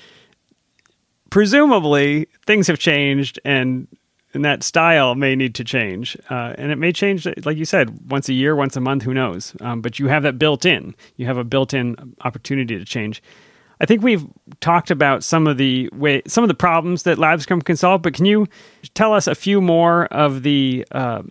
presumably 1.30 2.28
things 2.46 2.66
have 2.66 2.78
changed 2.78 3.38
and 3.44 3.88
and 4.32 4.44
that 4.44 4.62
style 4.62 5.14
may 5.14 5.36
need 5.36 5.54
to 5.54 5.64
change. 5.64 6.16
Uh, 6.28 6.54
and 6.58 6.72
it 6.72 6.76
may 6.76 6.92
change, 6.92 7.26
like 7.44 7.56
you 7.56 7.64
said, 7.64 8.10
once 8.10 8.28
a 8.28 8.32
year, 8.32 8.56
once 8.56 8.76
a 8.76 8.80
month, 8.80 9.04
who 9.04 9.14
knows? 9.14 9.54
Um, 9.60 9.80
but 9.80 10.00
you 10.00 10.08
have 10.08 10.24
that 10.24 10.38
built 10.38 10.64
in. 10.64 10.94
You 11.16 11.26
have 11.26 11.38
a 11.38 11.44
built 11.44 11.72
in 11.72 12.16
opportunity 12.22 12.76
to 12.76 12.84
change. 12.84 13.22
I 13.80 13.86
think 13.86 14.02
we've 14.02 14.26
talked 14.60 14.90
about 14.90 15.22
some 15.22 15.46
of 15.46 15.56
the 15.56 15.88
way, 15.92 16.22
some 16.26 16.42
of 16.42 16.48
the 16.48 16.54
problems 16.54 17.04
that 17.04 17.18
LabScrum 17.18 17.64
can 17.64 17.76
solve, 17.76 18.02
but 18.02 18.14
can 18.14 18.24
you 18.24 18.46
tell 18.94 19.12
us 19.12 19.26
a 19.26 19.34
few 19.34 19.60
more 19.60 20.06
of 20.06 20.42
the 20.42 20.86
uh, 20.92 21.22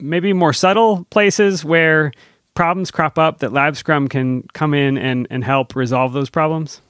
maybe 0.00 0.32
more 0.32 0.52
subtle 0.52 1.04
places 1.10 1.64
where 1.64 2.12
problems 2.54 2.90
crop 2.90 3.18
up 3.18 3.38
that 3.38 3.52
Lab 3.52 3.76
Scrum 3.76 4.08
can 4.08 4.42
come 4.52 4.74
in 4.74 4.98
and, 4.98 5.26
and 5.30 5.44
help 5.44 5.76
resolve 5.76 6.12
those 6.12 6.30
problems? 6.30 6.80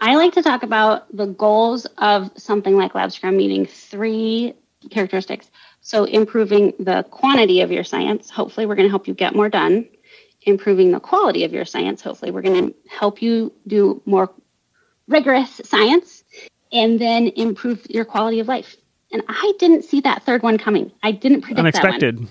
I 0.00 0.14
like 0.16 0.32
to 0.34 0.42
talk 0.42 0.62
about 0.62 1.14
the 1.14 1.26
goals 1.26 1.86
of 1.98 2.30
something 2.36 2.76
like 2.76 2.94
Lab 2.94 3.12
Scrum 3.12 3.36
meeting 3.36 3.66
three 3.66 4.54
characteristics. 4.90 5.50
So, 5.82 6.04
improving 6.04 6.72
the 6.78 7.04
quantity 7.10 7.60
of 7.60 7.70
your 7.70 7.84
science. 7.84 8.30
Hopefully, 8.30 8.66
we're 8.66 8.74
going 8.74 8.86
to 8.86 8.90
help 8.90 9.08
you 9.08 9.14
get 9.14 9.34
more 9.34 9.48
done. 9.48 9.86
Improving 10.42 10.92
the 10.92 11.00
quality 11.00 11.44
of 11.44 11.52
your 11.52 11.64
science. 11.64 12.00
Hopefully, 12.00 12.30
we're 12.30 12.42
going 12.42 12.68
to 12.68 12.74
help 12.88 13.20
you 13.20 13.52
do 13.66 14.00
more 14.06 14.32
rigorous 15.06 15.60
science 15.64 16.24
and 16.72 16.98
then 16.98 17.28
improve 17.28 17.86
your 17.90 18.04
quality 18.04 18.40
of 18.40 18.48
life. 18.48 18.76
And 19.12 19.22
I 19.28 19.52
didn't 19.58 19.84
see 19.84 20.00
that 20.02 20.22
third 20.24 20.42
one 20.42 20.58
coming. 20.58 20.92
I 21.02 21.12
didn't 21.12 21.42
predict 21.42 21.58
Unexpected. 21.58 22.28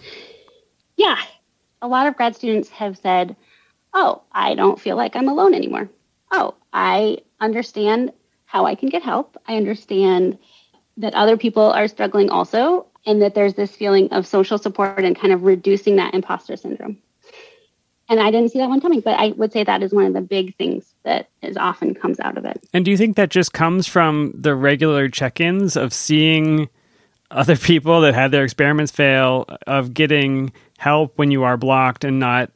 Yeah. 0.96 1.18
A 1.82 1.88
lot 1.88 2.08
of 2.08 2.16
grad 2.16 2.36
students 2.36 2.70
have 2.70 2.98
said, 2.98 3.36
oh, 3.94 4.22
I 4.32 4.56
don't 4.56 4.80
feel 4.80 4.96
like 4.96 5.16
I'm 5.16 5.28
alone 5.28 5.54
anymore. 5.54 5.90
Oh, 6.32 6.56
I 6.74 7.20
understand 7.40 8.12
how 8.46 8.66
I 8.66 8.76
can 8.76 8.90
get 8.90 9.04
help. 9.04 9.38
I 9.48 9.56
understand 9.56 10.38
that 10.98 11.14
other 11.14 11.38
people 11.38 11.72
are 11.72 11.88
struggling 11.88 12.30
also, 12.30 12.86
and 13.06 13.22
that 13.22 13.34
there's 13.34 13.54
this 13.54 13.76
feeling 13.76 14.12
of 14.12 14.28
social 14.28 14.58
support 14.58 15.04
and 15.06 15.18
kind 15.18 15.32
of 15.32 15.44
reducing 15.44 15.96
that 15.96 16.14
imposter 16.14 16.58
syndrome. 16.58 16.98
And 18.10 18.20
I 18.20 18.32
didn't 18.32 18.52
see 18.52 18.60
that 18.60 18.70
one 18.70 18.82
coming, 18.82 19.02
but 19.02 19.20
I 19.20 19.30
would 19.30 19.54
say 19.54 19.64
that 19.64 19.84
is 19.84 19.94
one 19.94 20.06
of 20.06 20.14
the 20.14 20.22
big 20.22 20.56
things 20.58 20.96
that 21.04 21.30
is 21.44 21.56
often 21.56 21.94
comes 21.94 22.20
out 22.20 22.38
of 22.38 22.46
it. 22.46 22.62
And 22.74 22.84
do 22.84 22.92
you 22.92 22.98
think 22.98 23.16
that 23.16 23.30
just 23.30 23.54
comes 23.54 23.88
from 23.88 24.34
the 24.34 24.56
regular 24.56 25.08
check-ins 25.10 25.78
of 25.78 25.94
seeing 25.94 26.70
other 27.32 27.56
people 27.56 28.02
that 28.02 28.16
had 28.16 28.32
their 28.32 28.44
experiments 28.44 28.92
fail, 28.92 29.46
of 29.68 29.94
getting 29.94 30.52
help 30.80 31.18
when 31.18 31.30
you 31.30 31.44
are 31.44 31.58
blocked 31.58 32.04
and 32.04 32.20
not 32.20 32.52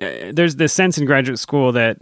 uh, 0.00 0.32
there's 0.32 0.56
this 0.56 0.72
sense 0.72 0.96
in 0.96 1.04
graduate 1.04 1.38
school 1.38 1.72
that 1.72 1.98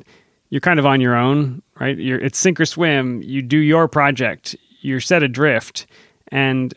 you're 0.50 0.60
kind 0.60 0.78
of 0.78 0.86
on 0.86 1.00
your 1.00 1.16
own, 1.16 1.62
right? 1.78 1.96
You're 1.98 2.20
it's 2.20 2.38
sink 2.38 2.60
or 2.60 2.66
swim. 2.66 3.22
You 3.22 3.42
do 3.42 3.58
your 3.58 3.88
project. 3.88 4.54
You're 4.80 5.00
set 5.00 5.22
adrift, 5.22 5.86
and 6.28 6.72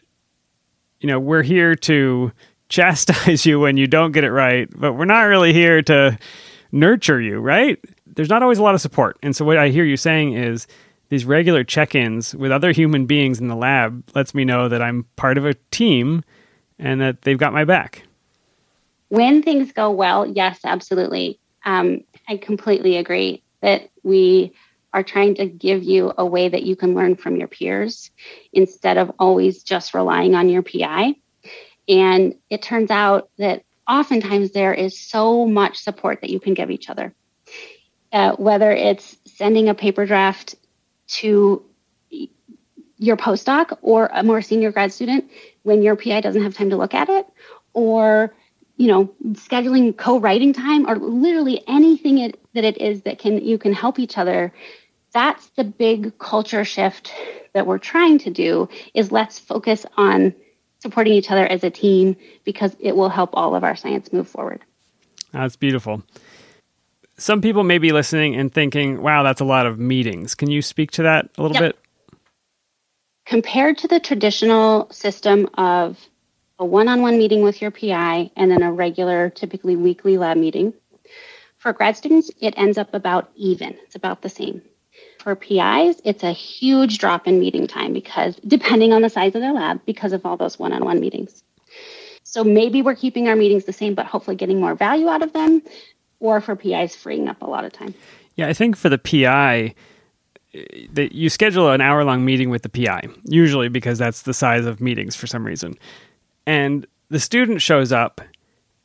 you 0.99 1.07
know 1.07 1.19
we're 1.19 1.43
here 1.43 1.75
to 1.75 2.31
chastise 2.73 3.45
you 3.45 3.59
when 3.59 3.77
you 3.77 3.87
don't 3.87 4.11
get 4.11 4.23
it 4.23 4.31
right, 4.31 4.67
but 4.75 4.93
we're 4.93 5.05
not 5.05 5.21
really 5.21 5.53
here 5.53 5.81
to 5.83 6.17
nurture 6.71 7.21
you, 7.21 7.39
right? 7.39 7.79
There's 8.07 8.29
not 8.29 8.41
always 8.41 8.57
a 8.57 8.63
lot 8.63 8.75
of 8.75 8.81
support. 8.81 9.17
And 9.23 9.35
so 9.35 9.45
what 9.45 9.57
I 9.57 9.69
hear 9.69 9.85
you 9.85 9.95
saying 9.95 10.33
is 10.33 10.67
these 11.09 11.23
regular 11.23 11.63
check-ins 11.63 12.35
with 12.35 12.51
other 12.51 12.71
human 12.71 13.05
beings 13.05 13.39
in 13.39 13.47
the 13.47 13.55
lab 13.55 14.03
lets 14.15 14.33
me 14.33 14.43
know 14.43 14.67
that 14.67 14.81
I'm 14.81 15.05
part 15.15 15.37
of 15.37 15.45
a 15.45 15.53
team 15.71 16.23
and 16.79 16.99
that 16.99 17.21
they've 17.21 17.37
got 17.37 17.53
my 17.53 17.63
back. 17.63 18.03
When 19.09 19.43
things 19.43 19.71
go 19.71 19.91
well, 19.91 20.25
yes, 20.25 20.59
absolutely. 20.63 21.39
Um, 21.65 22.03
I 22.27 22.37
completely 22.37 22.97
agree 22.97 23.43
that 23.61 23.91
we 24.01 24.53
are 24.93 25.03
trying 25.03 25.35
to 25.35 25.45
give 25.45 25.83
you 25.83 26.13
a 26.17 26.25
way 26.25 26.49
that 26.49 26.63
you 26.63 26.75
can 26.75 26.95
learn 26.95 27.15
from 27.15 27.35
your 27.35 27.47
peers 27.47 28.09
instead 28.51 28.97
of 28.97 29.11
always 29.19 29.61
just 29.61 29.93
relying 29.93 30.33
on 30.33 30.49
your 30.49 30.63
PI. 30.63 31.15
And 31.87 32.35
it 32.49 32.61
turns 32.61 32.91
out 32.91 33.29
that 33.37 33.63
oftentimes 33.87 34.51
there 34.51 34.73
is 34.73 34.97
so 34.97 35.45
much 35.45 35.77
support 35.77 36.21
that 36.21 36.29
you 36.29 36.39
can 36.39 36.53
give 36.53 36.71
each 36.71 36.89
other. 36.89 37.13
Uh, 38.11 38.35
whether 38.35 38.71
it's 38.71 39.17
sending 39.25 39.69
a 39.69 39.73
paper 39.73 40.05
draft 40.05 40.55
to 41.07 41.65
your 42.97 43.17
postdoc 43.17 43.77
or 43.81 44.09
a 44.13 44.23
more 44.23 44.41
senior 44.41 44.71
grad 44.71 44.93
student 44.93 45.29
when 45.63 45.81
your 45.81 45.95
PI 45.95 46.21
doesn't 46.21 46.43
have 46.43 46.55
time 46.55 46.69
to 46.69 46.77
look 46.77 46.93
at 46.93 47.09
it, 47.09 47.27
or 47.73 48.33
you 48.77 48.87
know 48.87 49.13
scheduling 49.33 49.97
co-writing 49.97 50.53
time, 50.53 50.87
or 50.87 50.95
literally 50.97 51.63
anything 51.67 52.19
it, 52.19 52.39
that 52.53 52.63
it 52.63 52.77
is 52.77 53.01
that 53.01 53.19
can 53.19 53.43
you 53.43 53.57
can 53.57 53.73
help 53.73 53.99
each 53.99 54.17
other. 54.17 54.53
That's 55.11 55.47
the 55.49 55.63
big 55.63 56.17
culture 56.17 56.63
shift 56.63 57.13
that 57.53 57.67
we're 57.67 57.77
trying 57.77 58.19
to 58.19 58.29
do. 58.29 58.69
Is 58.93 59.11
let's 59.11 59.39
focus 59.39 59.85
on 59.97 60.33
supporting 60.83 61.13
each 61.13 61.31
other 61.31 61.47
as 61.47 61.63
a 61.63 61.71
team 61.71 62.15
because 62.43 62.75
it 62.79 62.95
will 62.95 63.09
help 63.09 63.31
all 63.33 63.55
of 63.55 63.63
our 63.63 63.75
science 63.75 64.13
move 64.13 64.27
forward. 64.27 64.61
That's 65.31 65.55
beautiful. 65.55 66.03
Some 67.17 67.41
people 67.41 67.63
may 67.63 67.77
be 67.77 67.91
listening 67.91 68.35
and 68.35 68.53
thinking, 68.53 69.01
wow, 69.01 69.23
that's 69.23 69.41
a 69.41 69.45
lot 69.45 69.65
of 69.65 69.79
meetings. 69.79 70.35
Can 70.35 70.51
you 70.51 70.61
speak 70.61 70.91
to 70.91 71.03
that 71.03 71.29
a 71.37 71.41
little 71.41 71.55
yep. 71.55 71.75
bit? 71.75 71.79
Compared 73.25 73.77
to 73.79 73.87
the 73.87 73.99
traditional 73.99 74.91
system 74.91 75.49
of 75.53 75.97
a 76.59 76.65
one 76.65 76.89
on 76.89 77.01
one 77.01 77.17
meeting 77.17 77.41
with 77.41 77.61
your 77.61 77.71
PI 77.71 78.29
and 78.35 78.51
then 78.51 78.61
a 78.61 78.71
regular, 78.71 79.29
typically 79.29 79.75
weekly 79.77 80.17
lab 80.17 80.37
meeting, 80.37 80.73
for 81.57 81.71
grad 81.71 81.95
students, 81.95 82.29
it 82.41 82.53
ends 82.57 82.77
up 82.77 82.93
about 82.93 83.31
even. 83.37 83.77
It's 83.85 83.95
about 83.95 84.21
the 84.21 84.29
same. 84.29 84.61
For 85.23 85.35
PIs, 85.35 86.01
it's 86.03 86.21
a 86.21 86.33
huge 86.33 86.97
drop 86.97 87.27
in 87.27 87.39
meeting 87.39 87.65
time 87.65 87.93
because 87.93 88.35
depending 88.45 88.91
on 88.91 89.03
the 89.03 89.09
size 89.09 89.33
of 89.35 89.41
their 89.41 89.53
lab, 89.53 89.79
because 89.85 90.11
of 90.11 90.25
all 90.25 90.35
those 90.35 90.59
one 90.59 90.73
on 90.73 90.83
one 90.83 90.99
meetings. 90.99 91.43
So 92.23 92.43
maybe 92.43 92.81
we're 92.81 92.95
keeping 92.95 93.29
our 93.29 93.35
meetings 93.37 93.63
the 93.63 93.71
same, 93.71 93.93
but 93.95 94.05
hopefully 94.05 94.35
getting 94.35 94.59
more 94.59 94.75
value 94.75 95.07
out 95.07 95.21
of 95.21 95.31
them, 95.31 95.61
or 96.19 96.41
for 96.41 96.57
PIs, 96.57 96.93
freeing 96.97 97.29
up 97.29 97.41
a 97.41 97.45
lot 97.45 97.63
of 97.63 97.71
time. 97.71 97.93
Yeah, 98.35 98.47
I 98.49 98.53
think 98.53 98.75
for 98.75 98.89
the 98.89 98.97
PI, 98.97 99.73
that 100.89 101.13
you 101.13 101.29
schedule 101.29 101.69
an 101.69 101.79
hour 101.79 102.03
long 102.03 102.25
meeting 102.25 102.49
with 102.49 102.63
the 102.63 102.69
PI, 102.69 103.07
usually 103.23 103.69
because 103.69 103.97
that's 103.97 104.23
the 104.23 104.33
size 104.33 104.65
of 104.65 104.81
meetings 104.81 105.15
for 105.15 105.27
some 105.27 105.45
reason. 105.45 105.77
And 106.45 106.85
the 107.07 107.19
student 107.19 107.61
shows 107.61 107.93
up 107.93 108.19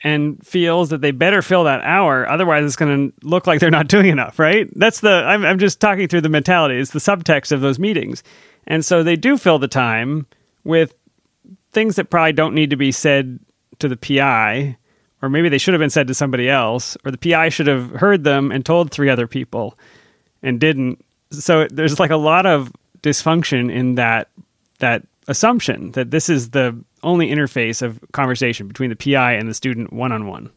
and 0.03 0.45
feels 0.47 0.91
that 0.91 1.01
they 1.01 1.11
better 1.11 1.43
fill 1.43 1.65
that 1.65 1.81
hour 1.83 2.29
otherwise 2.29 2.65
it's 2.65 2.77
going 2.77 3.11
to 3.11 3.27
look 3.27 3.47
like 3.47 3.61
they're 3.61 3.71
not 3.71 3.89
doing 3.97 4.07
enough 4.07 4.39
right? 4.39 4.69
That's 4.77 5.01
the 5.01 5.11
I'm, 5.11 5.45
I'm 5.45 5.59
just 5.59 5.81
talking 5.81 6.09
through 6.09 6.23
the 6.23 6.29
mentality. 6.29 6.79
It's 6.79 6.93
the 6.93 6.99
subtext 6.99 7.53
of 7.53 7.61
those 7.61 7.79
meetings. 7.79 8.23
And 8.67 8.85
so 8.85 9.03
they 9.03 9.17
do 9.17 9.39
fill 9.39 9.59
the 9.59 9.69
time 9.69 10.27
with 10.65 10.95
things 11.73 11.97
that 11.97 12.11
probably 12.11 12.33
don't 12.33 12.55
need 12.55 12.71
to 12.71 12.77
be 12.77 12.93
said 12.93 13.39
to 13.79 13.89
the 13.89 13.97
pi 13.97 14.77
or 15.21 15.29
maybe 15.29 15.49
they 15.49 15.59
should 15.59 15.75
have 15.75 15.81
been 15.81 15.91
said 15.91 16.07
to 16.09 16.15
somebody 16.15 16.49
else 16.49 16.97
or 17.05 17.11
the 17.11 17.19
pi 17.19 17.49
should 17.49 17.67
have 17.67 17.91
heard 17.91 18.25
them 18.25 18.53
and 18.53 18.65
told 18.65 18.91
three 18.91 19.09
other 19.09 19.27
people 19.27 19.79
and 20.43 20.61
didn't. 20.61 21.05
So 21.31 21.67
there's 21.69 21.99
like 21.99 22.11
a 22.11 22.17
lot 22.17 22.47
of 22.47 22.73
dysfunction 23.03 23.73
in 23.73 23.97
that 23.97 24.29
that 24.79 25.03
assumption 25.27 25.93
that 25.93 26.11
this 26.11 26.29
is 26.29 26.51
the 26.51 26.79
only 27.03 27.29
interface 27.29 27.83
of 27.83 28.01
conversation 28.13 28.69
between 28.69 28.91
the 28.91 28.97
PI 28.97 29.35
and 29.35 29.49
the 29.49 29.55
student 29.55 29.93
one 29.93 30.13
on 30.13 30.27
one. 30.27 30.51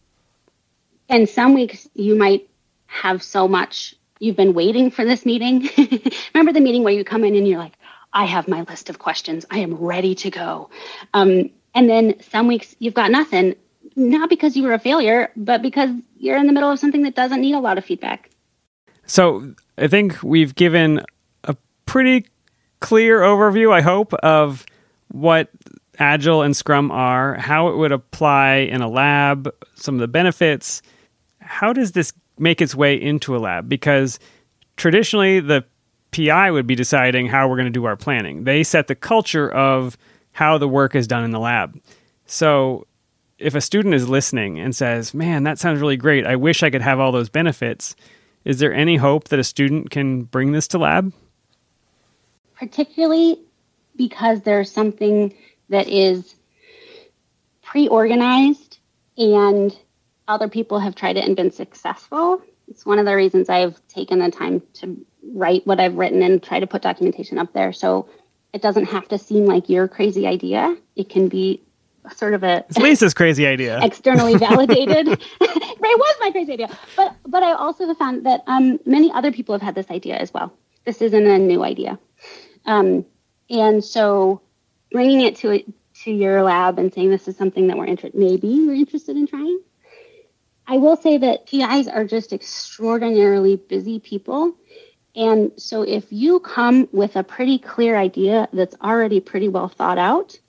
And 1.10 1.28
some 1.28 1.54
weeks 1.54 1.88
you 1.94 2.18
might 2.18 2.50
have 2.88 3.22
so 3.22 3.48
much 3.48 3.96
you've 4.20 4.36
been 4.36 4.54
waiting 4.54 4.92
for 4.92 5.04
this 5.04 5.26
meeting. 5.26 5.68
Remember 6.34 6.54
the 6.54 6.62
meeting 6.62 6.84
where 6.84 6.94
you 6.94 7.04
come 7.04 7.24
in 7.24 7.36
and 7.36 7.48
you're 7.48 7.60
like, 7.60 7.74
I 8.14 8.26
have 8.26 8.48
my 8.48 8.62
list 8.62 8.89
of 8.89 9.00
questions. 9.00 9.46
I 9.50 9.60
am 9.60 9.76
ready 9.76 10.16
to 10.16 10.30
go. 10.30 10.70
Um, 11.14 11.50
and 11.74 11.89
then 11.89 12.22
some 12.22 12.48
weeks 12.48 12.76
you've 12.80 12.94
got 12.94 13.12
nothing, 13.12 13.56
not 13.96 14.30
because 14.30 14.56
you 14.56 14.64
were 14.64 14.74
a 14.74 14.80
failure, 14.80 15.32
but 15.36 15.62
because 15.62 15.89
you're 16.18 16.38
in 16.38 16.48
the 16.48 16.54
middle 16.54 16.70
of 16.70 16.80
something 16.80 17.04
that 17.04 17.16
doesn't 17.16 17.42
need 17.42 17.56
a 17.56 17.60
lot 17.60 17.78
of 17.78 17.86
feedback. 17.86 18.30
So 19.06 19.54
I 19.78 19.88
think 19.88 20.22
we've 20.22 20.54
given 20.54 21.02
a 21.44 21.56
pretty 21.86 22.28
clear 22.80 23.22
overview, 23.22 23.74
I 23.74 23.82
hope, 23.82 24.14
of 24.16 24.66
what 25.10 25.50
Agile 26.00 26.42
and 26.42 26.56
Scrum 26.56 26.92
are, 26.92 27.36
how 27.36 27.68
it 27.68 27.78
would 27.78 27.92
apply 27.92 28.56
in 28.56 28.82
a 28.82 28.89
lab, 28.89 29.54
some 29.76 29.96
of 29.96 30.02
the 30.02 30.08
benefits. 30.08 30.82
How 31.39 31.74
does 31.74 31.92
this 31.92 32.14
make 32.39 32.62
its 32.62 32.74
way 32.74 33.00
into 33.00 33.36
a 33.36 33.39
lab? 33.39 33.68
Because 33.70 34.20
traditionally, 34.78 35.39
the 35.39 35.64
PI 36.12 36.52
would 36.52 36.68
be 36.68 36.76
deciding 36.76 37.28
how 37.28 37.48
we're 37.48 37.56
going 37.56 37.66
to 37.66 37.72
do 37.72 37.86
our 37.86 37.96
planning. 37.96 38.44
They 38.44 38.64
set 38.64 38.88
the 38.88 38.96
culture 38.96 39.50
of 39.50 39.98
how 40.34 40.58
the 40.58 40.68
work 40.68 40.96
is 40.96 41.08
done 41.08 41.24
in 41.24 41.32
the 41.32 41.39
lab. 41.39 41.80
So 42.26 42.88
if 43.38 43.56
a 43.56 43.62
student 43.62 43.94
is 43.96 44.08
listening 44.08 44.60
and 44.60 44.76
says, 44.76 45.14
Man, 45.14 45.44
that 45.44 45.60
sounds 45.60 45.82
really 45.82 45.98
great. 45.98 46.26
I 46.26 46.36
wish 46.36 46.64
I 46.64 46.70
could 46.70 46.82
have 46.82 47.00
all 47.00 47.12
those 47.12 47.30
benefits. 47.30 47.96
Is 48.46 48.60
there 48.60 48.74
any 48.74 48.98
hope 48.98 49.28
that 49.30 49.39
a 49.39 49.44
student 49.44 49.89
can 49.89 50.24
bring 50.24 50.52
this 50.52 50.68
to 50.70 50.78
lab? 50.78 51.14
Particularly 52.56 53.39
because 53.96 54.42
there's 54.42 54.72
something 54.72 55.34
that 55.72 55.88
is 55.88 56.36
pre 57.63 57.88
organized 57.88 58.78
and 59.17 59.76
other 60.28 60.47
people 60.47 60.80
have 60.80 60.95
tried 60.95 61.17
it 61.17 61.26
and 61.26 61.36
been 61.36 61.51
successful. 61.51 62.41
It's 62.67 62.86
one 62.86 62.99
of 62.99 63.05
the 63.05 63.15
reasons 63.15 63.49
I've 63.49 63.86
taken 63.88 64.19
the 64.19 64.32
time 64.32 64.61
to 64.76 65.05
write 65.34 65.65
what 65.65 65.80
I've 65.80 65.95
written 65.95 66.22
and 66.22 66.41
try 66.41 66.59
to 66.59 66.67
put 66.67 66.82
documentation 66.82 67.38
up 67.38 67.53
there. 67.53 67.74
So 67.74 68.07
it 68.53 68.61
doesn't 68.61 68.86
have 68.86 69.07
to 69.09 69.17
seem 69.17 69.45
like 69.45 69.69
your 69.69 69.88
crazy 69.88 70.28
idea. 70.28 70.78
It 70.95 71.09
can 71.09 71.28
be 71.28 71.61
sort 72.15 72.34
of 72.34 72.43
a 72.43 72.65
it's 72.69 72.78
Lisa's 72.78 73.13
crazy 73.13 73.45
idea, 73.45 73.80
externally 73.84 74.36
validated. 74.36 75.07
it 75.41 75.99
was 75.99 76.15
my 76.19 76.32
crazy 76.32 76.53
idea, 76.53 76.69
but 76.95 77.15
but 77.26 77.43
I 77.43 77.53
also 77.53 77.88
have 77.88 77.97
found 77.97 78.26
that 78.26 78.43
um, 78.47 78.80
many 78.86 79.11
other 79.11 79.32
people 79.32 79.53
have 79.53 79.61
had 79.61 79.76
this 79.76 79.89
idea 79.89 80.17
as 80.17 80.34
well. 80.34 80.53
This 80.86 81.01
isn't 81.01 81.28
a 81.28 81.38
new 81.38 81.63
idea, 81.63 81.99
um, 82.65 83.05
and 83.49 83.84
so 83.84 84.41
bringing 84.92 85.22
it 85.22 85.38
to 85.38 85.64
to 86.04 86.12
your 86.12 86.42
lab 86.44 86.80
and 86.80 86.94
saying 86.94 87.10
this 87.10 87.28
is 87.28 87.38
something 87.38 87.68
that 87.68 87.78
we're 87.78 87.86
interested, 87.86 88.18
maybe 88.18 88.66
we're 88.66 88.74
interested 88.74 89.16
in 89.16 89.28
trying. 89.28 89.60
I 90.68 90.78
will 90.78 90.96
say 90.96 91.18
that 91.18 91.48
PIs 91.48 91.88
are 91.88 92.06
just 92.06 92.34
extraordinarily 92.34 93.58
busy 93.58 94.00
people. 94.00 94.56
And 95.16 95.52
so 95.58 95.82
if 95.82 96.06
you 96.10 96.39
come 96.39 96.88
with 96.92 97.16
a 97.16 97.24
pretty 97.24 97.60
clear 97.60 97.98
idea 97.98 98.48
that's 98.54 98.76
already 98.82 99.20
pretty 99.20 99.50
well 99.50 99.68
thought 99.68 99.98
out, 99.98 100.39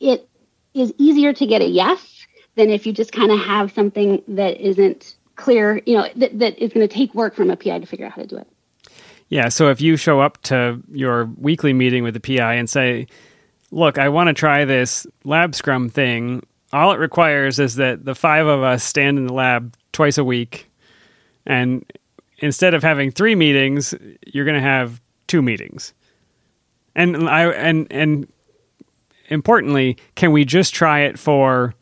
it 0.00 0.28
is 0.74 0.92
easier 0.98 1.32
to 1.32 1.46
get 1.46 1.62
a 1.62 1.66
yes 1.66 2.26
than 2.56 2.70
if 2.70 2.86
you 2.86 2.92
just 2.92 3.12
kind 3.12 3.30
of 3.30 3.38
have 3.38 3.72
something 3.72 4.22
that 4.28 4.60
isn't 4.60 5.16
clear, 5.36 5.80
you 5.86 5.96
know, 5.96 6.08
that, 6.16 6.38
that 6.38 6.58
is 6.58 6.72
going 6.72 6.86
to 6.86 6.92
take 6.92 7.14
work 7.14 7.34
from 7.34 7.50
a 7.50 7.56
PI 7.56 7.80
to 7.80 7.86
figure 7.86 8.06
out 8.06 8.12
how 8.12 8.22
to 8.22 8.28
do 8.28 8.36
it. 8.36 8.48
Yeah. 9.28 9.48
So 9.48 9.70
if 9.70 9.80
you 9.80 9.96
show 9.96 10.20
up 10.20 10.40
to 10.42 10.80
your 10.92 11.26
weekly 11.36 11.72
meeting 11.72 12.04
with 12.04 12.14
the 12.14 12.20
PI 12.20 12.54
and 12.54 12.68
say, 12.68 13.06
look, 13.70 13.98
I 13.98 14.08
want 14.08 14.28
to 14.28 14.34
try 14.34 14.64
this 14.64 15.06
lab 15.24 15.54
scrum 15.54 15.88
thing. 15.88 16.44
All 16.72 16.92
it 16.92 16.98
requires 16.98 17.58
is 17.58 17.76
that 17.76 18.04
the 18.04 18.14
five 18.14 18.46
of 18.46 18.62
us 18.62 18.84
stand 18.84 19.18
in 19.18 19.26
the 19.26 19.32
lab 19.32 19.74
twice 19.92 20.18
a 20.18 20.24
week. 20.24 20.70
And 21.46 21.84
instead 22.38 22.74
of 22.74 22.82
having 22.82 23.10
three 23.10 23.34
meetings, 23.34 23.94
you're 24.26 24.44
going 24.44 24.56
to 24.56 24.60
have 24.60 25.00
two 25.26 25.42
meetings. 25.42 25.94
And 26.94 27.28
I 27.28 27.50
and 27.50 27.88
and 27.90 28.28
importantly, 29.28 29.96
can 30.14 30.32
we 30.32 30.44
just 30.44 30.74
try 30.74 31.00
it 31.00 31.18
for 31.18 31.74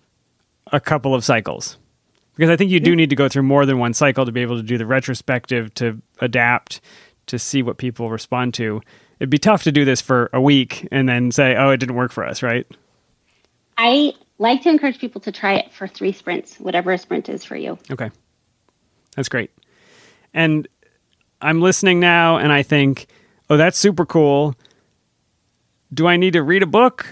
a 0.73 0.81
couple 0.81 1.15
of 1.15 1.25
cycles? 1.25 1.77
Because 2.35 2.49
I 2.49 2.57
think 2.57 2.71
you 2.71 2.81
do 2.81 2.97
need 2.97 3.11
to 3.11 3.17
go 3.17 3.29
through 3.29 3.43
more 3.43 3.67
than 3.67 3.79
one 3.79 3.93
cycle 3.93 4.25
to 4.25 4.33
be 4.33 4.41
able 4.41 4.57
to 4.57 4.63
do 4.63 4.79
the 4.79 4.87
retrospective 4.87 5.75
to 5.75 6.01
adapt 6.21 6.81
to 7.27 7.39
see 7.39 7.63
what 7.63 7.79
people 7.79 8.11
respond 8.11 8.55
to 8.55 8.81
it'd 9.23 9.31
be 9.31 9.39
tough 9.39 9.63
to 9.63 9.71
do 9.71 9.85
this 9.85 10.01
for 10.01 10.29
a 10.33 10.41
week 10.41 10.89
and 10.91 11.09
then 11.09 11.31
say, 11.31 11.55
oh, 11.55 11.71
it 11.71 11.77
didn't 11.77 11.95
work 11.95 12.11
for 12.11 12.25
us, 12.25 12.43
right? 12.43 12.67
I 13.79 14.15
like 14.39 14.63
to 14.63 14.69
encourage 14.69 14.99
people 14.99 15.21
to 15.21 15.31
try 15.31 15.55
it 15.55 15.73
for 15.73 15.87
three 15.87 16.11
sprints, 16.11 16.59
whatever 16.59 16.91
a 16.91 16.99
sprint 16.99 17.29
is 17.29 17.45
for 17.45 17.55
you. 17.55 17.79
Okay. 17.89 18.11
That's 19.15 19.29
great. 19.29 19.53
And 20.35 20.67
I'm 21.41 21.61
listening 21.61 22.01
now 22.01 22.39
and 22.39 22.53
I 22.53 22.65
think, 22.65 23.07
oh, 23.49 23.57
that's 23.57 23.79
super 23.79 24.05
cool. 24.05 24.57
Do 25.95 26.09
I 26.09 26.17
need 26.17 26.33
to 26.33 26.43
read 26.43 26.65
a 26.65 26.67
book? 26.67 27.07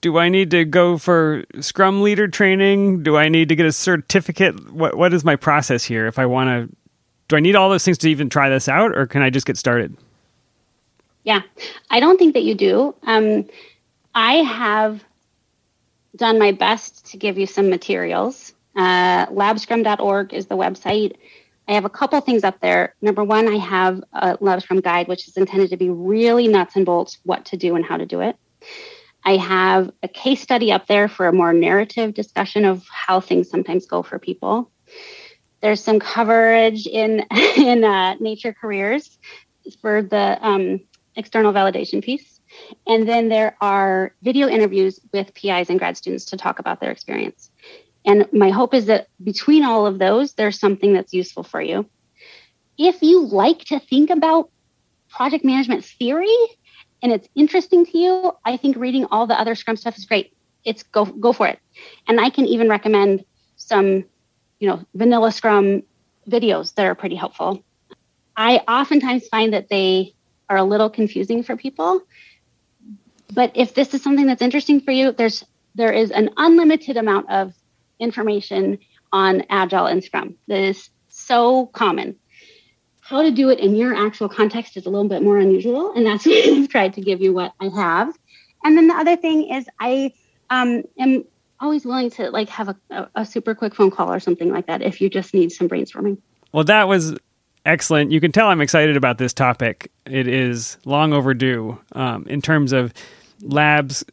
Do 0.00 0.16
I 0.16 0.28
need 0.28 0.52
to 0.52 0.64
go 0.64 0.96
for 0.96 1.42
Scrum 1.58 2.02
leader 2.02 2.28
training? 2.28 3.02
Do 3.02 3.16
I 3.16 3.28
need 3.28 3.48
to 3.48 3.56
get 3.56 3.66
a 3.66 3.72
certificate? 3.72 4.70
What 4.70 4.96
what 4.96 5.12
is 5.12 5.24
my 5.24 5.34
process 5.34 5.82
here 5.82 6.06
if 6.06 6.20
I 6.20 6.26
want 6.26 6.70
to 6.70 6.76
do 7.28 7.36
I 7.36 7.40
need 7.40 7.54
all 7.54 7.68
those 7.68 7.84
things 7.84 7.98
to 7.98 8.10
even 8.10 8.28
try 8.28 8.48
this 8.48 8.68
out 8.68 8.96
or 8.96 9.06
can 9.06 9.22
I 9.22 9.30
just 9.30 9.46
get 9.46 9.56
started? 9.56 9.96
Yeah, 11.24 11.42
I 11.90 12.00
don't 12.00 12.18
think 12.18 12.34
that 12.34 12.42
you 12.42 12.54
do. 12.54 12.94
Um, 13.02 13.46
I 14.14 14.36
have 14.36 15.04
done 16.16 16.38
my 16.38 16.52
best 16.52 17.06
to 17.10 17.16
give 17.16 17.38
you 17.38 17.46
some 17.46 17.68
materials. 17.68 18.54
Uh, 18.74 19.26
labscrum.org 19.26 20.32
is 20.32 20.46
the 20.46 20.56
website. 20.56 21.16
I 21.68 21.72
have 21.72 21.84
a 21.84 21.90
couple 21.90 22.18
things 22.22 22.44
up 22.44 22.60
there. 22.60 22.94
Number 23.02 23.22
one, 23.22 23.46
I 23.46 23.58
have 23.58 24.02
a 24.14 24.38
LabScrum 24.38 24.82
guide, 24.82 25.06
which 25.06 25.28
is 25.28 25.36
intended 25.36 25.68
to 25.70 25.76
be 25.76 25.90
really 25.90 26.48
nuts 26.48 26.76
and 26.76 26.86
bolts 26.86 27.18
what 27.24 27.44
to 27.46 27.58
do 27.58 27.76
and 27.76 27.84
how 27.84 27.98
to 27.98 28.06
do 28.06 28.20
it. 28.22 28.36
I 29.24 29.36
have 29.36 29.90
a 30.02 30.08
case 30.08 30.40
study 30.40 30.72
up 30.72 30.86
there 30.86 31.08
for 31.08 31.26
a 31.26 31.32
more 31.32 31.52
narrative 31.52 32.14
discussion 32.14 32.64
of 32.64 32.86
how 32.88 33.20
things 33.20 33.50
sometimes 33.50 33.84
go 33.84 34.02
for 34.02 34.18
people. 34.18 34.70
There's 35.60 35.82
some 35.82 35.98
coverage 35.98 36.86
in 36.86 37.24
in 37.56 37.84
uh, 37.84 38.14
Nature 38.20 38.54
Careers 38.54 39.18
for 39.82 40.02
the 40.02 40.38
um, 40.40 40.80
external 41.16 41.52
validation 41.52 42.02
piece. 42.02 42.40
And 42.86 43.08
then 43.08 43.28
there 43.28 43.56
are 43.60 44.14
video 44.22 44.48
interviews 44.48 45.00
with 45.12 45.34
PIs 45.34 45.68
and 45.68 45.78
grad 45.78 45.96
students 45.96 46.24
to 46.26 46.36
talk 46.36 46.58
about 46.58 46.80
their 46.80 46.90
experience. 46.90 47.50
And 48.06 48.26
my 48.32 48.50
hope 48.50 48.72
is 48.72 48.86
that 48.86 49.08
between 49.22 49.64
all 49.64 49.86
of 49.86 49.98
those, 49.98 50.32
there's 50.34 50.58
something 50.58 50.94
that's 50.94 51.12
useful 51.12 51.42
for 51.42 51.60
you. 51.60 51.88
If 52.78 53.02
you 53.02 53.26
like 53.26 53.60
to 53.66 53.80
think 53.80 54.10
about 54.10 54.50
project 55.10 55.44
management 55.44 55.84
theory 55.84 56.36
and 57.02 57.12
it's 57.12 57.28
interesting 57.34 57.84
to 57.86 57.98
you, 57.98 58.32
I 58.44 58.56
think 58.56 58.76
reading 58.76 59.04
all 59.10 59.26
the 59.26 59.38
other 59.38 59.54
Scrum 59.54 59.76
stuff 59.76 59.98
is 59.98 60.04
great. 60.04 60.32
It's 60.64 60.82
go 60.84 61.04
go 61.04 61.32
for 61.32 61.46
it. 61.48 61.58
And 62.06 62.20
I 62.20 62.30
can 62.30 62.46
even 62.46 62.68
recommend 62.68 63.24
some, 63.56 64.04
you 64.58 64.68
know, 64.68 64.84
vanilla 64.94 65.32
Scrum 65.32 65.82
videos 66.28 66.74
that 66.74 66.86
are 66.86 66.94
pretty 66.94 67.16
helpful. 67.16 67.62
I 68.36 68.58
oftentimes 68.68 69.26
find 69.28 69.52
that 69.52 69.68
they 69.68 70.14
are 70.48 70.56
a 70.56 70.64
little 70.64 70.90
confusing 70.90 71.42
for 71.42 71.56
people. 71.56 72.02
But 73.32 73.52
if 73.54 73.74
this 73.74 73.94
is 73.94 74.02
something 74.02 74.26
that's 74.26 74.42
interesting 74.42 74.80
for 74.80 74.92
you, 74.92 75.12
there's 75.12 75.44
there 75.74 75.92
is 75.92 76.10
an 76.10 76.30
unlimited 76.36 76.96
amount 76.96 77.30
of 77.30 77.54
information 77.98 78.78
on 79.12 79.44
Agile 79.48 79.86
and 79.86 80.02
Scrum 80.02 80.36
that 80.48 80.58
is 80.58 80.90
so 81.08 81.66
common. 81.66 82.16
How 83.00 83.22
to 83.22 83.30
do 83.30 83.48
it 83.50 83.58
in 83.58 83.74
your 83.74 83.94
actual 83.94 84.28
context 84.28 84.76
is 84.76 84.86
a 84.86 84.90
little 84.90 85.08
bit 85.08 85.22
more 85.22 85.38
unusual, 85.38 85.92
and 85.94 86.06
that's 86.06 86.26
why 86.26 86.42
I've 86.46 86.68
tried 86.68 86.94
to 86.94 87.00
give 87.00 87.20
you 87.20 87.32
what 87.32 87.52
I 87.60 87.68
have. 87.68 88.14
And 88.64 88.76
then 88.76 88.88
the 88.88 88.94
other 88.94 89.16
thing 89.16 89.50
is 89.50 89.66
I 89.78 90.12
um, 90.50 90.82
am 90.98 91.24
always 91.60 91.84
willing 91.84 92.10
to 92.10 92.30
like 92.30 92.48
have 92.48 92.68
a, 92.90 93.08
a, 93.14 93.24
super 93.24 93.54
quick 93.54 93.74
phone 93.74 93.90
call 93.90 94.12
or 94.12 94.20
something 94.20 94.50
like 94.52 94.66
that 94.66 94.82
if 94.82 95.00
you 95.00 95.10
just 95.10 95.34
need 95.34 95.50
some 95.50 95.68
brainstorming. 95.68 96.18
Well, 96.52 96.64
that 96.64 96.88
was 96.88 97.16
excellent. 97.66 98.12
You 98.12 98.20
can 98.20 98.32
tell 98.32 98.48
I'm 98.48 98.60
excited 98.60 98.96
about 98.96 99.18
this 99.18 99.32
topic. 99.32 99.90
It 100.06 100.28
is 100.28 100.78
long 100.84 101.12
overdue 101.12 101.78
um, 101.92 102.24
in 102.28 102.40
terms 102.40 102.72
of 102.72 102.92
labs 103.42 104.04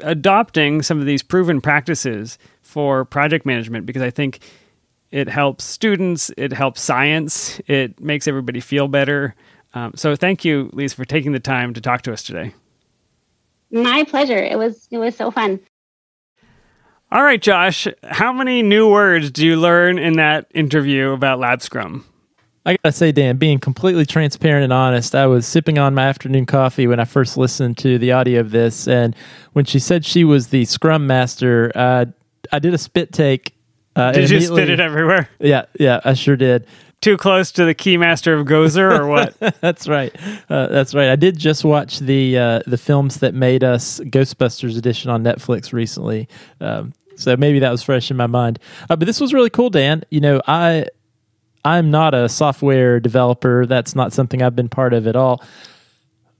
adopting 0.00 0.82
some 0.82 1.00
of 1.00 1.06
these 1.06 1.22
proven 1.22 1.60
practices 1.60 2.38
for 2.62 3.04
project 3.04 3.46
management 3.46 3.86
because 3.86 4.02
I 4.02 4.10
think 4.10 4.40
it 5.10 5.28
helps 5.28 5.64
students, 5.64 6.30
it 6.36 6.52
helps 6.52 6.80
science, 6.80 7.60
it 7.66 8.00
makes 8.00 8.26
everybody 8.26 8.60
feel 8.60 8.88
better. 8.88 9.34
Um, 9.74 9.92
so 9.94 10.16
thank 10.16 10.44
you, 10.44 10.70
Lisa, 10.72 10.96
for 10.96 11.04
taking 11.04 11.32
the 11.32 11.40
time 11.40 11.74
to 11.74 11.80
talk 11.80 12.02
to 12.02 12.12
us 12.12 12.22
today. 12.22 12.52
My 13.70 14.04
pleasure. 14.04 14.38
It 14.38 14.58
was 14.58 14.86
it 14.90 14.98
was 14.98 15.16
so 15.16 15.30
fun. 15.30 15.60
All 17.14 17.22
right, 17.22 17.40
Josh, 17.40 17.86
how 18.02 18.32
many 18.32 18.60
new 18.60 18.90
words 18.90 19.30
do 19.30 19.46
you 19.46 19.54
learn 19.56 20.00
in 20.00 20.14
that 20.14 20.48
interview 20.52 21.12
about 21.12 21.38
Lab 21.38 21.62
Scrum? 21.62 22.04
I 22.66 22.76
gotta 22.82 22.90
say, 22.90 23.12
Dan, 23.12 23.36
being 23.36 23.60
completely 23.60 24.04
transparent 24.04 24.64
and 24.64 24.72
honest, 24.72 25.14
I 25.14 25.28
was 25.28 25.46
sipping 25.46 25.78
on 25.78 25.94
my 25.94 26.06
afternoon 26.06 26.44
coffee 26.44 26.88
when 26.88 26.98
I 26.98 27.04
first 27.04 27.36
listened 27.36 27.78
to 27.78 27.98
the 27.98 28.10
audio 28.10 28.40
of 28.40 28.50
this, 28.50 28.88
and 28.88 29.14
when 29.52 29.64
she 29.64 29.78
said 29.78 30.04
she 30.04 30.24
was 30.24 30.48
the 30.48 30.64
Scrum 30.64 31.06
Master, 31.06 31.70
uh, 31.76 32.06
I 32.50 32.58
did 32.58 32.74
a 32.74 32.78
spit 32.78 33.12
take. 33.12 33.54
Uh, 33.94 34.10
did 34.10 34.28
you 34.28 34.40
spit 34.40 34.68
it 34.68 34.80
everywhere? 34.80 35.28
Yeah, 35.38 35.66
yeah, 35.78 36.00
I 36.04 36.14
sure 36.14 36.34
did. 36.34 36.66
Too 37.00 37.16
close 37.16 37.52
to 37.52 37.64
the 37.64 37.76
Keymaster 37.76 38.40
of 38.40 38.44
Gozer, 38.44 38.98
or 38.98 39.06
what? 39.06 39.36
that's 39.60 39.86
right. 39.86 40.12
Uh, 40.50 40.66
that's 40.66 40.94
right. 40.94 41.10
I 41.10 41.16
did 41.16 41.38
just 41.38 41.64
watch 41.64 42.00
the 42.00 42.36
uh, 42.36 42.60
the 42.66 42.78
films 42.78 43.18
that 43.18 43.34
made 43.34 43.62
us 43.62 44.00
Ghostbusters 44.00 44.76
edition 44.76 45.12
on 45.12 45.22
Netflix 45.22 45.72
recently. 45.72 46.28
Um, 46.60 46.92
so 47.16 47.36
maybe 47.36 47.58
that 47.60 47.70
was 47.70 47.82
fresh 47.82 48.10
in 48.10 48.16
my 48.16 48.26
mind. 48.26 48.58
Uh, 48.88 48.96
but 48.96 49.06
this 49.06 49.20
was 49.20 49.32
really 49.32 49.50
cool, 49.50 49.70
Dan. 49.70 50.04
You 50.10 50.20
know, 50.20 50.40
I 50.46 50.86
I'm 51.64 51.90
not 51.90 52.14
a 52.14 52.28
software 52.28 53.00
developer. 53.00 53.66
That's 53.66 53.94
not 53.94 54.12
something 54.12 54.42
I've 54.42 54.56
been 54.56 54.68
part 54.68 54.92
of 54.92 55.06
at 55.06 55.16
all. 55.16 55.42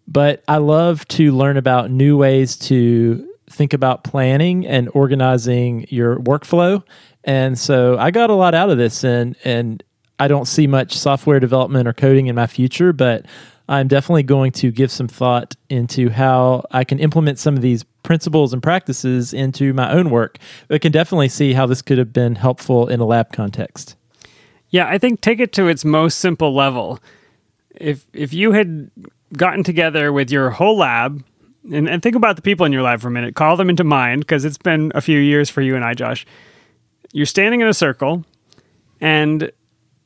But 0.06 0.44
I 0.48 0.58
love 0.58 1.08
to 1.08 1.32
learn 1.32 1.56
about 1.56 1.90
new 1.90 2.16
ways 2.18 2.56
to 2.58 3.26
think 3.48 3.72
about 3.72 4.04
planning 4.04 4.66
and 4.66 4.90
organizing 4.92 5.86
your 5.88 6.16
workflow. 6.16 6.82
And 7.24 7.58
so 7.58 7.96
I 7.98 8.10
got 8.10 8.28
a 8.28 8.34
lot 8.34 8.54
out 8.54 8.70
of 8.70 8.76
this 8.76 9.02
and 9.04 9.36
and 9.44 9.82
I 10.18 10.28
don't 10.28 10.46
see 10.46 10.66
much 10.66 10.96
software 10.96 11.40
development 11.40 11.88
or 11.88 11.92
coding 11.92 12.28
in 12.28 12.36
my 12.36 12.46
future, 12.46 12.92
but 12.92 13.26
I'm 13.68 13.88
definitely 13.88 14.24
going 14.24 14.52
to 14.52 14.70
give 14.70 14.90
some 14.90 15.08
thought 15.08 15.56
into 15.70 16.10
how 16.10 16.64
I 16.70 16.84
can 16.84 16.98
implement 16.98 17.38
some 17.38 17.56
of 17.56 17.62
these 17.62 17.84
principles 18.02 18.52
and 18.52 18.62
practices 18.62 19.32
into 19.32 19.72
my 19.72 19.90
own 19.90 20.10
work. 20.10 20.38
I 20.68 20.78
can 20.78 20.92
definitely 20.92 21.28
see 21.28 21.54
how 21.54 21.66
this 21.66 21.80
could 21.80 21.98
have 21.98 22.12
been 22.12 22.34
helpful 22.34 22.88
in 22.88 23.00
a 23.00 23.06
lab 23.06 23.32
context. 23.32 23.96
Yeah, 24.68 24.86
I 24.88 24.98
think 24.98 25.20
take 25.20 25.40
it 25.40 25.52
to 25.54 25.68
its 25.68 25.84
most 25.84 26.18
simple 26.18 26.54
level. 26.54 27.00
If 27.74 28.06
if 28.12 28.32
you 28.32 28.52
had 28.52 28.90
gotten 29.36 29.64
together 29.64 30.12
with 30.12 30.30
your 30.30 30.50
whole 30.50 30.76
lab 30.78 31.24
and, 31.72 31.88
and 31.88 32.02
think 32.02 32.16
about 32.16 32.36
the 32.36 32.42
people 32.42 32.66
in 32.66 32.72
your 32.72 32.82
lab 32.82 33.00
for 33.00 33.08
a 33.08 33.10
minute, 33.10 33.34
call 33.34 33.56
them 33.56 33.70
into 33.70 33.84
mind 33.84 34.22
because 34.22 34.44
it's 34.44 34.58
been 34.58 34.92
a 34.94 35.00
few 35.00 35.18
years 35.18 35.48
for 35.48 35.62
you 35.62 35.74
and 35.74 35.84
I, 35.84 35.94
Josh. 35.94 36.26
You're 37.12 37.26
standing 37.26 37.60
in 37.60 37.68
a 37.68 37.74
circle 37.74 38.24
and 39.00 39.50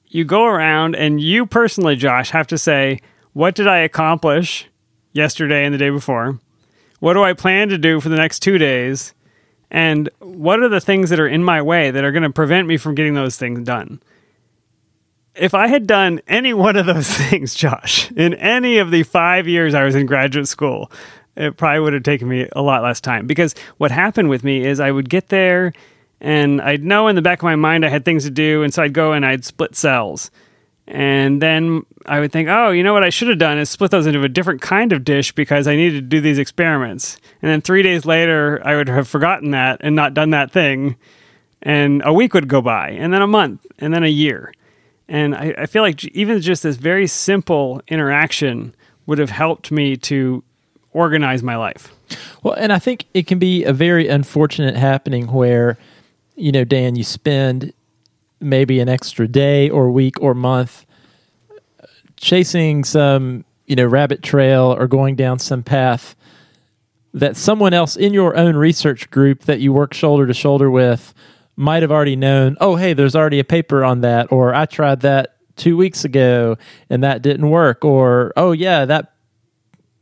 you 0.06 0.24
go 0.24 0.44
around 0.44 0.94
and 0.96 1.20
you 1.20 1.46
personally, 1.46 1.96
Josh, 1.96 2.30
have 2.30 2.46
to 2.48 2.58
say, 2.58 3.00
what 3.38 3.54
did 3.54 3.68
I 3.68 3.78
accomplish 3.78 4.66
yesterday 5.12 5.64
and 5.64 5.72
the 5.72 5.78
day 5.78 5.90
before? 5.90 6.40
What 6.98 7.14
do 7.14 7.22
I 7.22 7.34
plan 7.34 7.68
to 7.68 7.78
do 7.78 8.00
for 8.00 8.08
the 8.08 8.16
next 8.16 8.40
two 8.40 8.58
days? 8.58 9.14
And 9.70 10.10
what 10.18 10.60
are 10.60 10.68
the 10.68 10.80
things 10.80 11.10
that 11.10 11.20
are 11.20 11.28
in 11.28 11.44
my 11.44 11.62
way 11.62 11.92
that 11.92 12.02
are 12.04 12.10
going 12.10 12.24
to 12.24 12.30
prevent 12.30 12.66
me 12.66 12.76
from 12.76 12.96
getting 12.96 13.14
those 13.14 13.36
things 13.36 13.60
done? 13.60 14.00
if 15.38 15.54
I 15.54 15.68
had 15.68 15.86
done 15.86 16.20
any 16.26 16.52
one 16.52 16.74
of 16.76 16.86
those 16.86 17.08
things, 17.16 17.54
Josh, 17.54 18.10
in 18.12 18.34
any 18.34 18.78
of 18.78 18.90
the 18.90 19.04
five 19.04 19.46
years 19.46 19.72
I 19.72 19.84
was 19.84 19.94
in 19.94 20.06
graduate 20.06 20.48
school, 20.48 20.90
it 21.36 21.56
probably 21.56 21.78
would 21.78 21.92
have 21.92 22.02
taken 22.02 22.28
me 22.28 22.48
a 22.56 22.62
lot 22.62 22.82
less 22.82 23.00
time. 23.00 23.28
Because 23.28 23.54
what 23.76 23.92
happened 23.92 24.28
with 24.30 24.42
me 24.42 24.64
is 24.64 24.80
I 24.80 24.90
would 24.90 25.08
get 25.08 25.28
there 25.28 25.72
and 26.20 26.60
I'd 26.60 26.82
know 26.82 27.06
in 27.06 27.14
the 27.14 27.22
back 27.22 27.38
of 27.38 27.44
my 27.44 27.54
mind 27.54 27.84
I 27.84 27.88
had 27.88 28.04
things 28.04 28.24
to 28.24 28.30
do. 28.30 28.64
And 28.64 28.74
so 28.74 28.82
I'd 28.82 28.92
go 28.92 29.12
and 29.12 29.24
I'd 29.24 29.44
split 29.44 29.76
cells. 29.76 30.32
And 30.90 31.42
then 31.42 31.84
I 32.06 32.18
would 32.18 32.32
think, 32.32 32.48
oh, 32.48 32.70
you 32.70 32.82
know 32.82 32.94
what 32.94 33.04
I 33.04 33.10
should 33.10 33.28
have 33.28 33.36
done 33.36 33.58
is 33.58 33.68
split 33.68 33.90
those 33.90 34.06
into 34.06 34.22
a 34.22 34.28
different 34.28 34.62
kind 34.62 34.90
of 34.90 35.04
dish 35.04 35.32
because 35.32 35.68
I 35.68 35.76
needed 35.76 35.96
to 35.96 36.06
do 36.06 36.22
these 36.22 36.38
experiments. 36.38 37.18
And 37.42 37.50
then 37.50 37.60
three 37.60 37.82
days 37.82 38.06
later, 38.06 38.62
I 38.64 38.74
would 38.74 38.88
have 38.88 39.06
forgotten 39.06 39.50
that 39.50 39.82
and 39.82 39.94
not 39.94 40.14
done 40.14 40.30
that 40.30 40.50
thing. 40.50 40.96
And 41.60 42.00
a 42.06 42.12
week 42.12 42.32
would 42.32 42.48
go 42.48 42.62
by, 42.62 42.90
and 42.90 43.12
then 43.12 43.20
a 43.20 43.26
month, 43.26 43.66
and 43.78 43.92
then 43.92 44.02
a 44.02 44.08
year. 44.08 44.54
And 45.08 45.34
I, 45.34 45.54
I 45.58 45.66
feel 45.66 45.82
like 45.82 46.02
even 46.06 46.40
just 46.40 46.62
this 46.62 46.76
very 46.76 47.06
simple 47.06 47.82
interaction 47.88 48.74
would 49.06 49.18
have 49.18 49.30
helped 49.30 49.70
me 49.70 49.96
to 49.96 50.42
organize 50.92 51.42
my 51.42 51.56
life. 51.56 51.92
Well, 52.42 52.54
and 52.54 52.72
I 52.72 52.78
think 52.78 53.04
it 53.12 53.26
can 53.26 53.38
be 53.38 53.64
a 53.64 53.74
very 53.74 54.08
unfortunate 54.08 54.76
happening 54.76 55.26
where, 55.32 55.76
you 56.34 56.52
know, 56.52 56.64
Dan, 56.64 56.96
you 56.96 57.04
spend 57.04 57.74
maybe 58.40 58.80
an 58.80 58.88
extra 58.88 59.26
day 59.26 59.68
or 59.68 59.90
week 59.90 60.20
or 60.20 60.34
month 60.34 60.86
chasing 62.16 62.84
some, 62.84 63.44
you 63.66 63.76
know, 63.76 63.86
rabbit 63.86 64.22
trail 64.22 64.74
or 64.78 64.86
going 64.86 65.16
down 65.16 65.38
some 65.38 65.62
path 65.62 66.14
that 67.14 67.36
someone 67.36 67.72
else 67.72 67.96
in 67.96 68.12
your 68.12 68.36
own 68.36 68.56
research 68.56 69.10
group 69.10 69.44
that 69.44 69.60
you 69.60 69.72
work 69.72 69.94
shoulder 69.94 70.26
to 70.26 70.34
shoulder 70.34 70.70
with 70.70 71.14
might 71.56 71.82
have 71.82 71.90
already 71.90 72.16
known, 72.16 72.56
oh, 72.60 72.76
hey, 72.76 72.92
there's 72.92 73.16
already 73.16 73.40
a 73.40 73.44
paper 73.44 73.84
on 73.84 74.00
that, 74.02 74.30
or 74.30 74.54
I 74.54 74.66
tried 74.66 75.00
that 75.00 75.36
two 75.56 75.76
weeks 75.76 76.04
ago 76.04 76.56
and 76.88 77.02
that 77.02 77.22
didn't 77.22 77.50
work, 77.50 77.84
or 77.84 78.32
oh 78.36 78.52
yeah, 78.52 78.84
that 78.84 79.12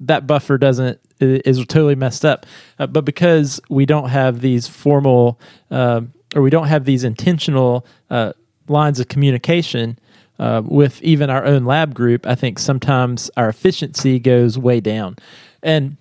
that 0.01 0.27
buffer 0.27 0.59
doesn't 0.59 1.01
is 1.19 1.59
totally 1.67 1.95
messed 1.95 2.25
up. 2.25 2.45
Uh, 2.79 2.87
but 2.87 3.07
because 3.07 3.61
we 3.71 3.87
don't 3.87 4.11
have 4.11 4.41
these 4.41 4.69
formal 4.69 5.41
uh, 5.71 6.03
or 6.37 6.43
we 6.43 6.51
don't 6.51 6.67
have 6.69 6.85
these 6.85 7.03
intentional 7.03 7.87
uh, 8.11 8.33
lines 8.69 9.01
of 9.01 9.09
communication 9.09 9.99
uh, 10.39 10.61
with 10.65 11.03
even 11.03 11.31
our 11.31 11.45
own 11.47 11.65
lab 11.65 11.95
group, 11.95 12.27
I 12.27 12.35
think 12.35 12.59
sometimes 12.59 13.31
our 13.39 13.49
efficiency 13.49 14.19
goes 14.19 14.59
way 14.59 14.81
down. 14.81 15.17
And 15.63 15.97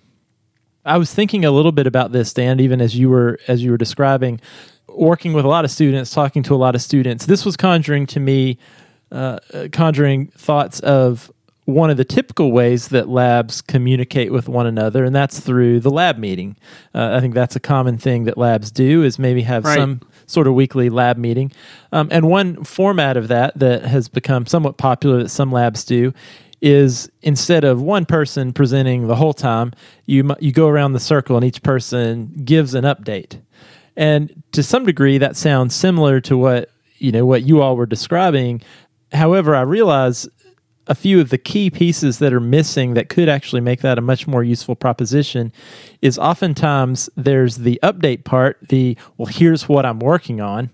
I 0.84 0.98
was 0.98 1.12
thinking 1.12 1.44
a 1.44 1.50
little 1.50 1.72
bit 1.72 1.86
about 1.86 2.12
this, 2.12 2.34
Dan, 2.34 2.60
even 2.60 2.82
as 2.82 2.94
you 2.94 3.08
were 3.08 3.38
as 3.48 3.64
you 3.64 3.70
were 3.70 3.78
describing 3.78 4.40
working 4.88 5.32
with 5.32 5.44
a 5.44 5.48
lot 5.48 5.64
of 5.64 5.70
students, 5.70 6.10
talking 6.10 6.42
to 6.42 6.54
a 6.54 6.56
lot 6.56 6.74
of 6.74 6.82
students, 6.82 7.26
this 7.26 7.44
was 7.44 7.56
conjuring 7.56 8.06
to 8.06 8.20
me, 8.20 8.58
uh, 9.10 9.38
conjuring 9.72 10.28
thoughts 10.28 10.80
of 10.80 11.30
one 11.66 11.90
of 11.90 11.96
the 11.96 12.04
typical 12.04 12.52
ways 12.52 12.88
that 12.88 13.08
labs 13.08 13.60
communicate 13.60 14.32
with 14.32 14.48
one 14.48 14.66
another, 14.66 15.04
and 15.04 15.14
that's 15.14 15.40
through 15.40 15.80
the 15.80 15.90
lab 15.90 16.16
meeting. 16.16 16.56
Uh, 16.94 17.10
I 17.14 17.20
think 17.20 17.34
that's 17.34 17.56
a 17.56 17.60
common 17.60 17.98
thing 17.98 18.24
that 18.24 18.38
labs 18.38 18.70
do 18.70 19.02
is 19.02 19.18
maybe 19.18 19.42
have 19.42 19.64
right. 19.64 19.76
some 19.76 20.00
sort 20.26 20.46
of 20.46 20.54
weekly 20.54 20.88
lab 20.88 21.16
meeting. 21.16 21.50
Um, 21.90 22.08
and 22.12 22.28
one 22.28 22.62
format 22.62 23.16
of 23.16 23.26
that 23.28 23.58
that 23.58 23.84
has 23.84 24.08
become 24.08 24.46
somewhat 24.46 24.76
popular 24.76 25.20
that 25.22 25.28
some 25.28 25.50
labs 25.50 25.84
do 25.84 26.14
is 26.62 27.10
instead 27.22 27.64
of 27.64 27.82
one 27.82 28.06
person 28.06 28.52
presenting 28.52 29.08
the 29.08 29.16
whole 29.16 29.34
time, 29.34 29.72
you 30.06 30.34
you 30.38 30.52
go 30.52 30.68
around 30.68 30.92
the 30.92 31.00
circle 31.00 31.36
and 31.36 31.44
each 31.44 31.62
person 31.64 32.32
gives 32.44 32.74
an 32.74 32.84
update. 32.84 33.40
And 33.96 34.42
to 34.52 34.62
some 34.62 34.84
degree, 34.84 35.18
that 35.18 35.36
sounds 35.36 35.74
similar 35.74 36.20
to 36.22 36.38
what 36.38 36.70
you 36.98 37.10
know 37.10 37.26
what 37.26 37.42
you 37.42 37.60
all 37.60 37.76
were 37.76 37.86
describing. 37.86 38.62
However, 39.12 39.54
I 39.56 39.62
realize 39.62 40.28
a 40.86 40.94
few 40.94 41.20
of 41.20 41.30
the 41.30 41.38
key 41.38 41.70
pieces 41.70 42.18
that 42.18 42.32
are 42.32 42.40
missing 42.40 42.94
that 42.94 43.08
could 43.08 43.28
actually 43.28 43.60
make 43.60 43.80
that 43.80 43.98
a 43.98 44.00
much 44.00 44.26
more 44.26 44.44
useful 44.44 44.76
proposition 44.76 45.52
is 46.00 46.18
oftentimes 46.18 47.10
there's 47.16 47.56
the 47.58 47.80
update 47.82 48.24
part, 48.24 48.58
the 48.68 48.96
well, 49.16 49.26
here's 49.26 49.68
what 49.68 49.84
I'm 49.84 49.98
working 49.98 50.40
on, 50.40 50.70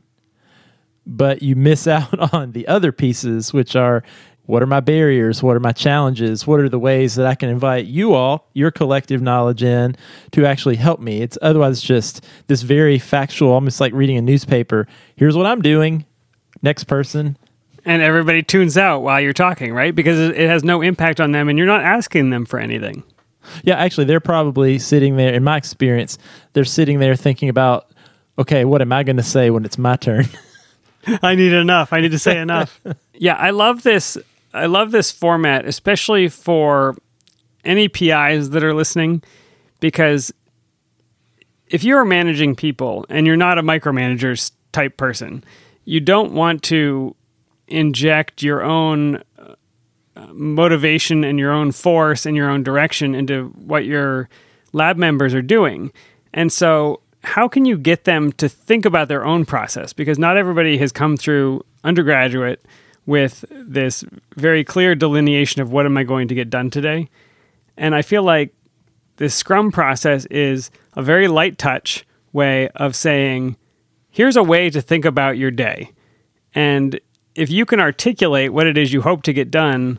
but 1.06 1.42
you 1.42 1.56
miss 1.56 1.86
out 1.88 2.32
on 2.34 2.52
the 2.52 2.68
other 2.68 2.92
pieces, 2.92 3.52
which 3.52 3.74
are 3.74 4.02
what 4.46 4.62
are 4.62 4.66
my 4.66 4.80
barriers? 4.80 5.42
What 5.42 5.56
are 5.56 5.60
my 5.60 5.72
challenges? 5.72 6.46
What 6.46 6.58
are 6.58 6.68
the 6.68 6.78
ways 6.78 7.14
that 7.14 7.26
I 7.26 7.36
can 7.36 7.48
invite 7.48 7.86
you 7.86 8.12
all, 8.14 8.48
your 8.54 8.72
collective 8.72 9.22
knowledge 9.22 9.62
in 9.62 9.94
to 10.32 10.44
actually 10.44 10.76
help 10.76 11.00
me? 11.00 11.22
It's 11.22 11.38
otherwise 11.40 11.80
just 11.80 12.24
this 12.48 12.62
very 12.62 12.98
factual, 12.98 13.52
almost 13.52 13.80
like 13.80 13.92
reading 13.92 14.18
a 14.18 14.22
newspaper. 14.22 14.88
Here's 15.14 15.36
what 15.36 15.46
I'm 15.46 15.62
doing. 15.62 16.06
Next 16.60 16.84
person. 16.84 17.36
And 17.84 18.00
everybody 18.00 18.42
tunes 18.42 18.76
out 18.76 19.00
while 19.00 19.20
you're 19.20 19.32
talking, 19.32 19.72
right? 19.72 19.94
Because 19.94 20.18
it 20.18 20.48
has 20.48 20.62
no 20.62 20.82
impact 20.82 21.20
on 21.20 21.32
them 21.32 21.48
and 21.48 21.58
you're 21.58 21.66
not 21.66 21.82
asking 21.82 22.30
them 22.30 22.44
for 22.46 22.60
anything. 22.60 23.02
Yeah, 23.64 23.74
actually, 23.74 24.04
they're 24.04 24.20
probably 24.20 24.78
sitting 24.78 25.16
there, 25.16 25.34
in 25.34 25.42
my 25.42 25.56
experience, 25.56 26.16
they're 26.52 26.64
sitting 26.64 27.00
there 27.00 27.16
thinking 27.16 27.48
about, 27.48 27.90
okay, 28.38 28.64
what 28.64 28.80
am 28.80 28.92
I 28.92 29.02
going 29.02 29.16
to 29.16 29.22
say 29.22 29.50
when 29.50 29.64
it's 29.64 29.78
my 29.78 29.96
turn? 29.96 30.26
I 31.22 31.34
need 31.34 31.52
enough. 31.52 31.92
I 31.92 32.00
need 32.00 32.12
to 32.12 32.20
say 32.20 32.38
enough. 32.38 32.80
yeah, 33.14 33.34
I 33.34 33.50
love 33.50 33.82
this 33.82 34.16
I 34.54 34.66
love 34.66 34.90
this 34.90 35.10
format, 35.10 35.66
especially 35.66 36.28
for 36.28 36.94
any 37.64 37.88
PIs 37.88 38.50
that 38.50 38.62
are 38.62 38.74
listening, 38.74 39.22
because 39.80 40.32
if 41.68 41.84
you're 41.84 42.04
managing 42.04 42.54
people 42.54 43.06
and 43.08 43.26
you're 43.26 43.36
not 43.36 43.58
a 43.58 43.62
micromanager 43.62 44.50
type 44.72 44.96
person, 44.96 45.42
you 45.84 46.00
don't 46.00 46.32
want 46.32 46.62
to 46.64 47.16
inject 47.72 48.42
your 48.42 48.62
own 48.62 49.22
uh, 49.38 49.54
motivation 50.32 51.24
and 51.24 51.38
your 51.38 51.52
own 51.52 51.72
force 51.72 52.26
and 52.26 52.36
your 52.36 52.48
own 52.50 52.62
direction 52.62 53.14
into 53.14 53.48
what 53.64 53.84
your 53.84 54.28
lab 54.72 54.96
members 54.96 55.34
are 55.34 55.42
doing. 55.42 55.92
And 56.34 56.52
so, 56.52 57.00
how 57.24 57.46
can 57.46 57.64
you 57.64 57.78
get 57.78 58.04
them 58.04 58.32
to 58.32 58.48
think 58.48 58.84
about 58.84 59.08
their 59.08 59.24
own 59.24 59.44
process? 59.44 59.92
Because 59.92 60.18
not 60.18 60.36
everybody 60.36 60.76
has 60.78 60.90
come 60.90 61.16
through 61.16 61.64
undergraduate 61.84 62.64
with 63.06 63.44
this 63.50 64.04
very 64.36 64.64
clear 64.64 64.94
delineation 64.94 65.62
of 65.62 65.72
what 65.72 65.86
am 65.86 65.96
I 65.96 66.04
going 66.04 66.28
to 66.28 66.34
get 66.34 66.50
done 66.50 66.70
today. 66.70 67.08
And 67.76 67.94
I 67.94 68.02
feel 68.02 68.22
like 68.22 68.54
this 69.16 69.34
Scrum 69.34 69.72
process 69.72 70.24
is 70.26 70.70
a 70.94 71.02
very 71.02 71.28
light 71.28 71.58
touch 71.58 72.04
way 72.32 72.68
of 72.70 72.96
saying, 72.96 73.56
here's 74.10 74.36
a 74.36 74.42
way 74.42 74.70
to 74.70 74.80
think 74.80 75.04
about 75.04 75.38
your 75.38 75.50
day. 75.50 75.90
And 76.54 77.00
if 77.34 77.50
you 77.50 77.64
can 77.66 77.80
articulate 77.80 78.52
what 78.52 78.66
it 78.66 78.76
is 78.76 78.92
you 78.92 79.02
hope 79.02 79.22
to 79.22 79.32
get 79.32 79.50
done, 79.50 79.98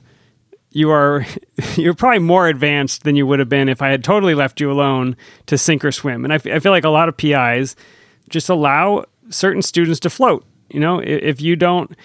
you 0.71 0.91
are 0.91 1.25
you're 1.75 1.93
probably 1.93 2.19
more 2.19 2.47
advanced 2.47 3.03
than 3.03 3.15
you 3.15 3.25
would 3.27 3.39
have 3.39 3.49
been 3.49 3.69
if 3.69 3.81
I 3.81 3.89
had 3.89 4.03
totally 4.03 4.35
left 4.35 4.59
you 4.59 4.71
alone 4.71 5.15
to 5.47 5.57
sink 5.57 5.83
or 5.85 5.91
swim. 5.91 6.23
And 6.23 6.33
I, 6.33 6.35
f- 6.35 6.47
I 6.47 6.59
feel 6.59 6.71
like 6.71 6.83
a 6.83 6.89
lot 6.89 7.09
of 7.09 7.17
PIs 7.17 7.75
just 8.29 8.49
allow 8.49 9.05
certain 9.29 9.61
students 9.61 9.99
to 10.01 10.09
float. 10.09 10.45
You 10.69 10.79
know, 10.79 10.99
if 10.99 11.41
you 11.41 11.55
don't 11.55 11.95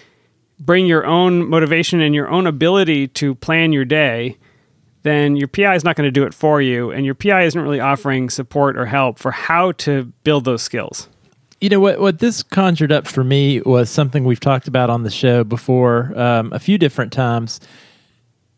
bring 0.60 0.86
your 0.86 1.06
own 1.06 1.48
motivation 1.48 2.00
and 2.00 2.14
your 2.14 2.28
own 2.28 2.46
ability 2.46 3.08
to 3.08 3.34
plan 3.36 3.72
your 3.72 3.84
day, 3.84 4.36
then 5.02 5.36
your 5.36 5.48
PI 5.48 5.74
is 5.74 5.84
not 5.84 5.96
going 5.96 6.06
to 6.06 6.10
do 6.10 6.24
it 6.24 6.34
for 6.34 6.60
you, 6.60 6.90
and 6.90 7.06
your 7.06 7.14
PI 7.14 7.44
isn't 7.44 7.60
really 7.60 7.80
offering 7.80 8.28
support 8.28 8.76
or 8.76 8.84
help 8.84 9.18
for 9.18 9.30
how 9.30 9.72
to 9.72 10.04
build 10.24 10.44
those 10.44 10.62
skills. 10.62 11.08
You 11.61 11.68
know 11.68 11.80
what? 11.80 11.98
What 11.98 12.20
this 12.20 12.42
conjured 12.42 12.92
up 12.92 13.06
for 13.06 13.24
me 13.24 13.61
was 13.62 13.90
something 13.90 14.24
we've 14.24 14.38
talked 14.38 14.68
about 14.68 14.90
on 14.90 15.02
the 15.02 15.11
show 15.11 15.42
before 15.42 16.16
um, 16.18 16.52
a 16.52 16.61
few 16.61 16.78
different 16.78 17.12
times, 17.12 17.61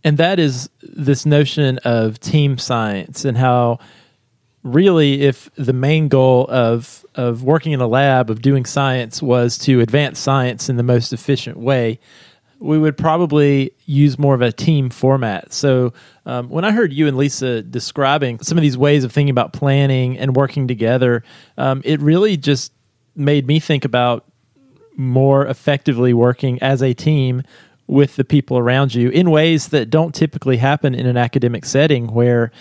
and 0.04 0.18
that 0.18 0.38
is 0.38 0.68
this 0.82 1.24
notion 1.24 1.78
of 1.78 2.20
team 2.20 2.58
science 2.58 3.24
and 3.24 3.38
how 3.38 3.78
really 4.62 5.22
if 5.22 5.48
the 5.54 5.72
main 5.72 6.08
goal 6.08 6.46
of 6.50 7.06
of 7.14 7.42
working 7.42 7.72
in 7.72 7.80
a 7.80 7.86
lab 7.86 8.28
of 8.28 8.42
doing 8.42 8.66
science 8.66 9.22
was 9.22 9.56
to 9.56 9.80
advance 9.80 10.18
science 10.18 10.68
in 10.68 10.76
the 10.76 10.82
most 10.82 11.14
efficient 11.14 11.56
way 11.56 11.98
we 12.60 12.78
would 12.78 12.98
probably 12.98 13.72
use 13.86 14.18
more 14.18 14.34
of 14.34 14.42
a 14.42 14.52
team 14.52 14.90
format. 14.90 15.52
So, 15.52 15.94
um, 16.26 16.50
when 16.50 16.64
I 16.64 16.72
heard 16.72 16.92
you 16.92 17.08
and 17.08 17.16
Lisa 17.16 17.62
describing 17.62 18.38
some 18.40 18.58
of 18.58 18.62
these 18.62 18.76
ways 18.76 19.02
of 19.02 19.10
thinking 19.10 19.30
about 19.30 19.54
planning 19.54 20.18
and 20.18 20.36
working 20.36 20.68
together, 20.68 21.24
um, 21.56 21.80
it 21.84 22.00
really 22.00 22.36
just 22.36 22.72
made 23.14 23.46
me 23.46 23.60
think 23.60 23.84
about 23.84 24.24
more 24.96 25.46
effectively 25.46 26.12
working 26.12 26.60
as 26.62 26.82
a 26.82 26.92
team 26.92 27.42
with 27.86 28.16
the 28.16 28.24
people 28.24 28.56
around 28.56 28.94
you 28.94 29.08
in 29.10 29.30
ways 29.30 29.68
that 29.68 29.90
don't 29.90 30.14
typically 30.14 30.58
happen 30.58 30.94
in 30.94 31.06
an 31.06 31.16
academic 31.16 31.64
setting 31.64 32.06
where 32.12 32.52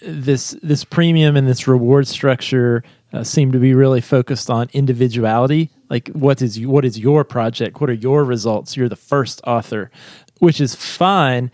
this 0.00 0.56
this 0.62 0.84
premium 0.84 1.36
and 1.36 1.46
this 1.46 1.68
reward 1.68 2.08
structure 2.08 2.82
uh, 3.12 3.22
seem 3.22 3.52
to 3.52 3.58
be 3.58 3.74
really 3.74 4.00
focused 4.00 4.48
on 4.48 4.68
individuality. 4.72 5.70
Like, 5.90 6.08
what 6.08 6.40
is 6.40 6.58
what 6.66 6.84
is 6.84 6.98
your 6.98 7.24
project? 7.24 7.80
What 7.80 7.90
are 7.90 7.94
your 7.94 8.24
results? 8.24 8.76
You're 8.76 8.88
the 8.88 8.96
first 8.96 9.40
author, 9.46 9.90
which 10.38 10.60
is 10.60 10.74
fine, 10.74 11.50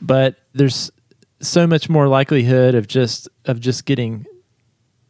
but 0.00 0.36
there's 0.52 0.90
so 1.40 1.66
much 1.66 1.88
more 1.88 2.06
likelihood 2.06 2.74
of 2.74 2.86
just 2.86 3.28
of 3.46 3.60
just 3.60 3.84
getting 3.84 4.26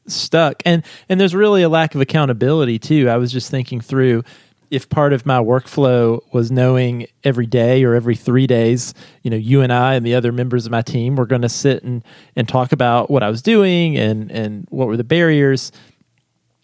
stuck, 0.06 0.62
and 0.64 0.82
and 1.08 1.20
there's 1.20 1.34
really 1.34 1.62
a 1.62 1.68
lack 1.68 1.94
of 1.94 2.00
accountability 2.00 2.78
too. 2.78 3.08
I 3.08 3.16
was 3.16 3.32
just 3.32 3.50
thinking 3.50 3.80
through 3.80 4.24
if 4.70 4.88
part 4.88 5.12
of 5.12 5.26
my 5.26 5.38
workflow 5.38 6.20
was 6.32 6.50
knowing 6.50 7.06
every 7.24 7.46
day 7.46 7.82
or 7.82 7.94
every 7.94 8.14
three 8.14 8.46
days, 8.46 8.94
you 9.22 9.30
know, 9.30 9.36
you 9.36 9.62
and 9.62 9.72
I 9.72 9.94
and 9.94 10.06
the 10.06 10.14
other 10.14 10.30
members 10.30 10.64
of 10.64 10.72
my 10.72 10.82
team 10.82 11.16
were 11.16 11.26
going 11.26 11.42
to 11.42 11.48
sit 11.48 11.82
and, 11.82 12.04
and 12.36 12.48
talk 12.48 12.70
about 12.70 13.10
what 13.10 13.22
I 13.22 13.30
was 13.30 13.42
doing 13.42 13.96
and, 13.98 14.30
and 14.30 14.66
what 14.70 14.86
were 14.86 14.96
the 14.96 15.04
barriers. 15.04 15.72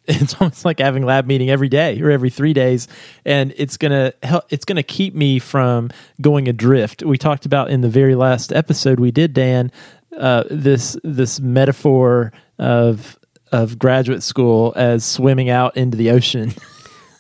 It's 0.09 0.41
almost 0.41 0.65
like 0.65 0.79
having 0.79 1.03
lab 1.03 1.27
meeting 1.27 1.51
every 1.51 1.69
day 1.69 2.01
or 2.01 2.13
every 2.13 2.31
three 2.31 2.53
days, 2.53 2.87
and 3.25 3.53
it's 3.57 3.77
gonna 3.77 4.13
help. 4.23 4.45
It's 4.51 4.65
gonna 4.65 4.85
keep 4.85 5.17
me 5.17 5.41
from 5.41 5.91
going 6.21 6.47
adrift. 6.47 7.03
We 7.03 7.19
talked 7.19 7.45
about 7.45 7.71
in 7.71 7.81
the 7.81 7.89
very 7.89 8.15
last 8.15 8.53
episode 8.53 9.01
we 9.01 9.11
did, 9.11 9.35
Dan, 9.35 9.73
uh, 10.17 10.45
this 10.49 10.97
this 11.03 11.41
metaphor 11.41 12.33
of 12.57 13.19
of 13.57 13.79
graduate 13.79 14.23
school 14.23 14.73
as 14.77 15.05
swimming 15.05 15.49
out 15.49 15.77
into 15.77 15.97
the 15.97 16.11
ocean. 16.11 16.53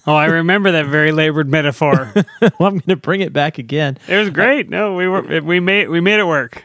Oh, 0.09 0.14
I 0.14 0.26
remember 0.26 0.70
that 0.70 0.87
very 0.87 1.11
labored 1.11 1.49
metaphor. 1.49 2.12
well, 2.41 2.53
I'm 2.61 2.74
going 2.74 2.80
to 2.82 2.95
bring 2.95 3.22
it 3.22 3.32
back 3.32 3.59
again. 3.59 3.99
It 4.07 4.16
was 4.16 4.30
great. 4.30 4.70
No, 4.70 4.95
we 4.95 5.09
were 5.09 5.43
we 5.43 5.59
made 5.59 5.89
we 5.89 6.01
made 6.01 6.20
it 6.20 6.26
work. 6.28 6.62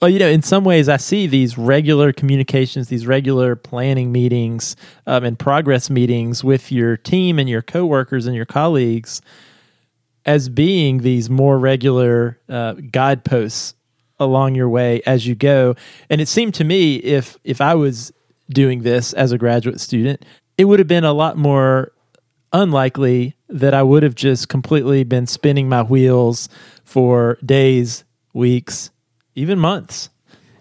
Well, 0.00 0.08
you 0.10 0.20
know, 0.20 0.28
in 0.28 0.42
some 0.42 0.62
ways, 0.62 0.88
I 0.88 0.98
see 0.98 1.26
these 1.26 1.58
regular 1.58 2.12
communications, 2.12 2.86
these 2.86 3.04
regular 3.04 3.56
planning 3.56 4.12
meetings 4.12 4.76
um, 5.08 5.24
and 5.24 5.36
progress 5.36 5.90
meetings 5.90 6.44
with 6.44 6.70
your 6.70 6.96
team 6.96 7.40
and 7.40 7.48
your 7.48 7.62
coworkers 7.62 8.26
and 8.26 8.36
your 8.36 8.44
colleagues 8.44 9.20
as 10.24 10.48
being 10.48 10.98
these 10.98 11.28
more 11.28 11.58
regular 11.58 12.38
uh, 12.48 12.74
guideposts 12.74 13.74
along 14.20 14.54
your 14.54 14.68
way 14.68 15.02
as 15.04 15.26
you 15.26 15.34
go. 15.34 15.74
And 16.08 16.20
it 16.20 16.28
seemed 16.28 16.54
to 16.54 16.64
me, 16.64 16.96
if 16.96 17.38
if 17.42 17.60
I 17.60 17.74
was 17.74 18.12
doing 18.48 18.82
this 18.82 19.12
as 19.12 19.32
a 19.32 19.38
graduate 19.38 19.80
student, 19.80 20.24
it 20.58 20.64
would 20.66 20.78
have 20.78 20.88
been 20.88 21.04
a 21.04 21.12
lot 21.12 21.36
more 21.36 21.92
unlikely 22.52 23.36
that 23.48 23.74
I 23.74 23.82
would 23.82 24.02
have 24.02 24.14
just 24.14 24.48
completely 24.48 25.04
been 25.04 25.26
spinning 25.26 25.68
my 25.68 25.82
wheels 25.82 26.48
for 26.84 27.38
days, 27.44 28.04
weeks, 28.32 28.90
even 29.34 29.58
months. 29.58 30.10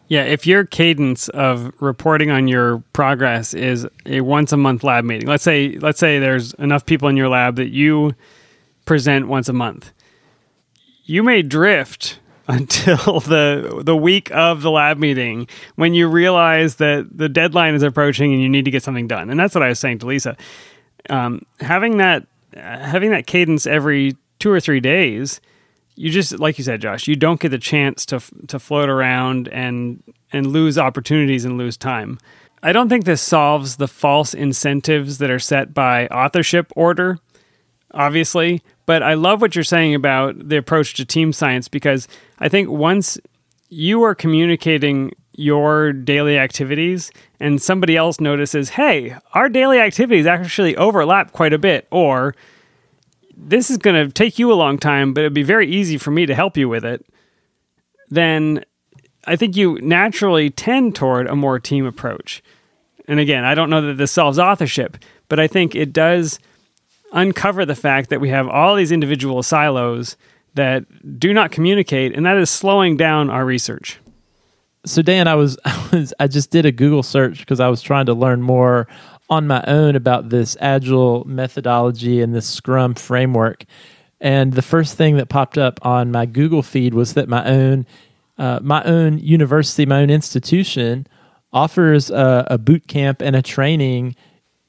Yeah, 0.07 0.23
if 0.23 0.45
your 0.45 0.65
cadence 0.65 1.29
of 1.29 1.71
reporting 1.79 2.29
on 2.29 2.47
your 2.47 2.83
progress 2.93 3.53
is 3.53 3.87
a 4.05 4.21
once 4.21 4.51
a 4.51 4.57
month 4.57 4.83
lab 4.83 5.05
meeting, 5.05 5.27
let's 5.27 5.43
say 5.43 5.77
let's 5.79 5.99
say 5.99 6.19
there's 6.19 6.53
enough 6.55 6.85
people 6.85 7.07
in 7.07 7.17
your 7.17 7.29
lab 7.29 7.55
that 7.55 7.69
you 7.69 8.13
present 8.85 9.27
once 9.27 9.47
a 9.47 9.53
month. 9.53 9.91
You 11.05 11.23
may 11.23 11.41
drift 11.41 12.19
until 12.47 13.21
the 13.21 13.81
the 13.85 13.95
week 13.95 14.29
of 14.31 14.61
the 14.61 14.71
lab 14.71 14.97
meeting 14.97 15.47
when 15.75 15.93
you 15.93 16.07
realize 16.09 16.75
that 16.75 17.07
the 17.09 17.29
deadline 17.29 17.73
is 17.73 17.83
approaching 17.83 18.33
and 18.33 18.41
you 18.41 18.49
need 18.49 18.65
to 18.65 18.71
get 18.71 18.83
something 18.83 19.07
done. 19.07 19.29
And 19.29 19.39
that's 19.39 19.55
what 19.55 19.63
I 19.63 19.69
was 19.69 19.79
saying 19.79 19.99
to 19.99 20.07
Lisa 20.07 20.35
um, 21.09 21.45
having 21.59 21.97
that 21.97 22.25
uh, 22.55 22.59
having 22.79 23.11
that 23.11 23.27
cadence 23.27 23.65
every 23.65 24.15
two 24.39 24.51
or 24.51 24.59
three 24.59 24.79
days, 24.79 25.41
you 25.95 26.09
just 26.09 26.39
like 26.39 26.57
you 26.57 26.63
said, 26.63 26.81
Josh, 26.81 27.07
you 27.07 27.15
don't 27.15 27.39
get 27.39 27.49
the 27.49 27.57
chance 27.57 28.05
to 28.07 28.21
to 28.47 28.59
float 28.59 28.89
around 28.89 29.47
and 29.49 30.01
and 30.31 30.47
lose 30.47 30.77
opportunities 30.77 31.45
and 31.45 31.57
lose 31.57 31.77
time. 31.77 32.19
I 32.61 32.71
don't 32.71 32.87
think 32.87 33.03
this 33.03 33.21
solves 33.21 33.75
the 33.75 33.89
false 33.89 34.33
incentives 34.33 35.17
that 35.17 35.29
are 35.29 35.39
set 35.39 35.73
by 35.73 36.07
authorship 36.07 36.71
order, 36.77 37.19
obviously, 37.93 38.63
but 38.85 39.03
I 39.03 39.13
love 39.13 39.41
what 39.41 39.55
you're 39.55 39.63
saying 39.63 39.95
about 39.95 40.49
the 40.49 40.57
approach 40.57 40.93
to 40.95 41.05
team 41.05 41.33
science 41.33 41.67
because 41.67 42.07
I 42.39 42.49
think 42.49 42.69
once 42.69 43.17
you 43.69 44.03
are 44.03 44.13
communicating 44.13 45.13
your 45.35 45.93
daily 45.93 46.37
activities 46.37 47.11
and 47.39 47.61
somebody 47.61 47.97
else 47.97 48.19
notices, 48.19 48.69
hey, 48.69 49.15
our 49.33 49.49
daily 49.49 49.79
activities 49.79 50.27
actually 50.27 50.75
overlap 50.75 51.31
quite 51.31 51.53
a 51.53 51.57
bit, 51.57 51.87
or 51.91 52.35
this 53.35 53.71
is 53.71 53.77
going 53.77 53.95
to 53.95 54.11
take 54.11 54.37
you 54.37 54.51
a 54.51 54.55
long 54.55 54.77
time, 54.77 55.13
but 55.13 55.21
it'd 55.21 55.33
be 55.33 55.43
very 55.43 55.67
easy 55.67 55.97
for 55.97 56.11
me 56.11 56.25
to 56.25 56.35
help 56.35 56.55
you 56.55 56.69
with 56.69 56.85
it, 56.85 57.05
then 58.09 58.63
I 59.25 59.35
think 59.35 59.55
you 59.55 59.79
naturally 59.81 60.49
tend 60.49 60.95
toward 60.95 61.27
a 61.27 61.35
more 61.35 61.59
team 61.59 61.85
approach. 61.85 62.43
And 63.07 63.19
again, 63.19 63.43
I 63.43 63.55
don't 63.55 63.69
know 63.69 63.81
that 63.81 63.97
this 63.97 64.11
solves 64.11 64.37
authorship, 64.37 64.97
but 65.29 65.39
I 65.39 65.47
think 65.47 65.75
it 65.75 65.93
does 65.93 66.39
uncover 67.13 67.65
the 67.65 67.75
fact 67.75 68.09
that 68.09 68.19
we 68.19 68.29
have 68.29 68.47
all 68.49 68.75
these 68.75 68.91
individual 68.91 69.41
silos 69.41 70.17
that 70.55 70.85
do 71.19 71.33
not 71.33 71.51
communicate, 71.51 72.15
and 72.15 72.25
that 72.25 72.37
is 72.37 72.49
slowing 72.49 72.97
down 72.97 73.29
our 73.29 73.45
research 73.45 73.99
so 74.85 75.01
Dan, 75.01 75.27
I 75.27 75.35
was, 75.35 75.57
I 75.65 75.89
was 75.91 76.13
I 76.19 76.27
just 76.27 76.51
did 76.51 76.65
a 76.65 76.71
Google 76.71 77.03
search 77.03 77.39
because 77.39 77.59
I 77.59 77.69
was 77.69 77.81
trying 77.81 78.05
to 78.07 78.13
learn 78.13 78.41
more 78.41 78.87
on 79.29 79.47
my 79.47 79.63
own 79.67 79.95
about 79.95 80.29
this 80.29 80.57
agile 80.59 81.23
methodology 81.25 82.21
and 82.21 82.35
this 82.35 82.47
Scrum 82.47 82.93
framework. 82.93 83.65
And 84.19 84.53
the 84.53 84.61
first 84.61 84.95
thing 84.95 85.17
that 85.17 85.29
popped 85.29 85.57
up 85.57 85.79
on 85.85 86.11
my 86.11 86.25
Google 86.25 86.61
feed 86.61 86.93
was 86.93 87.13
that 87.13 87.27
my 87.27 87.45
own 87.45 87.85
uh, 88.37 88.59
my 88.63 88.83
own 88.83 89.19
university, 89.19 89.85
my 89.85 90.01
own 90.01 90.09
institution 90.09 91.05
offers 91.51 92.09
a, 92.09 92.47
a 92.49 92.57
boot 92.57 92.87
camp 92.87 93.21
and 93.21 93.35
a 93.35 93.43
training 93.43 94.15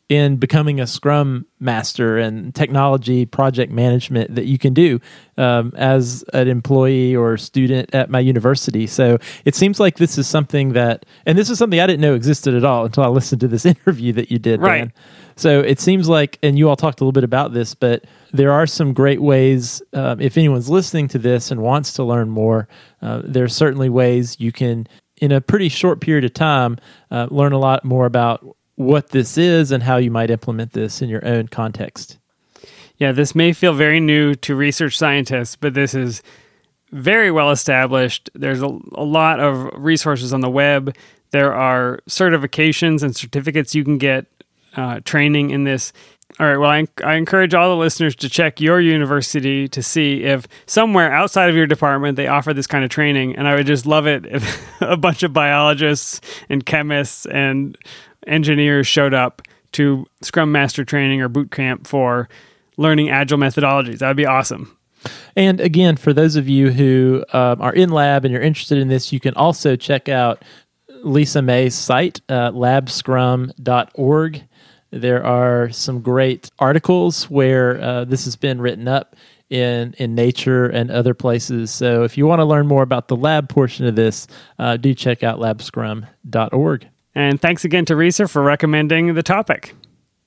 in 0.09 0.37
becoming 0.37 0.81
a 0.81 0.87
Scrum 0.87 1.47
master 1.61 2.19
and 2.19 2.55
technology 2.55 3.25
project 3.25 3.73
management 3.73 4.35
that 4.35 4.45
you 4.45 4.59
can 4.59 4.75
do 4.75 5.01
um, 5.39 5.73
as 5.77 6.23
an 6.35 6.47
employee 6.47 7.17
or 7.17 7.39
student 7.39 7.95
at 7.95 8.11
my 8.11 8.21
university. 8.21 8.87
So 8.87 9.19
it 9.47 9.55
seems 9.55 9.81
like 9.81 9.97
this 9.97 10.19
is 10.19 10.27
something 10.27 10.75
that, 10.75 11.07
and 11.25 11.39
this 11.39 11.49
is 11.49 11.59
something 11.59 11.81
I 11.81 11.87
didn't 11.87 12.03
know 12.03 12.15
existed 12.15 12.55
at 12.55 12.65
all 12.65 12.85
until 12.85 13.03
I 13.03 13.09
listened 13.09 13.41
to 13.41 13.49
this 13.49 13.65
interview 13.67 14.13
that 14.13 14.31
you 14.31 14.39
did, 14.39 14.61
right. 14.61 14.79
Dan. 14.79 14.93
So 15.37 15.61
it 15.61 15.81
seems 15.81 16.09
like, 16.09 16.39
and 16.43 16.59
you 16.59 16.69
all 16.69 16.77
talked 16.77 17.01
a 17.01 17.05
little 17.05 17.13
bit 17.13 17.25
about 17.25 17.53
this, 17.53 17.75
but 17.75 18.05
there 18.33 18.53
are 18.53 18.67
some 18.67 18.93
great 18.93 19.21
ways. 19.21 19.83
Um, 19.93 20.21
if 20.21 20.37
anyone's 20.37 20.69
listening 20.69 21.09
to 21.09 21.19
this 21.19 21.51
and 21.51 21.63
wants 21.63 21.95
to 21.95 22.05
learn 22.05 22.29
more, 22.29 22.69
uh, 23.03 23.23
there 23.25 23.45
are 23.45 23.49
certainly 23.49 23.89
ways 23.89 24.39
you 24.39 24.53
can 24.53 24.87
in 25.19 25.33
a 25.33 25.41
pretty 25.41 25.69
short 25.69 26.01
period 26.01 26.25
of 26.25 26.35
time, 26.35 26.77
uh, 27.11 27.27
learn 27.31 27.53
a 27.53 27.59
lot 27.59 27.85
more 27.85 28.05
about 28.07 28.57
what 28.77 29.11
this 29.11 29.39
is 29.39 29.71
and 29.71 29.83
how 29.83 29.97
you 29.97 30.11
might 30.11 30.31
implement 30.31 30.73
this 30.73 31.01
in 31.01 31.09
your 31.09 31.25
own 31.27 31.49
context. 31.49 32.19
Yeah, 32.99 33.13
this 33.13 33.35
may 33.35 33.53
feel 33.53 33.75
very 33.75 34.01
new 34.01 34.35
to 34.37 34.55
research 34.55 34.97
scientists, 34.97 35.57
but 35.57 35.75
this 35.75 35.95
is 35.95 36.23
very 36.93 37.31
well 37.31 37.51
established. 37.51 38.31
There's 38.35 38.63
a, 38.63 38.79
a 38.93 39.05
lot 39.05 39.41
of 39.41 39.71
resources 39.75 40.33
on 40.33 40.41
the 40.41 40.51
web. 40.51 40.95
There 41.33 41.53
are 41.53 41.99
certifications 42.09 43.03
and 43.03 43.15
certificates 43.15 43.75
you 43.75 43.85
can 43.85 43.99
get 43.99 44.27
uh, 44.77 45.01
training 45.05 45.51
in 45.51 45.65
this. 45.65 45.93
All 46.39 46.47
right. 46.47 46.57
Well, 46.57 46.71
I, 46.71 46.87
I 47.05 47.15
encourage 47.15 47.55
all 47.55 47.69
the 47.69 47.77
listeners 47.77 48.17
to 48.17 48.29
check 48.29 48.61
your 48.61 48.81
university 48.81 49.69
to 49.69 49.83
see 49.83 50.25
if 50.25 50.49
somewhere 50.67 51.13
outside 51.13 51.49
of 51.49 51.55
your 51.57 51.67
department 51.67 52.17
they 52.17 52.27
offer 52.27 52.53
this 52.53 52.67
kind 52.67 52.85
of 52.85 52.91
training. 52.91 53.37
And 53.37 53.47
I 53.47 53.55
would 53.55 53.67
just 53.67 53.87
love 53.87 54.07
it 54.07 54.27
if 54.27 54.63
a 54.81 54.97
bunch 54.97 55.23
of 55.23 55.33
biologists 55.33 56.21
and 56.49 56.65
chemists 56.65 57.27
and 57.27 57.77
engineers 58.27 58.87
showed 58.87 59.15
up 59.15 59.43
to 59.73 60.07
Scrum 60.23 60.53
Master 60.53 60.85
training 60.85 61.21
or 61.21 61.29
boot 61.29 61.51
camp 61.51 61.87
for 61.87 62.29
learning 62.77 63.11
agile 63.11 63.39
methodologies. 63.39 63.99
That 63.99 64.09
would 64.09 64.17
be 64.17 64.27
awesome. 64.27 64.77
And 65.37 65.61
again, 65.61 65.97
for 65.97 66.13
those 66.13 66.37
of 66.37 66.49
you 66.49 66.71
who 66.71 67.25
um, 67.33 67.61
are 67.61 67.73
in 67.73 67.91
lab 67.91 68.25
and 68.25 68.33
you're 68.33 68.43
interested 68.43 68.79
in 68.79 68.89
this, 68.89 69.13
you 69.13 69.21
can 69.21 69.35
also 69.35 69.77
check 69.77 70.09
out 70.09 70.43
Lisa 71.03 71.43
May's 71.43 71.75
site, 71.75 72.21
uh, 72.29 72.51
labscrum.org. 72.53 74.45
There 74.91 75.25
are 75.25 75.71
some 75.71 76.01
great 76.01 76.51
articles 76.59 77.25
where 77.29 77.81
uh, 77.81 78.05
this 78.05 78.25
has 78.25 78.37
been 78.37 78.61
written 78.61 78.87
up 78.89 79.17
in 79.51 79.95
in 79.99 80.15
Nature 80.15 80.67
and 80.67 80.91
other 80.91 81.15
places. 81.15 81.71
So 81.73 82.05
if 82.05 82.17
you 82.17 82.27
want 82.27 82.41
to 82.41 82.45
learn 82.45 82.67
more 82.67 82.83
about 82.83 83.09
the 83.09 83.17
lab 83.17 83.49
portion 83.49 83.87
of 83.87 83.97
this, 83.97 84.27
uh, 84.59 84.77
do 84.77 84.95
check 84.95 85.23
out 85.23 85.39
labscrum.org. 85.39 86.89
And 87.15 87.41
thanks 87.41 87.65
again 87.65 87.85
to 87.87 87.95
Risa 87.95 88.29
for 88.29 88.43
recommending 88.43 89.15
the 89.15 89.23
topic. 89.23 89.75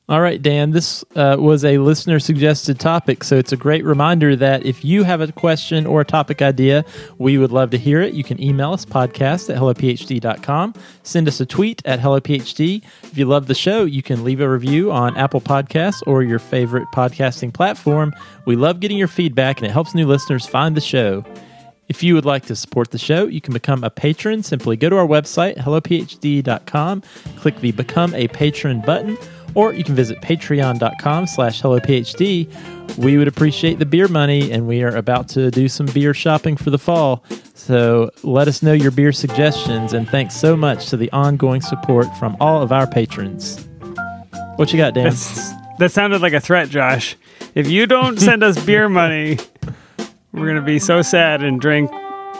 All 0.09 0.21
right, 0.21 0.41
Dan, 0.41 0.71
this 0.71 1.03
uh, 1.17 1.35
was 1.37 1.65
a 1.65 1.79
listener 1.79 2.17
suggested 2.17 2.79
topic, 2.79 3.25
so 3.25 3.35
it's 3.35 3.51
a 3.51 3.57
great 3.57 3.83
reminder 3.83 4.37
that 4.37 4.65
if 4.65 4.85
you 4.85 5.03
have 5.03 5.19
a 5.19 5.29
question 5.33 5.85
or 5.85 5.99
a 5.99 6.05
topic 6.05 6.41
idea, 6.41 6.85
we 7.17 7.37
would 7.37 7.51
love 7.51 7.71
to 7.71 7.77
hear 7.77 8.01
it. 8.01 8.13
You 8.13 8.23
can 8.23 8.41
email 8.41 8.71
us 8.71 8.85
podcast 8.85 9.49
at 9.49 9.57
hellophd.com, 9.61 10.75
send 11.03 11.27
us 11.27 11.41
a 11.41 11.45
tweet 11.45 11.81
at 11.83 11.99
hellophd. 11.99 12.85
If 13.03 13.17
you 13.17 13.25
love 13.25 13.47
the 13.47 13.53
show, 13.53 13.83
you 13.83 14.01
can 14.01 14.23
leave 14.23 14.39
a 14.39 14.49
review 14.49 14.93
on 14.93 15.17
Apple 15.17 15.41
Podcasts 15.41 16.01
or 16.07 16.23
your 16.23 16.39
favorite 16.39 16.87
podcasting 16.95 17.53
platform. 17.53 18.13
We 18.45 18.55
love 18.55 18.79
getting 18.79 18.97
your 18.97 19.09
feedback, 19.09 19.57
and 19.57 19.67
it 19.67 19.73
helps 19.73 19.93
new 19.93 20.07
listeners 20.07 20.47
find 20.47 20.77
the 20.77 20.79
show. 20.79 21.25
If 21.89 22.03
you 22.03 22.15
would 22.15 22.25
like 22.25 22.45
to 22.47 22.55
support 22.55 22.91
the 22.91 22.97
show, 22.97 23.27
you 23.27 23.39
can 23.39 23.53
become 23.53 23.83
a 23.83 23.89
patron. 23.89 24.43
Simply 24.43 24.75
go 24.75 24.89
to 24.89 24.97
our 24.97 25.07
website, 25.07 25.57
hellophd.com, 25.57 27.03
click 27.37 27.59
the 27.61 27.71
Become 27.71 28.13
a 28.13 28.27
Patron 28.27 28.81
button, 28.81 29.17
or 29.55 29.73
you 29.73 29.83
can 29.83 29.95
visit 29.95 30.21
patreon.com 30.21 31.27
slash 31.27 31.61
hellophd. 31.61 32.97
We 32.97 33.17
would 33.17 33.27
appreciate 33.27 33.79
the 33.79 33.85
beer 33.85 34.07
money, 34.07 34.51
and 34.51 34.67
we 34.67 34.83
are 34.83 34.95
about 34.95 35.29
to 35.29 35.49
do 35.49 35.69
some 35.69 35.85
beer 35.87 36.13
shopping 36.13 36.57
for 36.57 36.71
the 36.71 36.77
fall. 36.77 37.23
So 37.53 38.11
let 38.23 38.47
us 38.47 38.61
know 38.61 38.73
your 38.73 38.91
beer 38.91 39.11
suggestions, 39.11 39.93
and 39.93 40.09
thanks 40.09 40.35
so 40.35 40.57
much 40.57 40.89
to 40.89 40.97
the 40.97 41.11
ongoing 41.11 41.61
support 41.61 42.07
from 42.17 42.35
all 42.39 42.61
of 42.61 42.71
our 42.71 42.87
patrons. 42.87 43.65
What 44.57 44.73
you 44.73 44.77
got, 44.77 44.93
Dan? 44.93 45.05
That's, 45.05 45.51
that 45.79 45.91
sounded 45.91 46.21
like 46.21 46.33
a 46.33 46.41
threat, 46.41 46.69
Josh. 46.69 47.15
If 47.55 47.69
you 47.69 47.87
don't 47.87 48.19
send 48.19 48.43
us 48.43 48.63
beer 48.63 48.89
money, 48.89 49.37
we're 50.37 50.45
going 50.45 50.55
to 50.55 50.61
be 50.61 50.79
so 50.79 51.01
sad 51.01 51.43
and 51.43 51.59
drink 51.59 51.91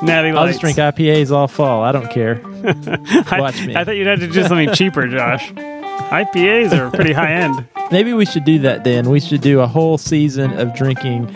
Natty 0.02 0.32
Lights. 0.32 0.38
I'll 0.38 0.48
just 0.48 0.62
drink 0.62 0.78
IPAs 0.78 1.32
all 1.32 1.48
fall. 1.48 1.84
I 1.84 1.92
don't 1.92 2.10
care. 2.12 2.36
Watch 3.32 3.66
me. 3.66 3.76
I, 3.76 3.82
I 3.82 3.84
thought 3.84 3.96
you'd 3.96 4.08
have 4.08 4.20
to 4.20 4.28
do 4.28 4.44
something 4.44 4.72
cheaper, 4.74 5.08
Josh. 5.08 5.52
IPAs 5.52 6.72
are 6.78 6.92
pretty 6.92 7.14
high 7.14 7.32
end. 7.34 7.68
Maybe 7.92 8.14
we 8.14 8.26
should 8.26 8.44
do 8.46 8.60
that, 8.60 8.84
Dan. 8.84 9.10
We 9.10 9.20
should 9.20 9.42
do 9.42 9.62
a 9.62 9.68
whole 9.68 9.98
season 9.98 10.54
of 10.60 10.76
drinking 10.76 11.28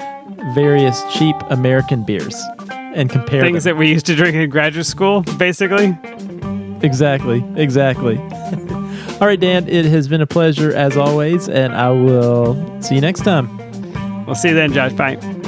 various 0.54 1.02
cheap 1.14 1.36
American 1.50 2.04
beers 2.04 2.36
and 2.70 3.10
compare 3.10 3.42
Things 3.42 3.64
them. 3.64 3.76
that 3.76 3.80
we 3.80 3.90
used 3.90 4.06
to 4.08 4.16
drink 4.16 4.36
in 4.36 4.50
graduate 4.50 4.86
school, 4.86 5.22
basically. 5.38 5.98
exactly, 6.82 7.44
exactly. 7.56 8.18
All 9.22 9.28
right, 9.28 9.40
Dan. 9.40 9.70
It 9.70 9.86
has 9.86 10.08
been 10.08 10.22
a 10.22 10.28
pleasure 10.28 10.74
as 10.74 10.98
always, 10.98 11.48
and 11.48 11.74
I 11.74 11.90
will 11.92 12.82
see 12.82 12.96
you 12.96 13.02
next 13.02 13.22
time. 13.22 14.26
We'll 14.26 14.36
see 14.36 14.50
you 14.50 14.56
then, 14.56 14.74
Josh. 14.74 14.94
Bye. 14.94 15.41